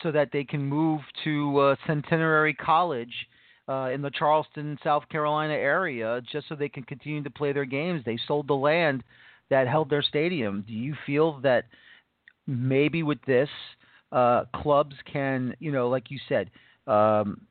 so 0.01 0.11
that 0.11 0.29
they 0.31 0.43
can 0.43 0.61
move 0.65 1.01
to 1.23 1.59
uh, 1.59 1.75
Centenary 1.85 2.53
College 2.53 3.13
uh, 3.67 3.89
in 3.93 4.01
the 4.01 4.11
Charleston, 4.11 4.77
South 4.83 5.07
Carolina 5.09 5.53
area, 5.53 6.21
just 6.31 6.47
so 6.47 6.55
they 6.55 6.69
can 6.69 6.83
continue 6.83 7.23
to 7.23 7.29
play 7.29 7.51
their 7.53 7.65
games. 7.65 8.01
They 8.05 8.19
sold 8.27 8.47
the 8.47 8.53
land 8.53 9.03
that 9.49 9.67
held 9.67 9.89
their 9.89 10.01
stadium. 10.01 10.63
Do 10.67 10.73
you 10.73 10.95
feel 11.05 11.39
that 11.41 11.65
maybe 12.47 13.03
with 13.03 13.19
this, 13.25 13.49
uh, 14.11 14.45
clubs 14.55 14.95
can, 15.11 15.55
you 15.59 15.71
know, 15.71 15.89
like 15.89 16.09
you 16.09 16.19
said, 16.29 16.49
um, 16.87 17.41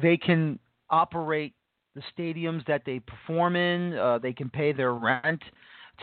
they 0.00 0.16
can 0.16 0.58
operate 0.90 1.54
the 1.94 2.02
stadiums 2.16 2.66
that 2.66 2.82
they 2.84 3.00
perform 3.00 3.56
in. 3.56 3.94
Uh, 3.94 4.18
they 4.18 4.32
can 4.32 4.50
pay 4.50 4.72
their 4.72 4.94
rent 4.94 5.42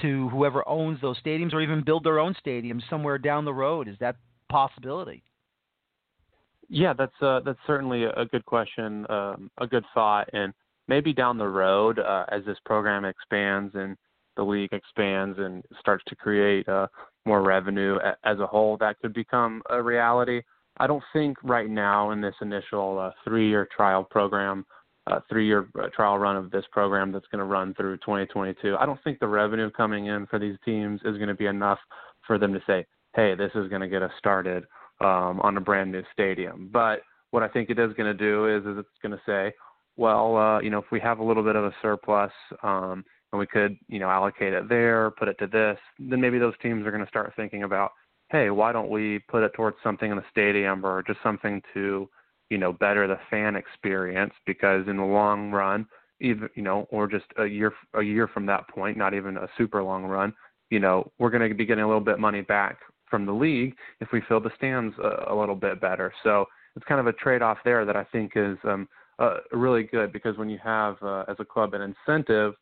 to 0.02 0.30
whoever 0.30 0.68
owns 0.68 1.00
those 1.02 1.22
stadiums, 1.22 1.54
or 1.54 1.62
even 1.62 1.84
build 1.84 2.04
their 2.04 2.20
own 2.20 2.36
stadium 2.40 2.82
somewhere 2.90 3.18
down 3.18 3.46
the 3.46 3.54
road. 3.54 3.88
Is 3.88 3.96
that 4.00 4.16
possibility? 4.50 5.22
Yeah, 6.74 6.94
that's 6.98 7.14
uh, 7.22 7.40
that's 7.46 7.60
certainly 7.68 8.06
a 8.06 8.26
good 8.26 8.44
question, 8.48 9.06
um, 9.08 9.52
a 9.60 9.68
good 9.68 9.86
thought, 9.94 10.28
and 10.34 10.52
maybe 10.88 11.14
down 11.14 11.38
the 11.38 11.48
road 11.48 12.00
uh, 12.00 12.26
as 12.30 12.44
this 12.46 12.58
program 12.66 13.06
expands 13.06 13.76
and 13.76 13.96
the 14.38 14.42
league 14.42 14.74
expands 14.74 15.38
and 15.38 15.64
starts 15.80 16.04
to 16.08 16.16
create 16.16 16.68
uh, 16.68 16.88
more 17.28 17.44
revenue 17.44 18.00
as 18.24 18.40
a 18.40 18.48
whole, 18.48 18.76
that 18.78 18.98
could 19.00 19.14
become 19.14 19.62
a 19.70 19.80
reality. 19.80 20.42
I 20.78 20.88
don't 20.88 21.04
think 21.14 21.38
right 21.44 21.70
now 21.70 22.10
in 22.10 22.22
this 22.22 22.34
initial 22.42 22.98
uh, 22.98 23.12
three-year 23.24 23.68
trial 23.78 24.04
program, 24.04 24.66
uh, 25.06 25.20
three-year 25.30 25.68
uh, 25.80 25.90
trial 25.96 26.18
run 26.18 26.36
of 26.36 26.50
this 26.50 26.66
program 26.72 27.12
that's 27.12 27.28
going 27.32 27.38
to 27.38 27.46
run 27.46 27.76
through 27.76 27.98
2022. 27.98 28.78
I 28.80 28.88
don't 28.88 29.00
think 29.04 29.20
the 29.20 29.28
revenue 29.28 29.70
coming 29.70 30.08
in 30.08 30.26
for 30.26 30.40
these 30.40 30.58
teams 30.66 31.02
is 31.06 31.18
going 31.18 31.28
to 31.28 31.36
be 31.36 31.46
enough 31.46 31.78
for 32.26 32.40
them 32.40 32.52
to 32.52 32.64
say, 32.66 32.84
"Hey, 33.16 33.36
this 33.36 33.52
is 33.54 33.70
going 33.70 33.82
to 33.82 33.88
get 33.88 34.02
us 34.02 34.12
started 34.18 34.64
um, 35.02 35.40
on 35.42 35.58
a 35.58 35.62
brand 35.62 35.92
new 35.92 36.04
stadium." 36.14 36.70
But 36.72 37.02
what 37.32 37.44
I 37.44 37.48
think 37.48 37.70
it 37.70 37.80
is 37.80 37.94
going 37.94 38.06
to 38.06 38.14
do 38.14 38.48
is, 38.48 38.64
is 38.66 38.78
it's 38.78 39.02
going 39.02 39.12
to 39.12 39.22
say, 39.26 39.54
well, 39.98 40.38
uh, 40.38 40.60
you 40.62 40.70
know, 40.70 40.80
if 40.80 40.86
we 40.92 41.00
have 41.00 41.20
a 41.20 41.24
little 41.24 41.44
bit 41.44 41.56
of 41.56 41.66
a 41.66 41.74
surplus 41.82 42.32
um, 42.62 43.04
and 43.32 43.40
we 43.40 43.48
could, 43.48 43.76
you 43.88 44.00
know, 44.00 44.10
allocate 44.10 44.54
it 44.54 44.70
there, 44.70 45.12
put 45.12 45.28
it 45.28 45.38
to 45.40 45.48
this, 45.48 45.78
then 46.00 46.22
maybe 46.22 46.38
those 46.40 46.54
teams 46.62 46.86
are 46.86 46.92
going 46.92 47.04
to 47.04 47.10
start 47.10 47.34
thinking 47.36 47.64
about, 47.64 47.92
hey, 48.30 48.50
why 48.52 48.72
don't 48.72 48.90
we 48.90 49.20
put 49.30 49.44
it 49.44 49.52
towards 49.56 49.78
something 49.84 50.12
in 50.12 50.18
the 50.18 50.24
stadium 50.30 50.86
or 50.86 51.04
just 51.04 51.20
something 51.24 51.62
to, 51.74 52.08
you 52.50 52.58
know, 52.58 52.74
better 52.74 53.08
the 53.08 53.20
fan 53.30 53.56
experience? 53.56 54.34
Because 54.46 54.88
in 54.88 54.98
the 54.98 55.04
long 55.04 55.52
run, 55.52 55.88
even 56.22 56.50
you 56.56 56.62
know, 56.62 56.88
or 56.92 57.08
just 57.08 57.26
a 57.38 57.46
year 57.46 57.74
a 57.96 58.02
year 58.02 58.28
from 58.28 58.46
that 58.46 58.68
point, 58.70 58.98
not 58.98 59.14
even 59.14 59.38
a 59.38 59.48
super 59.58 59.84
long 59.84 60.06
run, 60.06 60.34
you 60.70 60.80
know, 60.80 61.12
we're 61.20 61.30
going 61.30 61.48
to 61.48 61.56
be 61.56 61.66
getting 61.66 61.84
a 61.84 61.88
little 61.88 62.02
bit 62.02 62.20
money 62.20 62.42
back 62.42 62.78
from 63.14 63.28
the 63.28 63.32
league 63.32 63.76
if 64.02 64.08
we 64.12 64.24
fill 64.28 64.40
the 64.40 64.50
stands 64.58 64.96
a, 64.98 65.32
a 65.32 65.36
little 65.40 65.54
bit 65.54 65.80
better. 65.80 66.12
So 66.24 66.46
it's 66.76 66.84
kind 66.86 67.00
of 67.00 67.06
a 67.06 67.14
trade-off 67.14 67.60
there 67.64 67.86
that 67.86 67.96
I 67.96 68.04
think 68.06 68.32
is 68.36 68.58
um, 68.64 68.90
uh, 69.20 69.36
really 69.52 69.84
good 69.84 70.12
because 70.12 70.36
when 70.36 70.50
you 70.50 70.58
have 70.64 70.96
uh, 71.04 71.24
as 71.28 71.36
a 71.38 71.46
club 71.46 71.76
an 71.76 71.82
incentive 71.82 72.56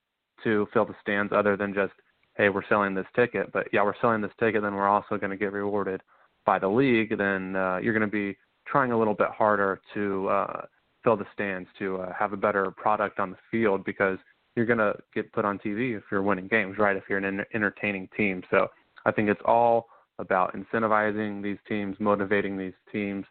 to 0.43 0.67
fill 0.73 0.83
the 0.83 0.95
stands 1.01 1.31
other 1.33 1.55
than 1.55 1.73
just 1.73 1.93
hey 2.35 2.49
we're 2.49 2.67
selling 2.67 2.93
this 2.93 3.05
ticket 3.15 3.49
but 3.53 3.65
yeah 3.71 3.81
we're 3.81 3.95
selling 4.01 4.19
this 4.19 4.31
ticket 4.41 4.61
then 4.61 4.75
we're 4.75 4.89
also 4.89 5.15
going 5.17 5.29
to 5.29 5.37
get 5.37 5.53
rewarded 5.53 6.01
by 6.45 6.59
the 6.59 6.67
league 6.67 7.17
then 7.17 7.55
uh, 7.55 7.77
you're 7.81 7.93
going 7.93 8.01
to 8.01 8.07
be 8.07 8.37
trying 8.67 8.91
a 8.91 8.99
little 8.99 9.13
bit 9.13 9.29
harder 9.29 9.79
to 9.93 10.27
uh, 10.27 10.61
fill 11.01 11.15
the 11.15 11.25
stands 11.33 11.69
to 11.79 11.95
uh, 11.97 12.11
have 12.11 12.33
a 12.33 12.37
better 12.37 12.71
product 12.71 13.19
on 13.19 13.31
the 13.31 13.37
field 13.49 13.85
because 13.85 14.17
you're 14.57 14.65
going 14.65 14.79
to 14.79 14.93
get 15.15 15.31
put 15.31 15.45
on 15.45 15.57
TV 15.59 15.95
if 15.95 16.03
you're 16.11 16.21
winning 16.21 16.49
games 16.49 16.77
right 16.77 16.97
if 16.97 17.03
you're 17.07 17.19
an 17.19 17.45
entertaining 17.53 18.09
team 18.17 18.43
so 18.51 18.67
I 19.05 19.11
think 19.11 19.29
it's 19.29 19.41
all 19.45 19.87
about 20.21 20.55
incentivizing 20.55 21.43
these 21.43 21.57
teams 21.67 21.97
motivating 21.99 22.57
these 22.57 22.73
teams 22.91 23.25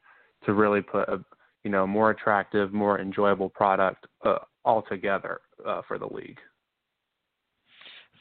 to 0.45 0.53
really 0.53 0.83
put 0.83 1.09
a 1.09 1.25
you 1.65 1.71
know, 1.71 1.87
more 1.87 2.11
attractive, 2.11 2.73
more 2.73 3.01
enjoyable 3.01 3.49
product 3.49 4.07
uh, 4.25 4.39
altogether 4.65 5.41
uh, 5.67 5.83
for 5.87 5.99
the 5.99 6.07
league. 6.07 6.39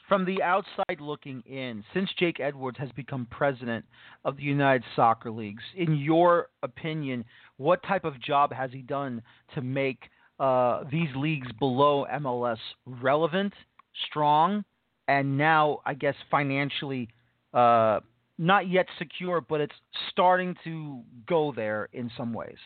From 0.08 0.24
the 0.24 0.42
outside 0.42 1.00
looking 1.00 1.40
in, 1.46 1.84
since 1.94 2.10
Jake 2.18 2.40
Edwards 2.40 2.78
has 2.78 2.90
become 2.92 3.28
president 3.30 3.84
of 4.24 4.36
the 4.36 4.42
United 4.42 4.82
Soccer 4.96 5.30
Leagues, 5.30 5.62
in 5.76 5.96
your 5.96 6.48
opinion, 6.64 7.24
what 7.58 7.80
type 7.84 8.04
of 8.04 8.20
job 8.20 8.52
has 8.52 8.72
he 8.72 8.82
done 8.82 9.22
to 9.54 9.62
make 9.62 10.00
uh, 10.40 10.82
these 10.90 11.08
leagues 11.14 11.46
below 11.60 12.06
MLS 12.12 12.58
relevant, 12.86 13.52
strong, 14.08 14.64
and 15.06 15.38
now, 15.38 15.78
I 15.86 15.94
guess, 15.94 16.16
financially 16.28 17.08
uh, 17.54 18.00
not 18.40 18.68
yet 18.68 18.86
secure, 18.98 19.40
but 19.40 19.60
it's 19.60 19.74
starting 20.10 20.56
to 20.64 21.02
go 21.28 21.52
there 21.54 21.88
in 21.92 22.10
some 22.16 22.32
ways? 22.32 22.56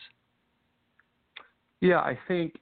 Yeah, 1.81 1.99
I 1.99 2.17
think 2.27 2.55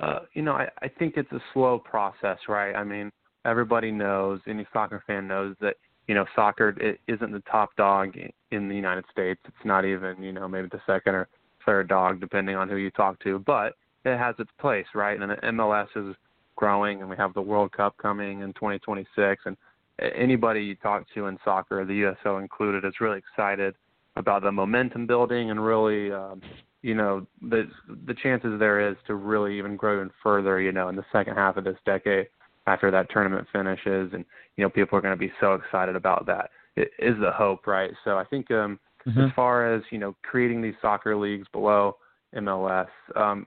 uh, 0.00 0.20
you 0.34 0.42
know, 0.42 0.52
I, 0.52 0.68
I 0.82 0.88
think 0.88 1.14
it's 1.16 1.30
a 1.32 1.40
slow 1.52 1.78
process, 1.78 2.38
right? 2.48 2.74
I 2.74 2.84
mean, 2.84 3.12
everybody 3.44 3.90
knows, 3.90 4.40
any 4.46 4.66
soccer 4.72 5.02
fan 5.06 5.26
knows 5.26 5.56
that 5.60 5.76
you 6.06 6.14
know 6.14 6.24
soccer 6.34 6.70
it 6.80 7.00
isn't 7.06 7.32
the 7.32 7.42
top 7.50 7.76
dog 7.76 8.16
in 8.50 8.68
the 8.68 8.74
United 8.74 9.04
States. 9.12 9.40
It's 9.46 9.64
not 9.64 9.84
even 9.84 10.22
you 10.22 10.32
know 10.32 10.48
maybe 10.48 10.68
the 10.70 10.80
second 10.86 11.14
or 11.14 11.28
third 11.64 11.88
dog, 11.88 12.20
depending 12.20 12.56
on 12.56 12.68
who 12.68 12.76
you 12.76 12.90
talk 12.90 13.22
to. 13.24 13.38
But 13.38 13.74
it 14.04 14.18
has 14.18 14.34
its 14.38 14.50
place, 14.58 14.86
right? 14.94 15.20
And 15.20 15.30
the 15.30 15.36
MLS 15.36 15.88
is 15.96 16.16
growing, 16.56 17.00
and 17.00 17.08
we 17.08 17.16
have 17.16 17.34
the 17.34 17.42
World 17.42 17.72
Cup 17.72 17.96
coming 17.98 18.40
in 18.40 18.52
2026, 18.54 19.42
and 19.44 19.56
anybody 20.00 20.62
you 20.62 20.74
talk 20.76 21.04
to 21.14 21.26
in 21.26 21.38
soccer, 21.44 21.84
the 21.84 22.14
USL 22.24 22.40
included, 22.40 22.84
is 22.84 23.00
really 23.00 23.18
excited 23.18 23.74
about 24.16 24.42
the 24.42 24.52
momentum 24.52 25.06
building 25.06 25.50
and 25.50 25.64
really 25.64 26.12
um, 26.12 26.40
you 26.82 26.94
know 26.94 27.26
the 27.42 27.68
the 28.06 28.14
chances 28.14 28.58
there 28.58 28.88
is 28.88 28.96
to 29.06 29.14
really 29.14 29.56
even 29.58 29.76
grow 29.76 29.96
even 29.96 30.10
further 30.22 30.60
you 30.60 30.72
know 30.72 30.88
in 30.88 30.96
the 30.96 31.04
second 31.12 31.36
half 31.36 31.56
of 31.56 31.64
this 31.64 31.76
decade 31.84 32.26
after 32.66 32.90
that 32.90 33.08
tournament 33.10 33.46
finishes. 33.52 34.10
And 34.12 34.24
you 34.56 34.64
know 34.64 34.70
people 34.70 34.98
are 34.98 35.02
going 35.02 35.14
to 35.14 35.18
be 35.18 35.32
so 35.40 35.54
excited 35.54 35.96
about 35.96 36.26
that. 36.26 36.50
It 36.76 36.90
is 36.98 37.14
the 37.20 37.32
hope 37.32 37.66
right? 37.66 37.90
So 38.04 38.18
i 38.18 38.24
think 38.24 38.50
um 38.50 38.78
mm-hmm. 39.06 39.20
as 39.20 39.30
far 39.36 39.72
as 39.74 39.82
you 39.90 39.98
know 39.98 40.16
creating 40.22 40.62
these 40.62 40.74
soccer 40.80 41.16
leagues 41.16 41.46
below 41.52 41.96
mls 42.34 42.88
um 43.16 43.46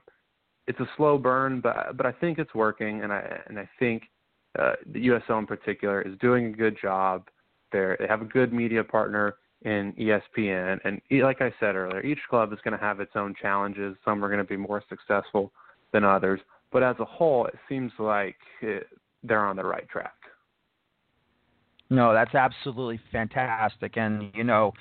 it's 0.66 0.80
a 0.80 0.88
slow 0.96 1.16
burn 1.16 1.60
but 1.60 1.96
but 1.96 2.06
i 2.06 2.12
think 2.12 2.38
it's 2.38 2.54
working. 2.54 3.02
And 3.02 3.12
i 3.12 3.40
and 3.48 3.58
i 3.58 3.68
think 3.78 4.04
uh, 4.58 4.72
the 4.92 5.08
USL 5.08 5.38
in 5.38 5.46
particular 5.46 6.02
is 6.02 6.16
doing 6.20 6.46
a 6.46 6.50
good 6.50 6.76
job 6.80 7.28
They're, 7.72 7.96
they 7.98 8.06
have 8.06 8.22
a 8.22 8.26
good 8.26 8.52
media 8.52 8.84
partner 8.84 9.36
in 9.62 9.92
ESPN. 9.98 10.78
And 10.84 11.00
like 11.22 11.40
I 11.40 11.52
said 11.58 11.74
earlier, 11.74 12.04
each 12.04 12.18
club 12.28 12.52
is 12.52 12.58
going 12.62 12.78
to 12.78 12.84
have 12.84 13.00
its 13.00 13.12
own 13.14 13.34
challenges. 13.40 13.96
Some 14.04 14.24
are 14.24 14.28
going 14.28 14.38
to 14.38 14.44
be 14.44 14.56
more 14.56 14.82
successful 14.88 15.52
than 15.92 16.04
others. 16.04 16.40
But 16.70 16.82
as 16.82 16.96
a 16.98 17.04
whole, 17.04 17.46
it 17.46 17.54
seems 17.68 17.92
like 17.98 18.36
they're 19.22 19.44
on 19.44 19.56
the 19.56 19.64
right 19.64 19.88
track. 19.88 20.14
No, 21.90 22.12
that's 22.12 22.34
absolutely 22.34 23.00
fantastic. 23.12 23.96
And, 23.96 24.30
you 24.34 24.44
know, 24.44 24.72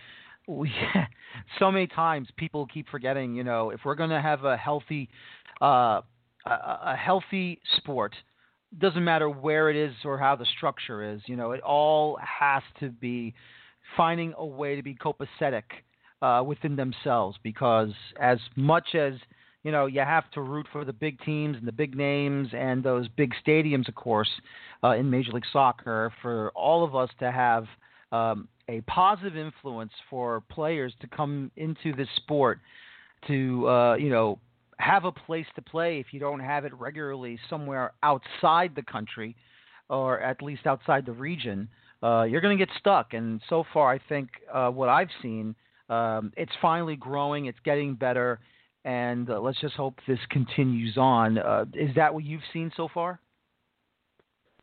we, 0.47 0.71
so 1.59 1.71
many 1.71 1.87
times 1.87 2.27
people 2.37 2.65
keep 2.65 2.89
forgetting, 2.89 3.35
you 3.35 3.43
know, 3.43 3.69
if 3.69 3.81
we're 3.85 3.95
going 3.95 4.09
to 4.09 4.21
have 4.21 4.43
a 4.43 4.57
healthy, 4.57 5.09
uh, 5.61 6.01
a, 6.45 6.79
a 6.85 6.95
healthy 6.97 7.61
sport, 7.77 8.15
doesn't 8.79 9.03
matter 9.03 9.29
where 9.29 9.69
it 9.69 9.75
is 9.75 9.93
or 10.03 10.17
how 10.17 10.35
the 10.35 10.45
structure 10.57 11.13
is, 11.13 11.21
you 11.25 11.35
know, 11.35 11.51
it 11.51 11.61
all 11.61 12.17
has 12.21 12.63
to 12.79 12.89
be 12.89 13.33
finding 13.95 14.33
a 14.37 14.45
way 14.45 14.75
to 14.75 14.83
be 14.83 14.95
copacetic 14.95 15.63
uh, 16.21 16.41
within 16.43 16.75
themselves 16.75 17.37
because 17.43 17.91
as 18.19 18.39
much 18.55 18.95
as 18.95 19.13
you 19.63 19.71
know 19.71 19.85
you 19.85 19.99
have 19.99 20.29
to 20.31 20.41
root 20.41 20.65
for 20.71 20.85
the 20.85 20.93
big 20.93 21.19
teams 21.21 21.57
and 21.57 21.67
the 21.67 21.71
big 21.71 21.95
names 21.95 22.47
and 22.53 22.81
those 22.81 23.07
big 23.09 23.33
stadiums 23.45 23.87
of 23.89 23.95
course 23.95 24.29
uh, 24.83 24.91
in 24.91 25.09
major 25.09 25.31
league 25.33 25.43
soccer 25.51 26.13
for 26.21 26.49
all 26.55 26.83
of 26.83 26.95
us 26.95 27.09
to 27.19 27.29
have 27.29 27.65
um, 28.13 28.47
a 28.69 28.79
positive 28.81 29.35
influence 29.35 29.91
for 30.09 30.41
players 30.49 30.93
to 31.01 31.07
come 31.07 31.51
into 31.57 31.93
this 31.93 32.07
sport 32.15 32.59
to 33.27 33.67
uh, 33.67 33.95
you 33.95 34.09
know 34.09 34.39
have 34.79 35.05
a 35.05 35.11
place 35.11 35.45
to 35.55 35.61
play 35.61 35.99
if 35.99 36.07
you 36.11 36.19
don't 36.19 36.39
have 36.39 36.65
it 36.65 36.73
regularly 36.73 37.39
somewhere 37.49 37.93
outside 38.03 38.73
the 38.75 38.83
country 38.83 39.35
or 39.89 40.19
at 40.21 40.41
least 40.41 40.65
outside 40.65 41.05
the 41.05 41.11
region 41.11 41.67
uh, 42.03 42.23
you're 42.23 42.41
going 42.41 42.57
to 42.57 42.63
get 42.63 42.73
stuck. 42.77 43.13
And 43.13 43.41
so 43.49 43.63
far, 43.73 43.91
I 43.91 43.99
think 44.09 44.29
uh, 44.53 44.69
what 44.69 44.89
I've 44.89 45.09
seen, 45.21 45.55
um, 45.89 46.33
it's 46.35 46.51
finally 46.61 46.97
growing, 46.97 47.45
it's 47.45 47.57
getting 47.63 47.95
better, 47.95 48.39
and 48.83 49.29
uh, 49.29 49.39
let's 49.39 49.59
just 49.61 49.75
hope 49.75 49.95
this 50.05 50.19
continues 50.29 50.97
on. 50.97 51.37
Uh, 51.37 51.65
is 51.73 51.95
that 51.95 52.13
what 52.13 52.25
you've 52.25 52.41
seen 52.51 52.71
so 52.75 52.89
far? 52.93 53.19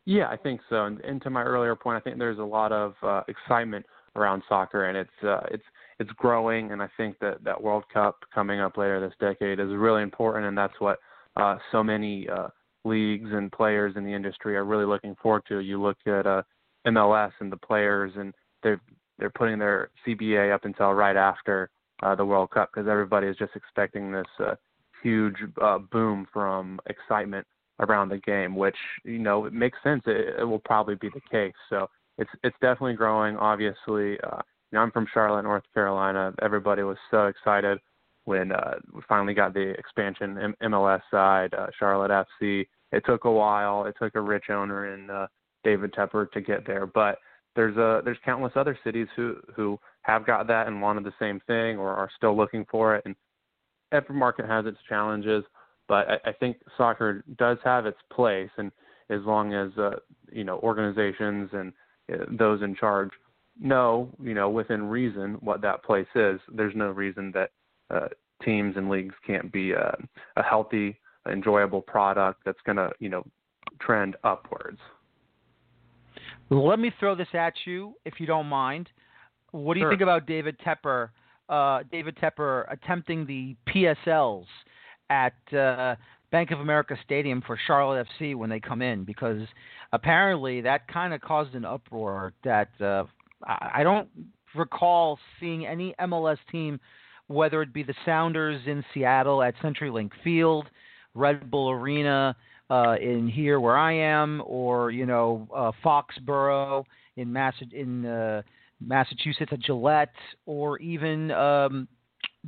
Yeah, 0.05 0.29
I 0.29 0.37
think 0.37 0.61
so. 0.69 0.85
And, 0.85 1.01
and 1.01 1.23
to 1.23 1.31
my 1.31 1.43
earlier 1.43 1.75
point, 1.75 1.97
I 1.97 2.01
think 2.01 2.19
there's 2.19 2.39
a 2.39 2.45
lot 2.45 2.73
of 2.73 2.95
uh, 3.03 3.23
excitement 3.29 3.87
around 4.17 4.43
soccer, 4.49 4.87
and 4.87 4.99
it's 4.99 5.11
uh, 5.25 5.41
it's 5.51 5.65
it's 6.01 6.11
growing. 6.13 6.73
And 6.73 6.83
I 6.83 6.89
think 6.97 7.19
that 7.21 7.45
that 7.45 7.63
World 7.63 7.85
Cup 7.93 8.17
coming 8.35 8.59
up 8.59 8.77
later 8.77 9.01
this 9.01 9.15
decade 9.21 9.61
is 9.61 9.69
really 9.71 10.03
important, 10.03 10.47
and 10.47 10.59
that's 10.59 10.81
what 10.81 10.99
uh, 11.37 11.59
so 11.71 11.85
many 11.85 12.29
uh, 12.29 12.49
leagues 12.85 13.29
and 13.33 13.53
players 13.53 13.95
in 13.97 14.05
the 14.05 14.13
industry 14.13 14.57
are 14.57 14.65
really 14.65 14.87
looking 14.87 15.15
forward 15.23 15.43
to. 15.49 15.61
You 15.61 15.81
look 15.81 15.99
at 16.07 16.27
uh, 16.27 16.43
MLS 16.87 17.33
and 17.41 17.53
the 17.53 17.59
players, 17.59 18.13
and 18.17 18.35
they're 18.63 18.81
they're 19.19 19.31
putting 19.31 19.59
their 19.59 19.91
CBA 20.07 20.53
up 20.53 20.65
until 20.65 20.93
right 20.93 21.17
after 21.17 21.71
uh, 22.03 22.15
the 22.15 22.25
World 22.25 22.51
Cup 22.51 22.71
because 22.73 22.89
everybody 22.89 23.27
is 23.27 23.37
just 23.37 23.55
expecting 23.55 24.11
this 24.11 24.27
uh, 24.41 24.55
huge 25.03 25.37
uh, 25.61 25.79
boom 25.79 26.27
from 26.33 26.81
excitement 26.87 27.47
around 27.81 28.09
the 28.09 28.19
game, 28.19 28.57
which 28.57 28.77
you 29.05 29.19
know 29.19 29.45
it 29.45 29.53
makes 29.53 29.79
sense. 29.85 30.03
It, 30.07 30.41
it 30.41 30.45
will 30.45 30.61
probably 30.61 30.95
be 30.95 31.11
the 31.11 31.21
case. 31.31 31.55
So 31.69 31.89
it's 32.17 32.31
it's 32.43 32.57
definitely 32.63 32.95
growing. 32.95 33.37
Obviously, 33.37 34.19
uh, 34.21 34.41
you 34.71 34.77
know, 34.77 34.83
I'm 34.83 34.91
from 34.91 35.07
Charlotte, 35.13 35.43
North 35.43 35.65
Carolina. 35.75 36.33
Everybody 36.43 36.83
was 36.83 36.97
so 37.11 37.27
excited 37.27 37.79
when 38.25 38.53
uh, 38.53 38.75
we 38.93 39.03
finally 39.09 39.35
got 39.35 39.55
the 39.55 39.71
expansion 39.79 40.39
M- 40.39 40.55
MLS 40.71 41.01
side, 41.11 41.53
uh, 41.55 41.67
Charlotte 41.79 42.11
FC. 42.43 42.67
It 42.93 43.05
took 43.07 43.25
a 43.25 43.31
while. 43.31 43.87
It 43.87 43.97
took 44.01 44.15
a 44.15 44.21
rich 44.21 44.45
owner 44.51 44.95
in 44.95 45.11
uh, 45.11 45.27
David 45.65 45.93
Tepper 45.93 46.31
to 46.33 46.41
get 46.41 46.67
there, 46.67 46.87
but 46.87 47.19
there's 47.57 47.77
a 47.77 48.01
there's 48.05 48.19
countless 48.25 48.53
other 48.55 48.79
cities 48.85 49.09
who 49.17 49.37
who 49.55 49.79
have 50.03 50.25
got 50.27 50.47
that 50.47 50.67
and 50.69 50.81
wanted 50.81 51.05
the 51.05 51.13
same 51.19 51.41
thing 51.47 51.79
or 51.79 51.91
are 51.91 52.11
still 52.17 52.37
looking 52.37 52.65
for 52.71 52.95
it. 52.95 53.03
And 53.05 53.15
every 53.93 54.15
market 54.15 54.47
has 54.47 54.67
its 54.67 54.79
challenges, 54.89 55.45
but 55.89 56.09
I, 56.09 56.31
I 56.31 56.33
think 56.33 56.59
soccer 56.77 57.25
does 57.39 57.59
have 57.65 57.87
its 57.87 57.99
place, 58.13 58.51
and 58.57 58.71
as 59.09 59.21
long 59.25 59.53
as 59.53 59.77
uh, 59.77 59.97
you 60.31 60.45
know 60.45 60.59
organizations 60.59 61.51
and 61.53 61.73
uh, 62.13 62.25
those 62.39 62.63
in 62.63 62.77
charge 62.77 63.11
know, 63.61 64.09
you 64.23 64.35
know, 64.35 64.49
within 64.49 64.89
reason 64.89 65.35
what 65.41 65.61
that 65.63 65.85
place 65.85 66.07
is, 66.15 66.41
there's 66.53 66.75
no 66.75 66.91
reason 66.91 67.33
that 67.35 67.51
uh, 67.91 68.09
teams 68.43 68.77
and 68.77 68.89
leagues 68.89 69.15
can't 69.27 69.53
be 69.53 69.73
a, 69.73 69.97
a 70.37 70.43
healthy, 70.43 70.99
enjoyable 71.31 71.83
product 71.83 72.43
that's 72.45 72.61
going 72.65 72.77
to, 72.77 72.91
you 72.99 73.09
know, 73.09 73.25
trend 73.81 74.17
upwards. 74.25 74.79
Let 76.49 76.79
me 76.79 76.93
throw 76.99 77.15
this 77.15 77.29
at 77.33 77.55
you, 77.65 77.95
if 78.05 78.15
you 78.19 78.27
don't 78.27 78.47
mind. 78.47 78.89
What 79.53 79.75
do 79.75 79.81
you 79.81 79.85
sure. 79.85 79.91
think 79.91 80.03
about 80.03 80.27
David 80.27 80.57
Tepper? 80.61 81.11
Uh, 81.49 81.83
David 81.91 82.17
Tepper 82.17 82.65
attempting 82.73 83.27
the 83.27 83.57
PSLs 83.69 84.47
at 85.11 85.35
uh, 85.53 85.97
Bank 86.31 86.51
of 86.51 86.61
America 86.61 86.97
Stadium 87.05 87.43
for 87.47 87.59
Charlotte 87.67 88.07
FC 88.19 88.35
when 88.35 88.51
they 88.51 88.61
come 88.61 88.83
in, 88.83 89.05
because 89.05 89.43
apparently 89.93 90.61
that 90.61 90.87
kind 90.89 91.13
of 91.13 91.21
caused 91.21 91.55
an 91.55 91.65
uproar 91.65 92.33
that 92.45 92.69
uh, 92.81 93.05
I 93.47 93.83
don't 93.83 94.09
recall 94.55 95.19
seeing 95.39 95.67
any 95.67 95.95
MLS 96.01 96.39
team, 96.51 96.81
whether 97.29 97.63
it 97.63 97.73
be 97.73 97.83
the 97.83 97.95
Sounders 98.05 98.61
in 98.67 98.85
Seattle 98.93 99.43
at 99.43 99.55
CenturyLink 99.57 100.11
Field, 100.23 100.67
Red 101.15 101.51
Bull 101.51 101.71
Arena 101.71 102.37
uh, 102.71 102.97
in 103.01 103.29
here 103.29 103.61
where 103.61 103.77
I 103.77 103.93
am, 103.93 104.43
or 104.47 104.91
you 104.91 105.07
know 105.07 105.49
uh, 105.55 105.73
Foxborough 105.85 106.85
in 107.17 107.33
Mass 107.33 107.55
in 107.73 108.07
uh, 108.07 108.43
Massachusetts 108.81 109.51
at 109.53 109.61
Gillette, 109.61 110.15
or 110.47 110.79
even 110.79 111.31
um, 111.33 111.89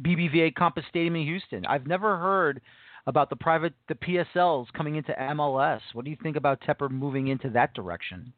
BBVA 0.01 0.55
Compass 0.55 0.85
Stadium 0.89 1.17
in 1.17 1.25
Houston. 1.25 1.67
I've 1.67 1.87
never 1.87 2.17
heard 2.17 2.61
about 3.07 3.31
the 3.31 3.37
private 3.37 3.75
the 3.89 3.95
PSLs 3.97 4.67
coming 4.73 4.97
into 4.97 5.13
MLS. 5.13 5.81
What 5.93 6.05
do 6.05 6.11
you 6.11 6.17
think 6.23 6.37
about 6.37 6.61
Tepper 6.61 6.91
moving 6.91 7.29
into 7.29 7.51
that 7.51 7.75
direction 7.75 8.33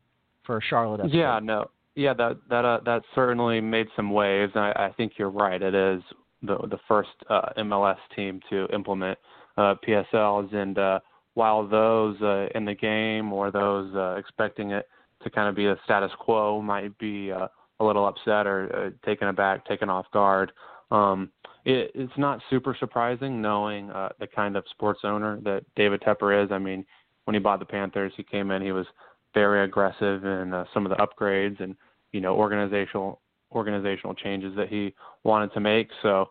for 0.45 0.61
Charlotte? 0.61 1.03
FC? 1.03 1.15
Yeah, 1.15 1.39
no, 1.43 1.71
yeah, 1.95 2.15
that 2.15 2.39
that 2.51 2.65
uh, 2.65 2.81
that 2.85 3.03
certainly 3.15 3.61
made 3.61 3.87
some 3.97 4.11
waves. 4.11 4.53
And 4.55 4.65
I, 4.65 4.87
I 4.89 4.93
think 4.97 5.13
you're 5.17 5.31
right. 5.31 5.61
It 5.61 5.75
is 5.75 6.03
the 6.43 6.57
the 6.69 6.79
first 6.89 7.11
uh, 7.29 7.51
MLS 7.59 7.99
team 8.15 8.41
to 8.51 8.67
implement 8.73 9.19
uh, 9.57 9.75
PSLs, 9.87 10.55
and 10.55 10.79
uh, 10.79 11.01
while 11.35 11.67
those 11.67 12.21
uh, 12.23 12.47
in 12.55 12.65
the 12.65 12.75
game 12.75 13.33
or 13.33 13.51
those 13.51 13.95
uh, 13.95 14.17
expecting 14.17 14.71
it 14.71 14.89
to 15.23 15.31
kind 15.31 15.49
of 15.49 15.55
be 15.55 15.67
a 15.67 15.77
status 15.85 16.13
quo 16.19 16.61
might 16.63 16.97
be 16.99 17.33
uh, 17.33 17.49
a 17.81 17.85
little 17.85 18.07
upset 18.07 18.47
or 18.47 18.75
uh, 18.75 19.07
taken 19.07 19.29
aback, 19.29 19.67
taken 19.67 19.91
off 19.91 20.07
guard. 20.13 20.53
Um, 20.91 21.31
it, 21.65 21.91
it's 21.95 22.13
not 22.17 22.41
super 22.51 22.77
surprising 22.79 23.41
knowing 23.41 23.91
uh, 23.91 24.11
the 24.21 24.27
kind 24.27 24.57
of 24.57 24.65
sports 24.71 25.01
owner 25.03 25.41
that 25.43 25.65
David 25.77 26.03
Tepper 26.03 26.45
is. 26.45 26.53
I 26.53 26.59
mean, 26.59 26.85
when 27.25 27.35
he 27.35 27.41
bought 27.41 27.59
the 27.59 27.65
Panthers, 27.65 28.13
he 28.17 28.23
came 28.23 28.51
in, 28.51 28.63
he 28.63 28.73
was 28.73 28.87
very 29.35 29.65
aggressive 29.65 30.25
in 30.25 30.55
uh, 30.55 30.65
some 30.73 30.87
of 30.87 30.91
the 30.91 31.05
upgrades 31.05 31.61
and 31.61 31.77
you 32.13 32.21
know 32.21 32.35
organizational 32.35 33.21
organizational 33.53 34.15
changes 34.15 34.55
that 34.57 34.69
he 34.69 34.95
wanted 35.23 35.53
to 35.53 35.61
make. 35.61 35.89
So 36.03 36.31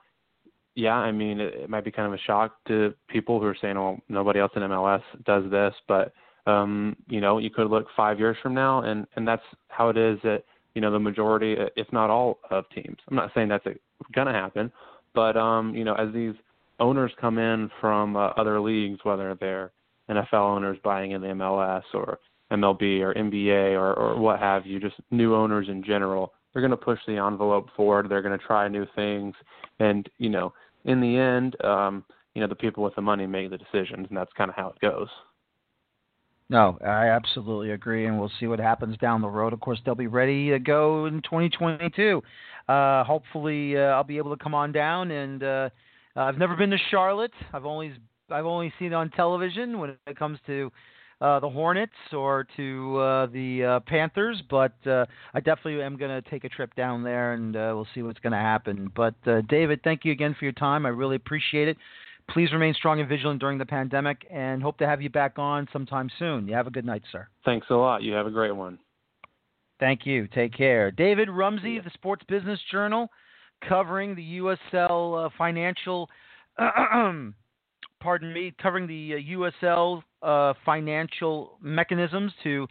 yeah, 0.75 0.95
I 0.95 1.11
mean 1.11 1.39
it, 1.39 1.53
it 1.53 1.69
might 1.69 1.85
be 1.85 1.91
kind 1.91 2.07
of 2.07 2.13
a 2.13 2.21
shock 2.23 2.57
to 2.67 2.93
people 3.07 3.39
who 3.39 3.45
are 3.45 3.57
saying, 3.61 3.75
"Well, 3.75 3.99
nobody 4.09 4.39
else 4.39 4.51
in 4.55 4.63
MLS 4.63 5.03
does 5.25 5.49
this," 5.51 5.73
but 5.87 6.13
um, 6.45 6.95
you 7.07 7.21
know, 7.21 7.37
you 7.37 7.49
could 7.49 7.69
look 7.69 7.87
five 7.95 8.19
years 8.19 8.37
from 8.41 8.53
now, 8.53 8.81
and 8.81 9.07
and 9.15 9.27
that's 9.27 9.43
how 9.69 9.89
it 9.89 9.97
is 9.97 10.19
that 10.23 10.43
you 10.75 10.81
know 10.81 10.91
the 10.91 10.99
majority, 10.99 11.55
if 11.75 11.91
not 11.91 12.09
all, 12.09 12.39
of 12.49 12.65
teams. 12.69 12.97
I'm 13.09 13.15
not 13.15 13.31
saying 13.33 13.49
that's 13.49 13.65
going 14.13 14.27
to 14.27 14.33
happen, 14.33 14.71
but 15.13 15.37
um, 15.37 15.75
you 15.75 15.83
know, 15.83 15.95
as 15.95 16.13
these 16.13 16.33
owners 16.79 17.11
come 17.21 17.37
in 17.37 17.69
from 17.79 18.15
uh, 18.15 18.27
other 18.29 18.59
leagues, 18.59 18.99
whether 19.03 19.35
they're 19.35 19.71
NFL 20.09 20.33
owners 20.33 20.77
buying 20.83 21.11
in 21.11 21.21
the 21.21 21.27
MLS 21.27 21.83
or 21.93 22.19
MLB 22.53 23.01
or 23.01 23.13
NBA 23.13 23.73
or, 23.73 23.93
or 23.93 24.19
what 24.19 24.39
have 24.39 24.65
you, 24.65 24.79
just 24.79 24.95
new 25.11 25.35
owners 25.35 25.67
in 25.69 25.83
general, 25.83 26.33
they're 26.51 26.61
going 26.61 26.71
to 26.71 26.77
push 26.77 26.99
the 27.07 27.17
envelope 27.17 27.69
forward. 27.75 28.09
They're 28.09 28.21
going 28.21 28.37
to 28.37 28.45
try 28.45 28.67
new 28.67 28.85
things, 28.95 29.33
and 29.79 30.07
you 30.17 30.29
know, 30.29 30.53
in 30.85 31.01
the 31.01 31.17
end, 31.17 31.61
um, 31.63 32.05
you 32.35 32.41
know, 32.41 32.47
the 32.47 32.55
people 32.55 32.83
with 32.83 32.95
the 32.95 33.01
money 33.01 33.25
make 33.25 33.49
the 33.49 33.57
decisions, 33.57 34.07
and 34.09 34.17
that's 34.17 34.31
kind 34.37 34.49
of 34.49 34.55
how 34.55 34.69
it 34.69 34.79
goes. 34.79 35.07
No, 36.49 36.77
I 36.85 37.07
absolutely 37.07 37.71
agree, 37.71 38.05
and 38.05 38.19
we'll 38.19 38.31
see 38.39 38.47
what 38.47 38.59
happens 38.59 38.97
down 38.97 39.21
the 39.21 39.27
road. 39.27 39.53
Of 39.53 39.59
course, 39.59 39.79
they'll 39.83 39.95
be 39.95 40.07
ready 40.07 40.49
to 40.51 40.59
go 40.59 41.05
in 41.05 41.21
2022. 41.21 42.21
Uh, 42.67 43.03
hopefully, 43.03 43.77
uh, 43.77 43.81
I'll 43.81 44.03
be 44.03 44.17
able 44.17 44.35
to 44.35 44.43
come 44.43 44.53
on 44.53 44.71
down. 44.71 45.09
And 45.11 45.41
uh, 45.41 45.69
I've 46.15 46.37
never 46.37 46.55
been 46.55 46.69
to 46.69 46.77
Charlotte. 46.91 47.31
I've 47.53 47.65
only 47.65 47.93
I've 48.29 48.45
only 48.45 48.73
seen 48.77 48.87
it 48.87 48.93
on 48.93 49.09
television 49.11 49.79
when 49.79 49.97
it 50.05 50.17
comes 50.17 50.37
to 50.47 50.71
uh, 51.23 51.39
the 51.39 51.49
Hornets 51.49 51.93
or 52.11 52.45
to 52.57 52.97
uh, 52.97 53.25
the 53.27 53.63
uh, 53.63 53.79
Panthers, 53.87 54.43
but 54.49 54.73
uh, 54.85 55.05
I 55.33 55.39
definitely 55.39 55.81
am 55.81 55.95
going 55.95 56.11
to 56.11 56.29
take 56.29 56.43
a 56.43 56.49
trip 56.49 56.75
down 56.75 57.01
there, 57.01 57.31
and 57.33 57.55
uh, 57.55 57.71
we'll 57.73 57.87
see 57.95 58.01
what's 58.01 58.19
going 58.19 58.33
to 58.33 58.39
happen. 58.39 58.91
But 58.93 59.15
uh, 59.25 59.39
David, 59.47 59.79
thank 59.85 60.03
you 60.03 60.11
again 60.11 60.35
for 60.37 60.43
your 60.43 60.51
time. 60.51 60.85
I 60.85 60.89
really 60.89 61.15
appreciate 61.15 61.69
it. 61.69 61.77
Please 62.29 62.51
remain 62.51 62.73
strong 62.73 62.99
and 62.99 63.07
vigilant 63.07 63.39
during 63.39 63.57
the 63.57 63.65
pandemic, 63.65 64.27
and 64.29 64.61
hope 64.61 64.77
to 64.79 64.85
have 64.85 65.01
you 65.01 65.09
back 65.09 65.39
on 65.39 65.67
sometime 65.71 66.09
soon. 66.19 66.45
You 66.45 66.55
have 66.55 66.67
a 66.67 66.71
good 66.71 66.85
night, 66.85 67.03
sir. 67.09 67.29
Thanks 67.45 67.67
a 67.69 67.75
lot. 67.75 68.03
You 68.03 68.13
have 68.13 68.27
a 68.27 68.31
great 68.31 68.55
one. 68.55 68.77
Thank 69.79 70.05
you. 70.05 70.27
Take 70.27 70.53
care. 70.53 70.91
David 70.91 71.29
Rumsey, 71.29 71.79
the 71.79 71.91
Sports 71.93 72.23
Business 72.27 72.59
Journal, 72.69 73.07
covering 73.67 74.13
the 74.13 74.39
USL 74.39 75.25
uh, 75.25 75.29
financial. 75.37 76.09
pardon 78.03 78.33
me, 78.33 78.53
covering 78.61 78.85
the 78.85 79.13
uh, 79.13 79.37
USL 79.63 80.03
uh, 80.23 80.53
financial 80.65 81.57
mechanisms 81.61 82.31
to 82.43 82.67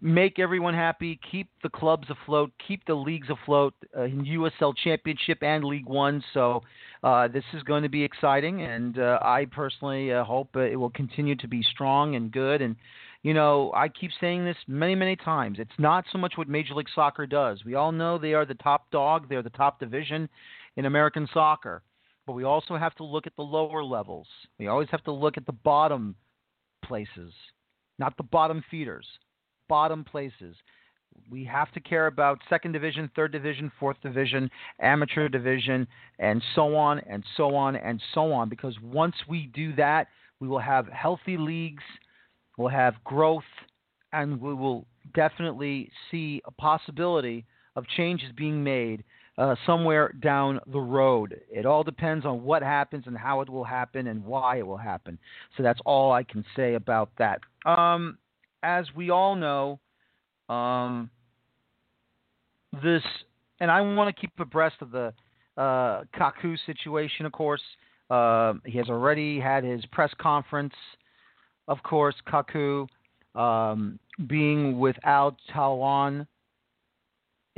make 0.00 0.38
everyone 0.38 0.74
happy, 0.74 1.18
keep 1.30 1.48
the 1.62 1.68
clubs 1.68 2.08
afloat, 2.10 2.52
keep 2.66 2.84
the 2.86 2.94
leagues 2.94 3.28
afloat 3.30 3.74
uh, 3.96 4.02
in 4.02 4.24
USL 4.24 4.74
Championship 4.76 5.42
and 5.42 5.64
League 5.64 5.86
One. 5.86 6.22
So 6.34 6.62
uh, 7.02 7.28
this 7.28 7.44
is 7.54 7.62
going 7.62 7.82
to 7.82 7.88
be 7.88 8.02
exciting, 8.02 8.62
and 8.62 8.98
uh, 8.98 9.18
I 9.22 9.46
personally 9.50 10.12
uh, 10.12 10.24
hope 10.24 10.56
it 10.56 10.76
will 10.76 10.90
continue 10.90 11.36
to 11.36 11.48
be 11.48 11.62
strong 11.62 12.16
and 12.16 12.30
good. 12.30 12.60
And 12.60 12.76
you 13.22 13.34
know, 13.34 13.72
I 13.74 13.88
keep 13.88 14.10
saying 14.20 14.44
this 14.44 14.56
many, 14.66 14.94
many 14.94 15.16
times. 15.16 15.58
It's 15.58 15.70
not 15.78 16.04
so 16.12 16.18
much 16.18 16.34
what 16.36 16.48
Major 16.48 16.74
League 16.74 16.88
Soccer 16.94 17.26
does. 17.26 17.64
We 17.64 17.74
all 17.74 17.92
know 17.92 18.16
they 18.18 18.34
are 18.34 18.46
the 18.46 18.54
top 18.54 18.90
dog, 18.90 19.28
they're 19.28 19.42
the 19.42 19.50
top 19.50 19.80
division 19.80 20.28
in 20.76 20.84
American 20.84 21.28
soccer. 21.32 21.82
But 22.26 22.34
we 22.34 22.44
also 22.44 22.76
have 22.76 22.94
to 22.96 23.04
look 23.04 23.26
at 23.26 23.34
the 23.36 23.42
lower 23.42 23.82
levels. 23.82 24.28
We 24.58 24.68
always 24.68 24.88
have 24.90 25.02
to 25.04 25.12
look 25.12 25.36
at 25.36 25.46
the 25.46 25.52
bottom 25.52 26.14
places, 26.84 27.32
not 27.98 28.16
the 28.16 28.22
bottom 28.22 28.62
feeders 28.70 29.06
bottom 29.68 30.02
places. 30.02 30.56
We 31.30 31.44
have 31.44 31.72
to 31.72 31.80
care 31.80 32.06
about 32.06 32.38
second 32.48 32.72
division, 32.72 33.10
third 33.14 33.32
division, 33.32 33.70
fourth 33.78 33.96
division, 34.02 34.50
amateur 34.80 35.28
division, 35.28 35.86
and 36.18 36.42
so 36.54 36.76
on 36.76 37.00
and 37.00 37.24
so 37.36 37.54
on 37.54 37.76
and 37.76 38.00
so 38.14 38.32
on. 38.32 38.48
Because 38.48 38.74
once 38.82 39.14
we 39.28 39.50
do 39.54 39.74
that, 39.76 40.08
we 40.40 40.48
will 40.48 40.60
have 40.60 40.86
healthy 40.88 41.36
leagues, 41.36 41.82
we'll 42.56 42.68
have 42.68 42.94
growth, 43.04 43.42
and 44.12 44.40
we 44.40 44.54
will 44.54 44.86
definitely 45.14 45.90
see 46.10 46.40
a 46.46 46.50
possibility 46.52 47.44
of 47.74 47.86
changes 47.96 48.30
being 48.36 48.62
made 48.62 49.02
uh, 49.38 49.54
somewhere 49.64 50.12
down 50.20 50.60
the 50.72 50.80
road. 50.80 51.40
It 51.48 51.64
all 51.64 51.84
depends 51.84 52.26
on 52.26 52.42
what 52.42 52.62
happens 52.62 53.04
and 53.06 53.16
how 53.16 53.40
it 53.40 53.48
will 53.48 53.64
happen 53.64 54.08
and 54.08 54.24
why 54.24 54.58
it 54.58 54.66
will 54.66 54.76
happen. 54.76 55.16
So 55.56 55.62
that's 55.62 55.80
all 55.86 56.10
I 56.10 56.24
can 56.24 56.44
say 56.56 56.74
about 56.74 57.10
that. 57.18 57.40
Um, 57.64 58.18
as 58.64 58.86
we 58.96 59.10
all 59.10 59.36
know, 59.36 59.78
um, 60.48 61.08
this, 62.82 63.02
and 63.60 63.70
I 63.70 63.80
want 63.80 64.14
to 64.14 64.20
keep 64.20 64.32
abreast 64.40 64.76
of 64.80 64.90
the 64.90 65.14
uh, 65.56 66.02
Kaku 66.18 66.56
situation, 66.66 67.24
of 67.24 67.32
course. 67.32 67.62
Uh, 68.10 68.54
he 68.64 68.76
has 68.78 68.88
already 68.88 69.38
had 69.38 69.62
his 69.62 69.84
press 69.92 70.10
conference, 70.18 70.74
of 71.68 71.82
course, 71.82 72.14
Kaku 72.26 72.88
um, 73.34 73.98
being 74.26 74.80
without 74.80 75.36
Al 75.54 75.78
Taawoun 75.78 76.26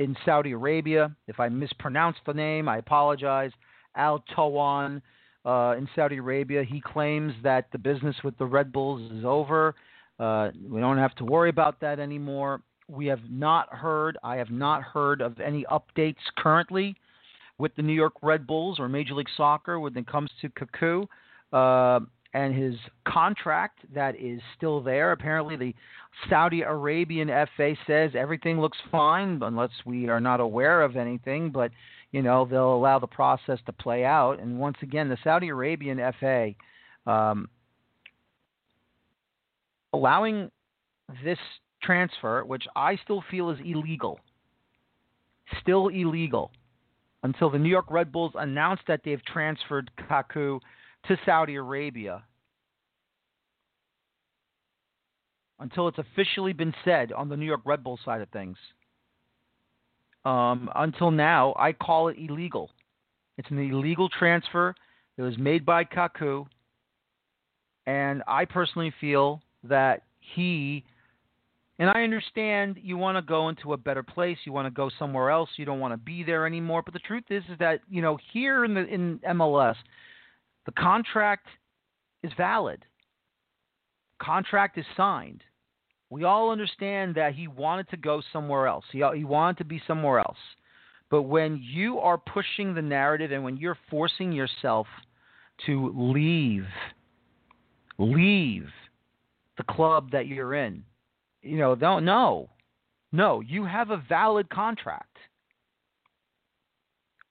in 0.01 0.15
Saudi 0.25 0.51
Arabia. 0.51 1.15
If 1.27 1.39
I 1.39 1.49
mispronounced 1.49 2.21
the 2.25 2.33
name, 2.33 2.67
I 2.67 2.77
apologize. 2.77 3.51
Al 3.95 4.23
Taawoun 4.35 5.01
uh, 5.45 5.75
in 5.77 5.87
Saudi 5.95 6.17
Arabia. 6.17 6.63
He 6.63 6.81
claims 6.81 7.33
that 7.43 7.67
the 7.71 7.77
business 7.77 8.15
with 8.23 8.37
the 8.37 8.45
Red 8.45 8.71
Bulls 8.71 9.11
is 9.11 9.25
over. 9.25 9.75
Uh, 10.19 10.49
we 10.67 10.79
don't 10.79 10.97
have 10.97 11.15
to 11.15 11.25
worry 11.25 11.49
about 11.49 11.79
that 11.81 11.99
anymore. 11.99 12.61
we 12.87 13.05
have 13.07 13.21
not 13.29 13.73
heard, 13.73 14.17
I 14.23 14.35
have 14.35 14.51
not 14.51 14.83
heard 14.83 15.21
of 15.21 15.39
any 15.39 15.65
updates 15.71 16.23
currently 16.37 16.95
with 17.57 17.75
the 17.75 17.81
New 17.81 17.93
York 17.93 18.13
Red 18.21 18.45
Bulls 18.45 18.79
or 18.79 18.89
Major 18.89 19.13
League 19.13 19.29
Soccer 19.37 19.79
when 19.79 19.95
it 19.97 20.07
comes 20.07 20.29
to 20.41 20.49
Kaku 20.49 21.07
uh, 21.53 21.99
and 22.33 22.55
his 22.55 22.75
contract 23.05 23.79
that 23.93 24.15
is 24.15 24.41
still 24.55 24.81
there. 24.81 25.11
Apparently, 25.11 25.55
the 25.55 25.75
Saudi 26.29 26.61
Arabian 26.61 27.29
FA 27.57 27.73
says 27.87 28.11
everything 28.17 28.59
looks 28.59 28.77
fine 28.89 29.39
unless 29.41 29.71
we 29.85 30.07
are 30.09 30.19
not 30.19 30.39
aware 30.39 30.81
of 30.81 30.95
anything, 30.95 31.49
but 31.49 31.71
you 32.11 32.21
know 32.21 32.45
they'll 32.45 32.75
allow 32.75 32.99
the 32.99 33.07
process 33.07 33.59
to 33.65 33.73
play 33.73 34.05
out. 34.05 34.39
And 34.39 34.59
once 34.59 34.77
again, 34.81 35.09
the 35.09 35.17
Saudi 35.23 35.49
Arabian 35.49 35.99
FA 36.19 36.51
um, 37.05 37.49
allowing 39.93 40.49
this 41.23 41.39
transfer, 41.83 42.43
which 42.45 42.63
I 42.75 42.97
still 43.03 43.23
feel 43.29 43.49
is 43.49 43.59
illegal, 43.63 44.19
still 45.61 45.89
illegal, 45.89 46.51
until 47.23 47.49
the 47.49 47.59
New 47.59 47.69
York 47.69 47.89
Red 47.89 48.11
Bulls 48.11 48.33
announced 48.35 48.83
that 48.87 49.01
they've 49.03 49.23
transferred 49.25 49.91
Kaku 50.09 50.59
to 51.07 51.17
Saudi 51.25 51.55
Arabia. 51.55 52.23
Until 55.59 55.87
it's 55.87 55.99
officially 55.99 56.53
been 56.53 56.73
said 56.83 57.11
on 57.11 57.29
the 57.29 57.37
New 57.37 57.45
York 57.45 57.61
Red 57.65 57.83
Bull 57.83 57.99
side 58.03 58.21
of 58.21 58.29
things. 58.29 58.57
Um, 60.25 60.69
until 60.75 61.11
now, 61.11 61.53
I 61.57 61.73
call 61.73 62.07
it 62.07 62.17
illegal. 62.17 62.71
It's 63.37 63.49
an 63.49 63.59
illegal 63.59 64.09
transfer. 64.09 64.75
It 65.17 65.21
was 65.21 65.37
made 65.37 65.65
by 65.65 65.83
Kaku. 65.83 66.45
And 67.85 68.23
I 68.27 68.45
personally 68.45 68.93
feel 68.99 69.41
that 69.63 70.03
he 70.19 70.83
and 71.81 71.89
I 71.89 72.03
understand 72.03 72.77
you 72.79 72.95
want 72.95 73.17
to 73.17 73.23
go 73.23 73.49
into 73.49 73.73
a 73.73 73.77
better 73.77 74.03
place, 74.03 74.37
you 74.45 74.51
want 74.51 74.67
to 74.67 74.71
go 74.71 74.91
somewhere 74.99 75.31
else, 75.31 75.49
you 75.55 75.65
don't 75.65 75.79
want 75.79 75.93
to 75.93 75.97
be 75.97 76.23
there 76.23 76.45
anymore, 76.45 76.83
but 76.83 76.93
the 76.93 76.99
truth 76.99 77.23
is 77.31 77.41
is 77.49 77.57
that, 77.57 77.79
you 77.89 78.03
know, 78.03 78.19
here 78.31 78.65
in 78.65 78.75
the 78.75 78.85
in 78.85 79.19
MLS, 79.29 79.73
the 80.65 80.71
contract 80.73 81.47
is 82.23 82.31
valid. 82.37 82.85
Contract 84.21 84.77
is 84.77 84.85
signed. 84.95 85.43
We 86.09 86.23
all 86.25 86.51
understand 86.51 87.15
that 87.15 87.33
he 87.33 87.47
wanted 87.47 87.89
to 87.89 87.97
go 87.97 88.21
somewhere 88.33 88.67
else. 88.67 88.85
He 88.91 89.03
he 89.15 89.23
wanted 89.23 89.57
to 89.59 89.65
be 89.65 89.81
somewhere 89.87 90.19
else. 90.19 90.37
But 91.09 91.23
when 91.23 91.59
you 91.61 91.99
are 91.99 92.17
pushing 92.17 92.73
the 92.73 92.81
narrative 92.81 93.31
and 93.31 93.43
when 93.43 93.57
you're 93.57 93.77
forcing 93.89 94.31
yourself 94.31 94.87
to 95.65 95.91
leave 95.95 96.65
leave 97.97 98.67
the 99.57 99.63
club 99.73 100.11
that 100.11 100.27
you're 100.27 100.53
in. 100.53 100.83
You 101.41 101.57
know, 101.57 101.75
don't 101.75 102.05
no. 102.05 102.49
No, 103.11 103.41
you 103.41 103.65
have 103.65 103.89
a 103.89 104.03
valid 104.07 104.49
contract. 104.49 105.17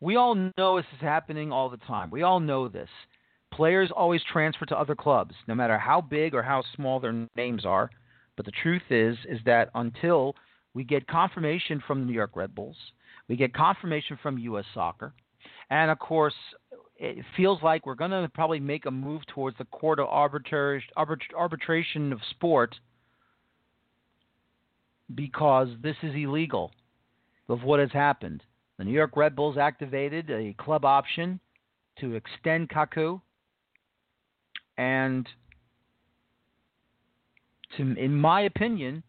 We 0.00 0.16
all 0.16 0.34
know 0.34 0.76
this 0.76 0.86
is 0.94 1.00
happening 1.00 1.52
all 1.52 1.68
the 1.68 1.78
time. 1.78 2.10
We 2.10 2.22
all 2.22 2.40
know 2.40 2.68
this. 2.68 2.88
Players 3.52 3.90
always 3.94 4.22
transfer 4.32 4.64
to 4.66 4.78
other 4.78 4.94
clubs, 4.94 5.34
no 5.48 5.54
matter 5.54 5.78
how 5.78 6.00
big 6.00 6.34
or 6.34 6.42
how 6.42 6.62
small 6.76 7.00
their 7.00 7.26
names 7.36 7.66
are. 7.66 7.90
But 8.36 8.46
the 8.46 8.52
truth 8.62 8.82
is 8.90 9.16
is 9.28 9.40
that 9.44 9.70
until 9.74 10.34
we 10.72 10.84
get 10.84 11.06
confirmation 11.06 11.82
from 11.86 12.00
the 12.00 12.06
New 12.06 12.12
York 12.12 12.36
Red 12.36 12.54
Bulls, 12.54 12.76
we 13.28 13.36
get 13.36 13.52
confirmation 13.52 14.18
from 14.22 14.38
US 14.38 14.64
Soccer, 14.72 15.12
and 15.68 15.90
of 15.90 15.98
course 15.98 16.34
it 16.96 17.24
feels 17.36 17.62
like 17.62 17.86
we're 17.86 17.94
going 17.94 18.10
to 18.10 18.30
probably 18.32 18.60
make 18.60 18.86
a 18.86 18.90
move 18.90 19.22
towards 19.26 19.58
the 19.58 19.64
court 19.66 19.98
of 19.98 20.06
arbitration 20.06 22.12
of 22.12 22.20
sport 22.30 22.74
because 25.14 25.68
this 25.82 25.96
is 26.02 26.14
illegal 26.14 26.70
of 27.48 27.62
what 27.62 27.80
has 27.80 27.90
happened. 27.92 28.42
The 28.78 28.84
New 28.84 28.92
York 28.92 29.16
Red 29.16 29.34
Bulls 29.34 29.58
activated 29.58 30.30
a 30.30 30.54
club 30.58 30.84
option 30.84 31.40
to 32.00 32.14
extend 32.14 32.68
Kaku, 32.68 33.20
and 34.80 35.28
to, 37.76 37.82
in 37.82 38.14
my 38.14 38.40
opinion, 38.40 39.02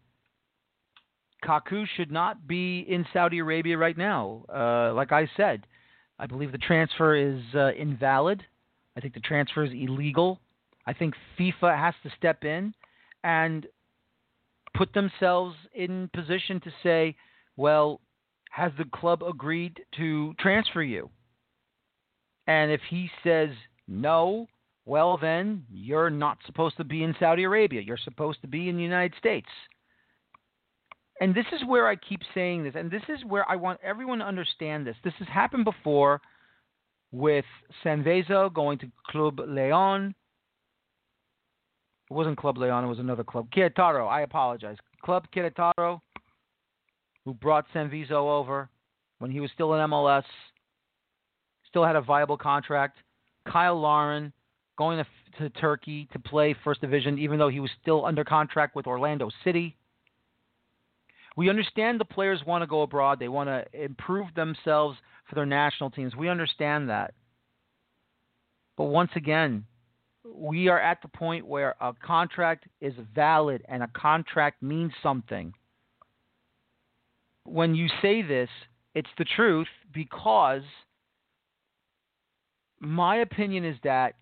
Kaku 1.42 1.86
should 1.96 2.12
not 2.12 2.46
be 2.46 2.80
in 2.80 3.06
Saudi 3.14 3.38
Arabia 3.38 3.78
right 3.78 3.96
now. 3.96 4.44
Uh, 4.54 4.92
like 4.92 5.12
I 5.12 5.30
said, 5.34 5.66
I 6.18 6.26
believe 6.26 6.52
the 6.52 6.58
transfer 6.58 7.16
is 7.16 7.40
uh, 7.54 7.72
invalid. 7.72 8.44
I 8.98 9.00
think 9.00 9.14
the 9.14 9.20
transfer 9.20 9.64
is 9.64 9.72
illegal. 9.72 10.40
I 10.86 10.92
think 10.92 11.14
FIFA 11.40 11.78
has 11.78 11.94
to 12.02 12.10
step 12.18 12.44
in 12.44 12.74
and 13.24 13.66
put 14.74 14.92
themselves 14.92 15.56
in 15.74 16.10
position 16.14 16.60
to 16.60 16.70
say, 16.82 17.16
well, 17.56 17.98
has 18.50 18.72
the 18.76 18.84
club 18.84 19.22
agreed 19.22 19.80
to 19.96 20.34
transfer 20.38 20.82
you? 20.82 21.08
And 22.46 22.70
if 22.70 22.82
he 22.90 23.08
says 23.24 23.48
no, 23.88 24.48
well, 24.84 25.16
then 25.16 25.64
you're 25.70 26.10
not 26.10 26.38
supposed 26.46 26.76
to 26.78 26.84
be 26.84 27.02
in 27.02 27.14
Saudi 27.20 27.44
Arabia. 27.44 27.80
You're 27.80 27.96
supposed 27.96 28.40
to 28.42 28.48
be 28.48 28.68
in 28.68 28.76
the 28.76 28.82
United 28.82 29.14
States 29.18 29.48
and 31.22 31.32
this 31.32 31.46
is 31.52 31.64
where 31.68 31.86
I 31.86 31.94
keep 31.94 32.20
saying 32.34 32.64
this, 32.64 32.74
and 32.74 32.90
this 32.90 33.02
is 33.08 33.24
where 33.24 33.48
I 33.48 33.54
want 33.54 33.78
everyone 33.80 34.18
to 34.18 34.24
understand 34.24 34.84
this. 34.84 34.96
This 35.04 35.14
has 35.20 35.28
happened 35.28 35.64
before 35.64 36.20
with 37.12 37.44
Sanvezzo 37.84 38.52
going 38.52 38.76
to 38.78 38.90
Club 39.08 39.38
Leon. 39.46 40.16
It 42.10 42.14
wasn't 42.14 42.38
Club 42.38 42.58
Leon, 42.58 42.82
it 42.82 42.88
was 42.88 42.98
another 42.98 43.22
club. 43.22 43.46
Querétaro, 43.56 44.08
I 44.08 44.22
apologize. 44.22 44.76
Club 45.04 45.26
Querétaro, 45.32 46.00
who 47.24 47.34
brought 47.34 47.66
Sanvezzo 47.72 48.10
over 48.10 48.68
when 49.20 49.30
he 49.30 49.38
was 49.38 49.52
still 49.54 49.74
in 49.74 49.90
MLS, 49.90 50.24
still 51.68 51.84
had 51.84 51.94
a 51.94 52.02
viable 52.02 52.36
contract. 52.36 52.98
Cyle 53.52 53.80
Larin 53.80 54.32
going 54.76 55.04
to, 55.04 55.06
to 55.38 55.50
Turkey 55.60 56.08
to 56.12 56.18
play 56.18 56.54
First 56.64 56.80
Division, 56.80 57.18
even 57.18 57.38
though 57.38 57.48
he 57.48 57.60
was 57.60 57.70
still 57.80 58.04
under 58.04 58.24
contract 58.24 58.74
with 58.74 58.86
Orlando 58.86 59.30
City. 59.44 59.76
We 61.36 61.48
understand 61.48 61.98
the 61.98 62.04
players 62.04 62.40
want 62.46 62.62
to 62.62 62.66
go 62.66 62.82
abroad. 62.82 63.18
They 63.18 63.28
want 63.28 63.48
to 63.48 63.64
improve 63.84 64.26
themselves 64.34 64.98
for 65.28 65.34
their 65.34 65.46
national 65.46 65.90
teams. 65.90 66.14
We 66.14 66.28
understand 66.28 66.90
that. 66.90 67.14
But 68.76 68.84
once 68.84 69.10
again, 69.16 69.64
we 70.24 70.68
are 70.68 70.80
at 70.80 71.02
the 71.02 71.08
point 71.08 71.46
where 71.46 71.74
a 71.80 71.92
contract 72.04 72.66
is 72.80 72.94
valid 73.14 73.64
and 73.68 73.82
a 73.82 73.88
contract 73.88 74.62
means 74.62 74.92
something. 75.02 75.52
When 77.44 77.74
you 77.74 77.88
say 78.00 78.22
this, 78.22 78.48
it's 78.94 79.10
the 79.18 79.24
truth 79.24 79.68
because 79.92 80.62
my 82.78 83.16
opinion 83.16 83.64
is 83.64 83.76
that 83.84 84.14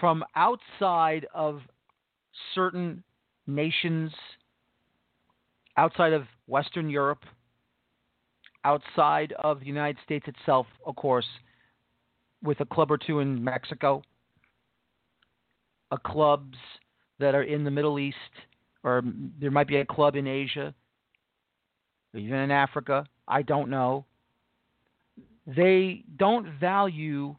from 0.00 0.24
outside 0.34 1.26
of 1.34 1.60
certain 2.54 3.04
nations 3.46 4.10
outside 5.76 6.12
of 6.12 6.24
Western 6.46 6.90
Europe, 6.90 7.24
outside 8.64 9.32
of 9.38 9.60
the 9.60 9.66
United 9.66 9.96
States 10.04 10.26
itself, 10.28 10.66
of 10.84 10.96
course, 10.96 11.26
with 12.42 12.60
a 12.60 12.64
club 12.66 12.90
or 12.90 12.98
two 12.98 13.20
in 13.20 13.42
Mexico, 13.42 14.02
a 15.90 15.98
clubs 15.98 16.58
that 17.18 17.34
are 17.34 17.42
in 17.42 17.64
the 17.64 17.70
Middle 17.70 17.98
East, 17.98 18.16
or 18.82 19.02
there 19.40 19.50
might 19.50 19.68
be 19.68 19.76
a 19.76 19.84
club 19.84 20.16
in 20.16 20.26
Asia, 20.26 20.74
even 22.14 22.34
in 22.34 22.50
Africa. 22.50 23.06
I 23.28 23.42
don't 23.42 23.70
know. 23.70 24.04
They 25.46 26.04
don't 26.16 26.46
value 26.58 27.36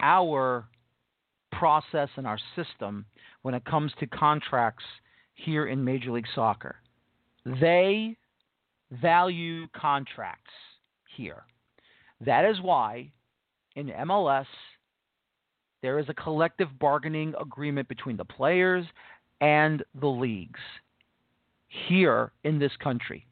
our 0.00 0.68
process 1.58 2.08
and 2.16 2.26
our 2.26 2.38
system 2.54 3.04
when 3.42 3.54
it 3.54 3.64
comes 3.64 3.92
to 4.00 4.06
contracts 4.06 4.84
here 5.34 5.66
in 5.66 5.84
Major 5.84 6.12
League 6.12 6.26
Soccer. 6.34 6.76
They 7.60 8.16
value 8.90 9.66
contracts 9.68 10.50
here. 11.16 11.44
That 12.24 12.44
is 12.44 12.60
why 12.60 13.10
in 13.74 13.88
MLS 13.88 14.46
there 15.82 15.98
is 15.98 16.06
a 16.08 16.14
collective 16.14 16.68
bargaining 16.78 17.34
agreement 17.40 17.88
between 17.88 18.16
the 18.16 18.24
players 18.24 18.84
and 19.40 19.82
the 20.00 20.06
leagues 20.06 20.60
here 21.88 22.32
in 22.44 22.58
this 22.58 22.72
country. 22.82 23.26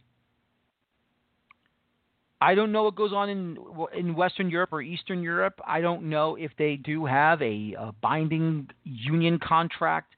I 2.40 2.54
don't 2.54 2.72
know 2.72 2.84
what 2.84 2.96
goes 2.96 3.12
on 3.12 3.28
in 3.30 3.56
in 3.96 4.14
Western 4.14 4.50
Europe 4.50 4.72
or 4.72 4.82
Eastern 4.82 5.22
Europe. 5.22 5.60
I 5.66 5.80
don't 5.80 6.08
know 6.08 6.36
if 6.36 6.52
they 6.58 6.76
do 6.76 7.06
have 7.06 7.40
a, 7.40 7.74
a 7.78 7.92
binding 8.02 8.68
union 8.84 9.38
contract 9.38 10.14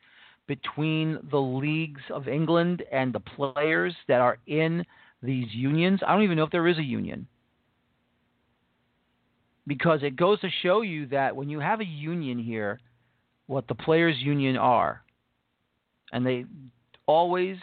between 0.47 1.19
the 1.31 1.41
leagues 1.41 2.01
of 2.11 2.29
England 2.29 2.83
and 2.93 3.12
the 3.12 3.21
players 3.21 3.95
that 4.09 4.21
are 4.21 4.39
in 4.47 4.85
these 5.23 5.49
unions. 5.53 6.01
I 6.07 6.12
don't 6.12 6.23
even 6.23 6.37
know 6.37 6.45
if 6.45 6.51
there 6.51 6.69
is 6.69 6.79
a 6.79 6.83
union. 6.83 7.27
Because 9.67 10.03
it 10.03 10.17
goes 10.17 10.41
to 10.41 10.49
show 10.62 10.83
you 10.83 11.07
that 11.07 11.35
when 11.35 11.49
you 11.49 11.59
have 11.59 11.81
a 11.81 11.85
union 11.85 12.39
here, 12.39 12.81
what 13.47 13.67
the 13.67 13.75
players' 13.75 14.19
union 14.19 14.57
are, 14.57 15.03
and 16.12 16.25
they 16.25 16.45
always 17.07 17.57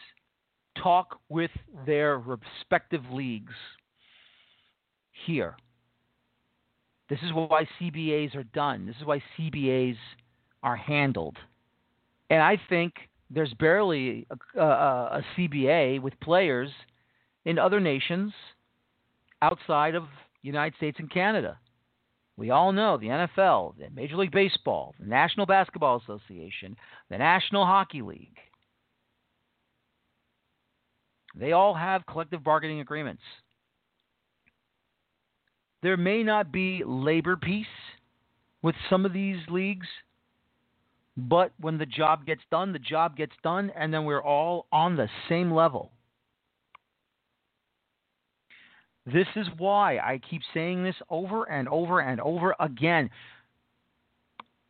talk 0.81 1.19
with 1.29 1.51
their 1.85 2.17
respective 2.17 3.03
leagues 3.11 3.53
here. 5.25 5.55
This 7.09 7.19
is 7.23 7.31
why 7.33 7.67
CBAs 7.79 8.35
are 8.35 8.43
done. 8.43 8.85
This 8.85 8.95
is 8.97 9.05
why 9.05 9.21
CBAs 9.37 9.97
are 10.63 10.75
handled. 10.75 11.37
And 12.29 12.41
I 12.41 12.59
think 12.69 12.93
there's 13.29 13.53
barely 13.55 14.25
a, 14.55 14.59
a, 14.59 14.65
a 14.65 15.25
CBA 15.37 16.01
with 16.01 16.19
players 16.21 16.69
in 17.45 17.59
other 17.59 17.79
nations 17.79 18.33
outside 19.41 19.95
of 19.95 20.03
the 20.03 20.47
United 20.47 20.75
States 20.77 20.97
and 20.99 21.11
Canada. 21.11 21.59
We 22.35 22.49
all 22.49 22.71
know 22.71 22.97
the 22.97 23.07
NFL, 23.07 23.77
the 23.77 23.89
Major 23.93 24.17
League 24.17 24.31
Baseball, 24.31 24.95
the 24.99 25.05
National 25.05 25.45
Basketball 25.45 26.01
Association, 26.01 26.75
the 27.09 27.17
National 27.17 27.65
Hockey 27.65 28.01
League. 28.01 28.37
They 31.35 31.51
all 31.51 31.73
have 31.73 32.05
collective 32.05 32.43
bargaining 32.43 32.79
agreements. 32.79 33.21
There 35.83 35.97
may 35.97 36.23
not 36.23 36.51
be 36.51 36.81
labor 36.85 37.35
peace 37.35 37.65
with 38.61 38.73
some 38.89 39.05
of 39.05 39.11
these 39.11 39.37
leagues, 39.49 39.87
but 41.17 41.51
when 41.59 41.77
the 41.77 41.85
job 41.85 42.25
gets 42.25 42.41
done, 42.49 42.71
the 42.71 42.79
job 42.79 43.17
gets 43.17 43.33
done, 43.43 43.69
and 43.75 43.93
then 43.93 44.05
we're 44.05 44.23
all 44.23 44.65
on 44.71 44.95
the 44.95 45.09
same 45.27 45.53
level. 45.53 45.91
This 49.05 49.27
is 49.35 49.45
why 49.57 49.97
I 49.97 50.21
keep 50.29 50.41
saying 50.53 50.85
this 50.85 50.95
over 51.09 51.43
and 51.43 51.67
over 51.67 51.99
and 51.99 52.21
over 52.21 52.55
again. 52.61 53.09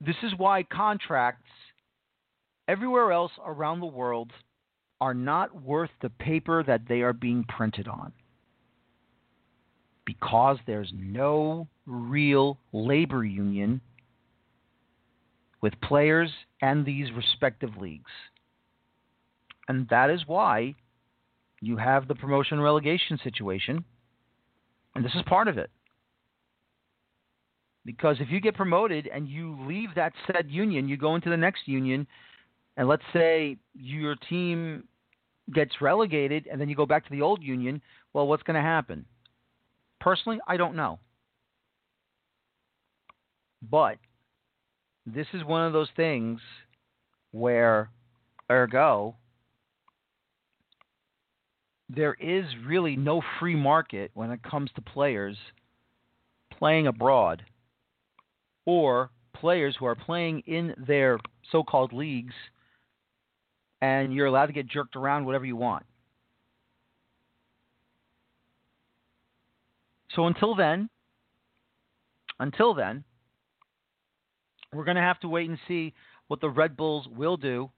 This 0.02 0.16
is 0.24 0.32
why 0.36 0.64
contracts 0.64 1.52
everywhere 2.68 3.12
else 3.12 3.32
around 3.46 3.82
the 3.82 3.86
world 3.86 4.32
are 5.00 5.14
not 5.14 5.62
worth 5.62 5.92
the 6.02 6.10
paper 6.10 6.64
that 6.64 6.88
they 6.88 7.02
are 7.02 7.14
being 7.14 7.46
printed 7.48 7.88
on. 7.88 8.14
Because 10.06 10.58
there's 10.68 10.92
no 10.94 11.68
real 11.86 12.58
labor 12.72 13.24
union 13.24 13.82
with 15.62 15.74
players 15.82 16.30
and 16.62 16.86
these 16.86 17.08
respective 17.16 17.78
leagues. 17.80 18.12
And 19.68 19.88
that 19.90 20.10
is 20.10 20.22
why 20.28 20.76
you 21.62 21.78
have 21.78 22.08
the 22.08 22.16
promotion 22.16 22.60
relegation 22.60 23.18
situation 23.24 23.86
and 24.96 25.04
this 25.04 25.14
is 25.16 25.22
part 25.26 25.48
of 25.48 25.58
it. 25.58 25.70
Because 27.86 28.18
if 28.20 28.30
you 28.30 28.40
get 28.40 28.56
promoted 28.56 29.08
and 29.14 29.28
you 29.28 29.58
leave 29.68 29.90
that 29.96 30.14
said 30.28 30.50
union, 30.50 30.88
you 30.88 30.98
go 30.98 31.16
into 31.16 31.30
the 31.30 31.38
next 31.38 31.68
union, 31.68 32.08
and 32.78 32.88
let's 32.88 33.04
say 33.12 33.58
your 33.74 34.16
team 34.30 34.86
gets 35.54 35.82
relegated 35.82 36.48
and 36.50 36.62
then 36.62 36.70
you 36.70 36.76
go 36.76 36.86
back 36.86 37.04
to 37.06 37.12
the 37.12 37.22
old 37.22 37.44
union, 37.44 37.82
well, 38.14 38.28
what's 38.28 38.44
going 38.44 38.56
to 38.56 38.62
happen? 38.62 39.06
Personally, 40.04 40.40
I 40.46 40.58
don't 40.58 40.76
know. 40.76 41.00
But 43.62 44.00
this 45.06 45.28
is 45.34 45.46
one 45.46 45.66
of 45.66 45.72
those 45.72 45.88
things 45.96 46.42
where, 47.32 47.90
ergo, 48.52 49.16
there 51.88 52.16
is 52.16 52.44
really 52.66 52.98
no 52.98 53.22
free 53.40 53.56
market 53.56 54.12
when 54.14 54.32
it 54.32 54.44
comes 54.44 54.70
to 54.76 54.82
players 54.82 55.38
playing 56.52 56.88
abroad 56.88 57.44
or 58.66 59.10
players 59.34 59.78
who 59.80 59.86
are 59.86 59.96
playing 59.96 60.42
in 60.48 60.76
their 60.86 61.18
so 61.50 61.64
called 61.64 61.94
leagues 61.94 62.34
and 63.82 64.14
you're 64.14 64.28
allowed 64.28 64.48
to 64.48 64.54
get 64.54 64.68
jerked 64.68 64.98
around 64.98 65.26
whatever 65.26 65.46
you 65.46 65.56
want. 65.56 65.86
So 70.16 70.28
until 70.28 70.56
then, 70.56 70.90
until 72.40 72.74
then, 72.74 73.04
we're 74.74 74.86
going 74.86 74.96
to 74.96 75.02
have 75.02 75.20
to 75.22 75.28
wait 75.28 75.50
and 75.50 75.58
see 75.68 75.94
what 76.28 76.42
the 76.42 76.50
Red 76.50 76.76
Bulls 76.76 77.08
will 77.16 77.38
do 77.38 77.70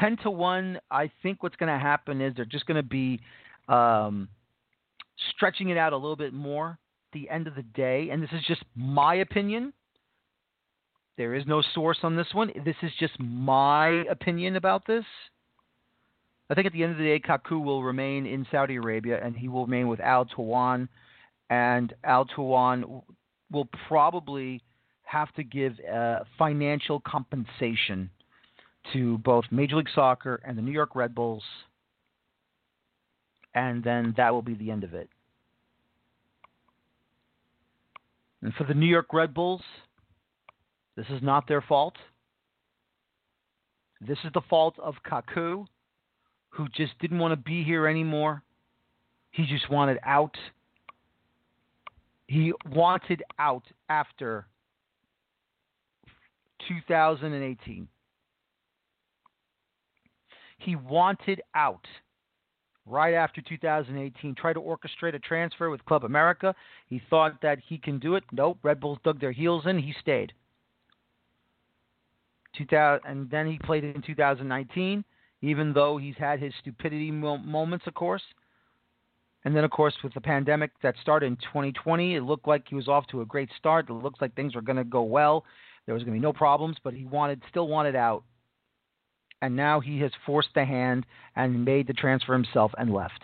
10 0.00 0.18
to 0.18 0.30
1, 0.30 0.78
I 0.90 1.10
think 1.22 1.42
what's 1.42 1.56
going 1.56 1.72
to 1.72 1.78
happen 1.78 2.20
is 2.20 2.34
they're 2.36 2.44
just 2.44 2.66
going 2.66 2.76
to 2.76 2.82
be 2.82 3.20
um, 3.68 4.28
stretching 5.30 5.70
it 5.70 5.78
out 5.78 5.92
a 5.92 5.96
little 5.96 6.16
bit 6.16 6.32
more 6.32 6.70
at 6.70 7.12
the 7.12 7.30
end 7.30 7.46
of 7.46 7.54
the 7.54 7.62
day. 7.62 8.10
And 8.10 8.22
this 8.22 8.30
is 8.32 8.42
just 8.46 8.62
my 8.74 9.16
opinion. 9.16 9.72
There 11.16 11.34
is 11.34 11.44
no 11.46 11.62
source 11.74 11.98
on 12.02 12.16
this 12.16 12.26
one. 12.32 12.52
This 12.64 12.76
is 12.82 12.90
just 12.98 13.18
my 13.18 14.04
opinion 14.10 14.56
about 14.56 14.86
this. 14.86 15.04
I 16.50 16.54
think 16.54 16.66
at 16.66 16.72
the 16.72 16.82
end 16.82 16.92
of 16.92 16.98
the 16.98 17.04
day, 17.04 17.18
Kaku 17.18 17.62
will 17.62 17.82
remain 17.82 18.26
in 18.26 18.46
Saudi 18.50 18.76
Arabia 18.76 19.18
and 19.22 19.34
he 19.34 19.48
will 19.48 19.64
remain 19.64 19.88
with 19.88 20.00
Al 20.00 20.26
Taawoun. 20.26 20.88
And 21.48 21.94
Al 22.04 22.26
Taawoun 22.26 23.02
will 23.50 23.68
probably 23.88 24.62
have 25.04 25.32
to 25.34 25.44
give 25.44 25.74
uh, 25.92 26.20
financial 26.36 27.00
compensation 27.00 28.10
to 28.92 29.18
both 29.18 29.44
Major 29.50 29.76
League 29.76 29.88
Soccer 29.94 30.40
and 30.44 30.58
the 30.58 30.62
New 30.62 30.72
York 30.72 30.94
Red 30.94 31.14
Bulls, 31.14 31.42
and 33.54 33.82
then 33.82 34.14
that 34.16 34.32
will 34.32 34.42
be 34.42 34.54
the 34.54 34.70
end 34.70 34.84
of 34.84 34.94
it. 34.94 35.08
And 38.42 38.52
for 38.54 38.64
the 38.64 38.74
New 38.74 38.86
York 38.86 39.12
Red 39.12 39.34
Bulls, 39.34 39.62
this 40.96 41.06
is 41.10 41.22
not 41.22 41.48
their 41.48 41.62
fault. 41.62 41.94
This 44.00 44.18
is 44.24 44.30
the 44.34 44.42
fault 44.48 44.74
of 44.78 44.94
Kaku, 45.08 45.66
who 46.50 46.68
just 46.68 46.98
didn't 47.00 47.18
want 47.18 47.32
to 47.32 47.36
be 47.36 47.64
here 47.64 47.86
anymore. 47.86 48.42
He 49.30 49.46
just 49.46 49.70
wanted 49.70 49.98
out. 50.04 50.36
He 52.28 52.52
wanted 52.70 53.22
out 53.38 53.64
after 53.88 54.46
2018. 56.68 57.88
He 60.58 60.74
wanted 60.74 61.42
out 61.54 61.86
right 62.86 63.14
after 63.14 63.40
2018. 63.42 64.34
Tried 64.34 64.54
to 64.54 64.60
orchestrate 64.60 65.14
a 65.14 65.18
transfer 65.18 65.70
with 65.70 65.84
Club 65.84 66.04
America. 66.04 66.54
He 66.88 67.00
thought 67.10 67.40
that 67.42 67.58
he 67.68 67.78
can 67.78 67.98
do 67.98 68.16
it. 68.16 68.24
Nope. 68.32 68.58
Red 68.62 68.80
Bulls 68.80 68.98
dug 69.04 69.20
their 69.20 69.32
heels 69.32 69.64
in. 69.66 69.78
He 69.78 69.94
stayed. 70.00 70.32
2000, 72.56 73.02
and 73.04 73.30
then 73.30 73.46
he 73.46 73.58
played 73.58 73.84
in 73.84 74.00
2019, 74.02 75.04
even 75.42 75.72
though 75.74 75.98
he's 75.98 76.16
had 76.16 76.40
his 76.40 76.54
stupidity 76.60 77.10
moments, 77.10 77.86
of 77.86 77.94
course. 77.94 78.22
And 79.46 79.56
then, 79.56 79.64
of 79.64 79.70
course, 79.70 79.94
with 80.04 80.12
the 80.12 80.20
pandemic 80.20 80.72
that 80.82 80.96
started 81.00 81.26
in 81.26 81.36
2020, 81.36 82.16
it 82.16 82.22
looked 82.22 82.46
like 82.46 82.64
he 82.68 82.74
was 82.74 82.88
off 82.88 83.06
to 83.06 83.22
a 83.22 83.24
great 83.24 83.48
start. 83.56 83.88
It 83.88 83.94
looks 83.94 84.20
like 84.20 84.34
things 84.34 84.54
were 84.54 84.60
going 84.60 84.76
to 84.76 84.84
go 84.84 85.02
well. 85.02 85.44
There 85.86 85.94
was 85.94 86.02
going 86.02 86.14
to 86.14 86.20
be 86.20 86.22
no 86.22 86.34
problems, 86.34 86.76
but 86.82 86.92
he 86.92 87.06
wanted, 87.06 87.40
still 87.48 87.68
wanted 87.68 87.96
out 87.96 88.24
and 89.42 89.54
now 89.54 89.80
he 89.80 90.00
has 90.00 90.10
forced 90.24 90.48
the 90.54 90.64
hand 90.64 91.06
and 91.34 91.64
made 91.64 91.86
the 91.86 91.92
transfer 91.92 92.32
himself 92.32 92.72
and 92.78 92.92
left. 92.92 93.20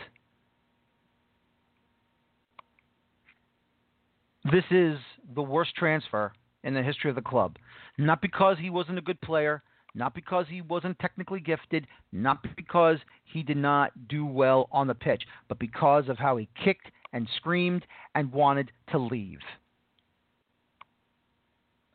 This 4.50 4.64
is 4.70 4.98
the 5.34 5.42
worst 5.42 5.74
transfer 5.74 6.32
in 6.64 6.74
the 6.74 6.82
history 6.82 7.10
of 7.10 7.16
the 7.16 7.22
club. 7.22 7.56
Not 7.96 8.20
because 8.20 8.56
he 8.60 8.70
wasn't 8.70 8.98
a 8.98 9.02
good 9.02 9.20
player, 9.20 9.62
not 9.94 10.14
because 10.14 10.46
he 10.48 10.62
wasn't 10.62 10.98
technically 10.98 11.40
gifted, 11.40 11.86
not 12.12 12.38
because 12.56 12.98
he 13.24 13.42
did 13.42 13.56
not 13.56 13.92
do 14.08 14.24
well 14.24 14.68
on 14.72 14.86
the 14.86 14.94
pitch, 14.94 15.22
but 15.48 15.58
because 15.58 16.08
of 16.08 16.18
how 16.18 16.36
he 16.36 16.48
kicked 16.64 16.90
and 17.12 17.28
screamed 17.36 17.84
and 18.14 18.32
wanted 18.32 18.70
to 18.90 18.98
leave. 18.98 19.40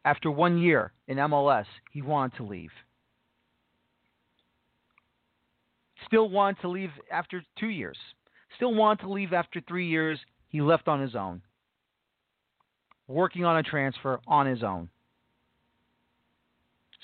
After 0.05 0.31
one 0.31 0.57
year 0.57 0.93
in 1.07 1.17
MLS, 1.17 1.65
he 1.91 2.01
wanted 2.01 2.37
to 2.37 2.43
leave. 2.43 2.71
Still 6.05 6.29
wanted 6.29 6.61
to 6.61 6.69
leave 6.69 6.91
after 7.11 7.43
two 7.59 7.67
years. 7.67 7.97
Still 8.55 8.73
wanted 8.73 9.01
to 9.03 9.11
leave 9.11 9.33
after 9.33 9.59
three 9.67 9.87
years. 9.87 10.19
He 10.47 10.61
left 10.61 10.87
on 10.87 11.01
his 11.01 11.15
own. 11.15 11.41
Working 13.07 13.43
on 13.43 13.57
a 13.57 13.63
transfer 13.63 14.19
on 14.27 14.45
his 14.45 14.63
own. 14.63 14.89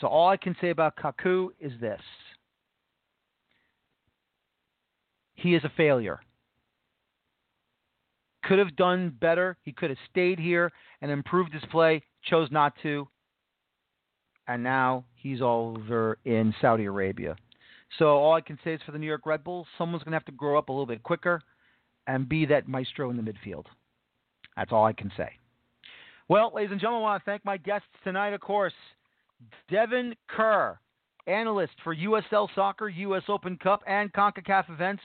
So 0.04 0.10
all 0.10 0.28
I 0.28 0.36
can 0.36 0.54
say 0.60 0.70
about 0.70 0.98
Kaku 0.98 1.52
is 1.62 1.72
this. 1.80 2.02
He 5.36 5.56
is 5.56 5.64
a 5.64 5.72
failure. 5.78 6.20
Could 8.44 8.60
have 8.60 8.76
done 8.76 9.16
better. 9.22 9.56
He 9.64 9.72
could 9.72 9.92
have 9.92 10.00
stayed 10.12 10.40
here 10.40 10.74
and 11.02 11.10
improved 11.10 11.54
his 11.54 11.64
play, 11.72 12.04
chose 12.26 12.50
not 12.52 12.74
to. 12.84 13.08
And 14.46 14.62
now 14.62 15.06
he's 15.16 15.40
over 15.42 16.18
in 16.26 16.54
Saudi 16.60 16.84
Arabia. 16.84 17.38
So 17.98 18.08
all 18.08 18.34
I 18.34 18.42
can 18.42 18.60
say 18.62 18.74
is 18.74 18.82
for 18.86 18.92
the 18.92 19.00
New 19.00 19.08
York 19.08 19.26
Red 19.26 19.46
Bulls, 19.46 19.68
someone's 19.78 20.04
going 20.04 20.12
to 20.12 20.18
have 20.18 20.26
to 20.26 20.34
grow 20.34 20.58
up 20.58 20.68
a 20.68 20.74
little 20.74 20.86
bit 20.86 21.02
quicker 21.02 21.42
and 22.08 22.28
be 22.28 22.46
that 22.48 22.68
maestro 22.68 23.10
in 23.10 23.16
the 23.16 23.24
midfield. 23.24 23.68
That's 24.58 24.74
all 24.74 24.84
I 24.84 24.92
can 24.92 25.14
say. 25.16 25.30
Well, 26.28 26.52
ladies 26.54 26.72
and 26.74 26.82
gentlemen, 26.82 27.04
I 27.04 27.12
want 27.12 27.24
to 27.24 27.32
thank 27.32 27.46
my 27.46 27.56
guests 27.56 27.88
tonight, 28.04 28.34
of 28.34 28.42
course. 28.42 28.74
Devin 29.70 30.16
Kerr, 30.28 30.80
analyst 31.28 31.74
for 31.84 31.96
USL 31.96 32.48
Soccer, 32.56 32.90
US 32.90 33.24
Open 33.28 33.58
Cup, 33.58 33.82
and 33.88 34.12
CONCACAF 34.14 34.70
events 34.70 35.04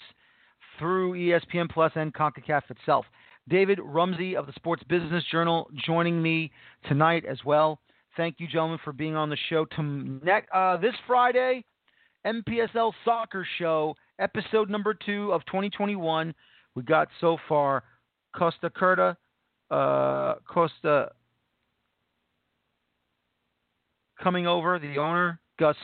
through 0.78 1.14
ESPN 1.14 1.70
Plus 1.70 1.92
and 1.94 2.12
CONCACAF 2.14 2.70
itself. 2.70 3.04
David 3.48 3.80
Rumsey 3.82 4.36
of 4.36 4.46
the 4.46 4.52
Sports 4.52 4.82
Business 4.84 5.24
Journal 5.30 5.70
joining 5.86 6.20
me 6.20 6.50
tonight 6.86 7.24
as 7.24 7.38
well. 7.44 7.80
Thank 8.16 8.40
you, 8.40 8.46
gentlemen, 8.46 8.78
for 8.84 8.92
being 8.92 9.16
on 9.16 9.30
the 9.30 9.38
show. 9.48 9.64
To 9.64 10.20
uh, 10.52 10.76
this 10.78 10.94
Friday, 11.06 11.64
MPSL 12.26 12.92
Soccer 13.04 13.46
Show, 13.58 13.94
episode 14.18 14.68
number 14.68 14.92
two 14.92 15.32
of 15.32 15.44
2021. 15.46 16.34
We 16.74 16.82
got 16.82 17.08
so 17.20 17.38
far 17.48 17.84
Costa 18.36 18.70
Curta, 18.70 19.16
uh, 19.70 20.34
Costa 20.48 21.10
coming 24.22 24.46
over, 24.46 24.78
the 24.78 24.98
owner, 24.98 25.40
Gus 25.58 25.76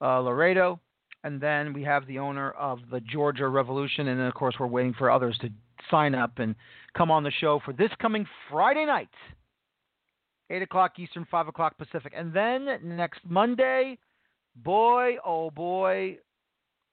uh, 0.00 0.20
Laredo, 0.20 0.80
and 1.24 1.40
then 1.40 1.72
we 1.72 1.82
have 1.82 2.06
the 2.06 2.18
owner 2.18 2.52
of 2.52 2.78
the 2.90 3.00
Georgia 3.00 3.48
Revolution, 3.48 4.08
and 4.08 4.18
then 4.18 4.26
of 4.26 4.34
course 4.34 4.54
we're 4.58 4.66
waiting 4.66 4.94
for 4.94 5.10
others 5.10 5.36
to 5.40 5.48
sign 5.90 6.14
up 6.14 6.38
and 6.38 6.54
come 6.96 7.10
on 7.10 7.22
the 7.22 7.30
show 7.30 7.60
for 7.64 7.72
this 7.72 7.90
coming 8.00 8.26
Friday 8.50 8.86
night, 8.86 9.08
eight 10.50 10.62
o'clock 10.62 10.98
Eastern, 10.98 11.26
five 11.30 11.48
o'clock 11.48 11.76
Pacific, 11.78 12.12
and 12.16 12.32
then 12.32 12.66
next 12.82 13.20
Monday, 13.28 13.98
boy 14.56 15.16
oh 15.24 15.50
boy, 15.50 16.18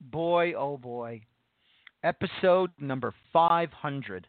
boy 0.01 0.53
oh 0.53 0.77
boy, 0.77 1.21
episode 2.03 2.71
number 2.79 3.13
five 3.31 3.71
hundred. 3.71 4.27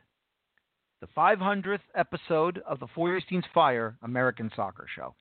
The 1.03 1.09
500th 1.09 1.81
episode 1.95 2.63
of 2.67 2.81
the 2.81 2.87
Feuerstein's 2.95 3.45
Fire 3.53 3.99
American 4.03 4.51
Soccer 4.57 4.87
Show. 4.97 5.15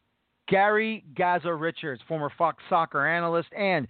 Gary 0.48 1.04
Gaza 1.16 1.54
Richards, 1.54 2.02
former 2.08 2.32
Fox 2.38 2.64
Soccer 2.70 3.06
analyst 3.08 3.50
and 3.58 3.88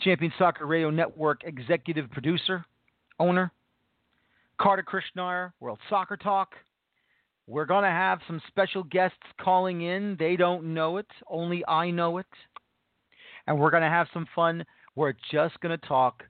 Champion 0.00 0.32
Soccer 0.38 0.66
Radio 0.66 0.90
Network 0.90 1.42
executive 1.44 2.10
producer, 2.10 2.64
owner. 3.18 3.52
Kartik 4.60 4.86
Krishnaiyer, 4.86 5.52
World 5.60 5.78
Soccer 5.88 6.16
Talk. 6.16 6.54
We're 7.46 7.64
going 7.64 7.84
to 7.84 7.90
have 7.90 8.18
some 8.26 8.42
special 8.48 8.82
guests 8.82 9.16
calling 9.40 9.82
in. 9.82 10.16
They 10.18 10.36
don't 10.36 10.74
know 10.74 10.96
it, 10.98 11.06
only 11.28 11.64
I 11.66 11.90
know 11.90 12.18
it. 12.18 12.26
And 13.46 13.58
we're 13.58 13.70
going 13.70 13.84
to 13.84 13.88
have 13.88 14.08
some 14.12 14.26
fun. 14.34 14.64
We're 14.96 15.14
just 15.30 15.58
going 15.60 15.78
to 15.78 15.86
talk 15.86 16.24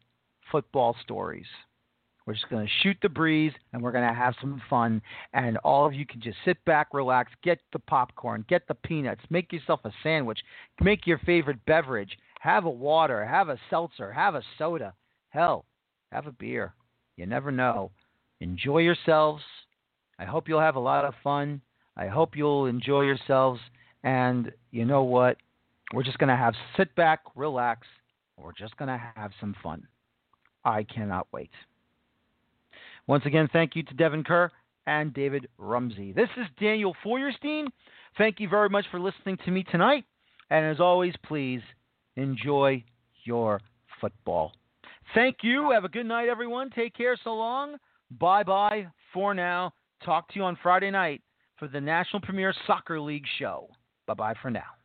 football 0.52 0.94
stories. 1.02 1.46
We're 2.28 2.34
just 2.34 2.50
going 2.50 2.66
to 2.66 2.72
shoot 2.82 2.98
the 3.00 3.08
breeze 3.08 3.54
and 3.72 3.80
we're 3.80 3.90
going 3.90 4.06
to 4.06 4.12
have 4.12 4.34
some 4.38 4.60
fun. 4.68 5.00
And 5.32 5.56
all 5.64 5.86
of 5.86 5.94
you 5.94 6.04
can 6.04 6.20
just 6.20 6.36
sit 6.44 6.62
back, 6.66 6.88
relax, 6.92 7.32
get 7.42 7.58
the 7.72 7.78
popcorn, 7.78 8.44
get 8.50 8.68
the 8.68 8.74
peanuts, 8.74 9.22
make 9.30 9.50
yourself 9.50 9.80
a 9.84 9.92
sandwich, 10.02 10.38
make 10.78 11.06
your 11.06 11.16
favorite 11.20 11.64
beverage, 11.64 12.18
have 12.40 12.66
a 12.66 12.70
water, 12.70 13.24
have 13.24 13.48
a 13.48 13.56
seltzer, 13.70 14.12
have 14.12 14.34
a 14.34 14.42
soda. 14.58 14.92
Hell, 15.30 15.64
have 16.12 16.26
a 16.26 16.32
beer. 16.32 16.74
You 17.16 17.24
never 17.24 17.50
know. 17.50 17.92
Enjoy 18.42 18.80
yourselves. 18.80 19.42
I 20.18 20.26
hope 20.26 20.48
you'll 20.48 20.60
have 20.60 20.76
a 20.76 20.80
lot 20.80 21.06
of 21.06 21.14
fun. 21.24 21.62
I 21.96 22.08
hope 22.08 22.36
you'll 22.36 22.66
enjoy 22.66 23.04
yourselves. 23.04 23.58
And 24.04 24.52
you 24.70 24.84
know 24.84 25.02
what? 25.02 25.38
We're 25.94 26.02
just 26.02 26.18
going 26.18 26.28
to 26.28 26.36
have 26.36 26.52
sit 26.76 26.94
back, 26.94 27.20
relax. 27.34 27.86
We're 28.36 28.52
just 28.52 28.76
going 28.76 28.88
to 28.88 29.02
have 29.16 29.30
some 29.40 29.56
fun. 29.62 29.88
I 30.62 30.82
cannot 30.82 31.26
wait. 31.32 31.48
Once 33.08 33.24
again, 33.24 33.48
thank 33.52 33.74
you 33.74 33.82
to 33.82 33.94
Devin 33.94 34.22
Kerr 34.22 34.50
and 34.86 35.12
David 35.14 35.48
Rumsey. 35.56 36.12
This 36.12 36.28
is 36.36 36.46
Daniel 36.60 36.94
Feuerstein. 37.02 37.66
Thank 38.18 38.38
you 38.38 38.48
very 38.48 38.68
much 38.68 38.84
for 38.90 39.00
listening 39.00 39.38
to 39.46 39.50
me 39.50 39.64
tonight. 39.64 40.04
And 40.50 40.64
as 40.66 40.78
always, 40.78 41.14
please 41.24 41.62
enjoy 42.16 42.84
your 43.24 43.60
football. 44.00 44.52
Thank 45.14 45.38
you. 45.42 45.70
Have 45.70 45.84
a 45.84 45.88
good 45.88 46.06
night, 46.06 46.28
everyone. 46.28 46.70
Take 46.70 46.94
care. 46.94 47.16
So 47.24 47.34
long. 47.34 47.76
Bye 48.20 48.42
bye 48.42 48.86
for 49.12 49.34
now. 49.34 49.72
Talk 50.04 50.28
to 50.28 50.36
you 50.36 50.44
on 50.44 50.58
Friday 50.62 50.90
night 50.90 51.22
for 51.58 51.66
the 51.66 51.80
National 51.80 52.20
Premier 52.20 52.54
Soccer 52.66 53.00
League 53.00 53.26
show. 53.38 53.68
Bye 54.06 54.14
bye 54.14 54.34
for 54.40 54.50
now. 54.50 54.77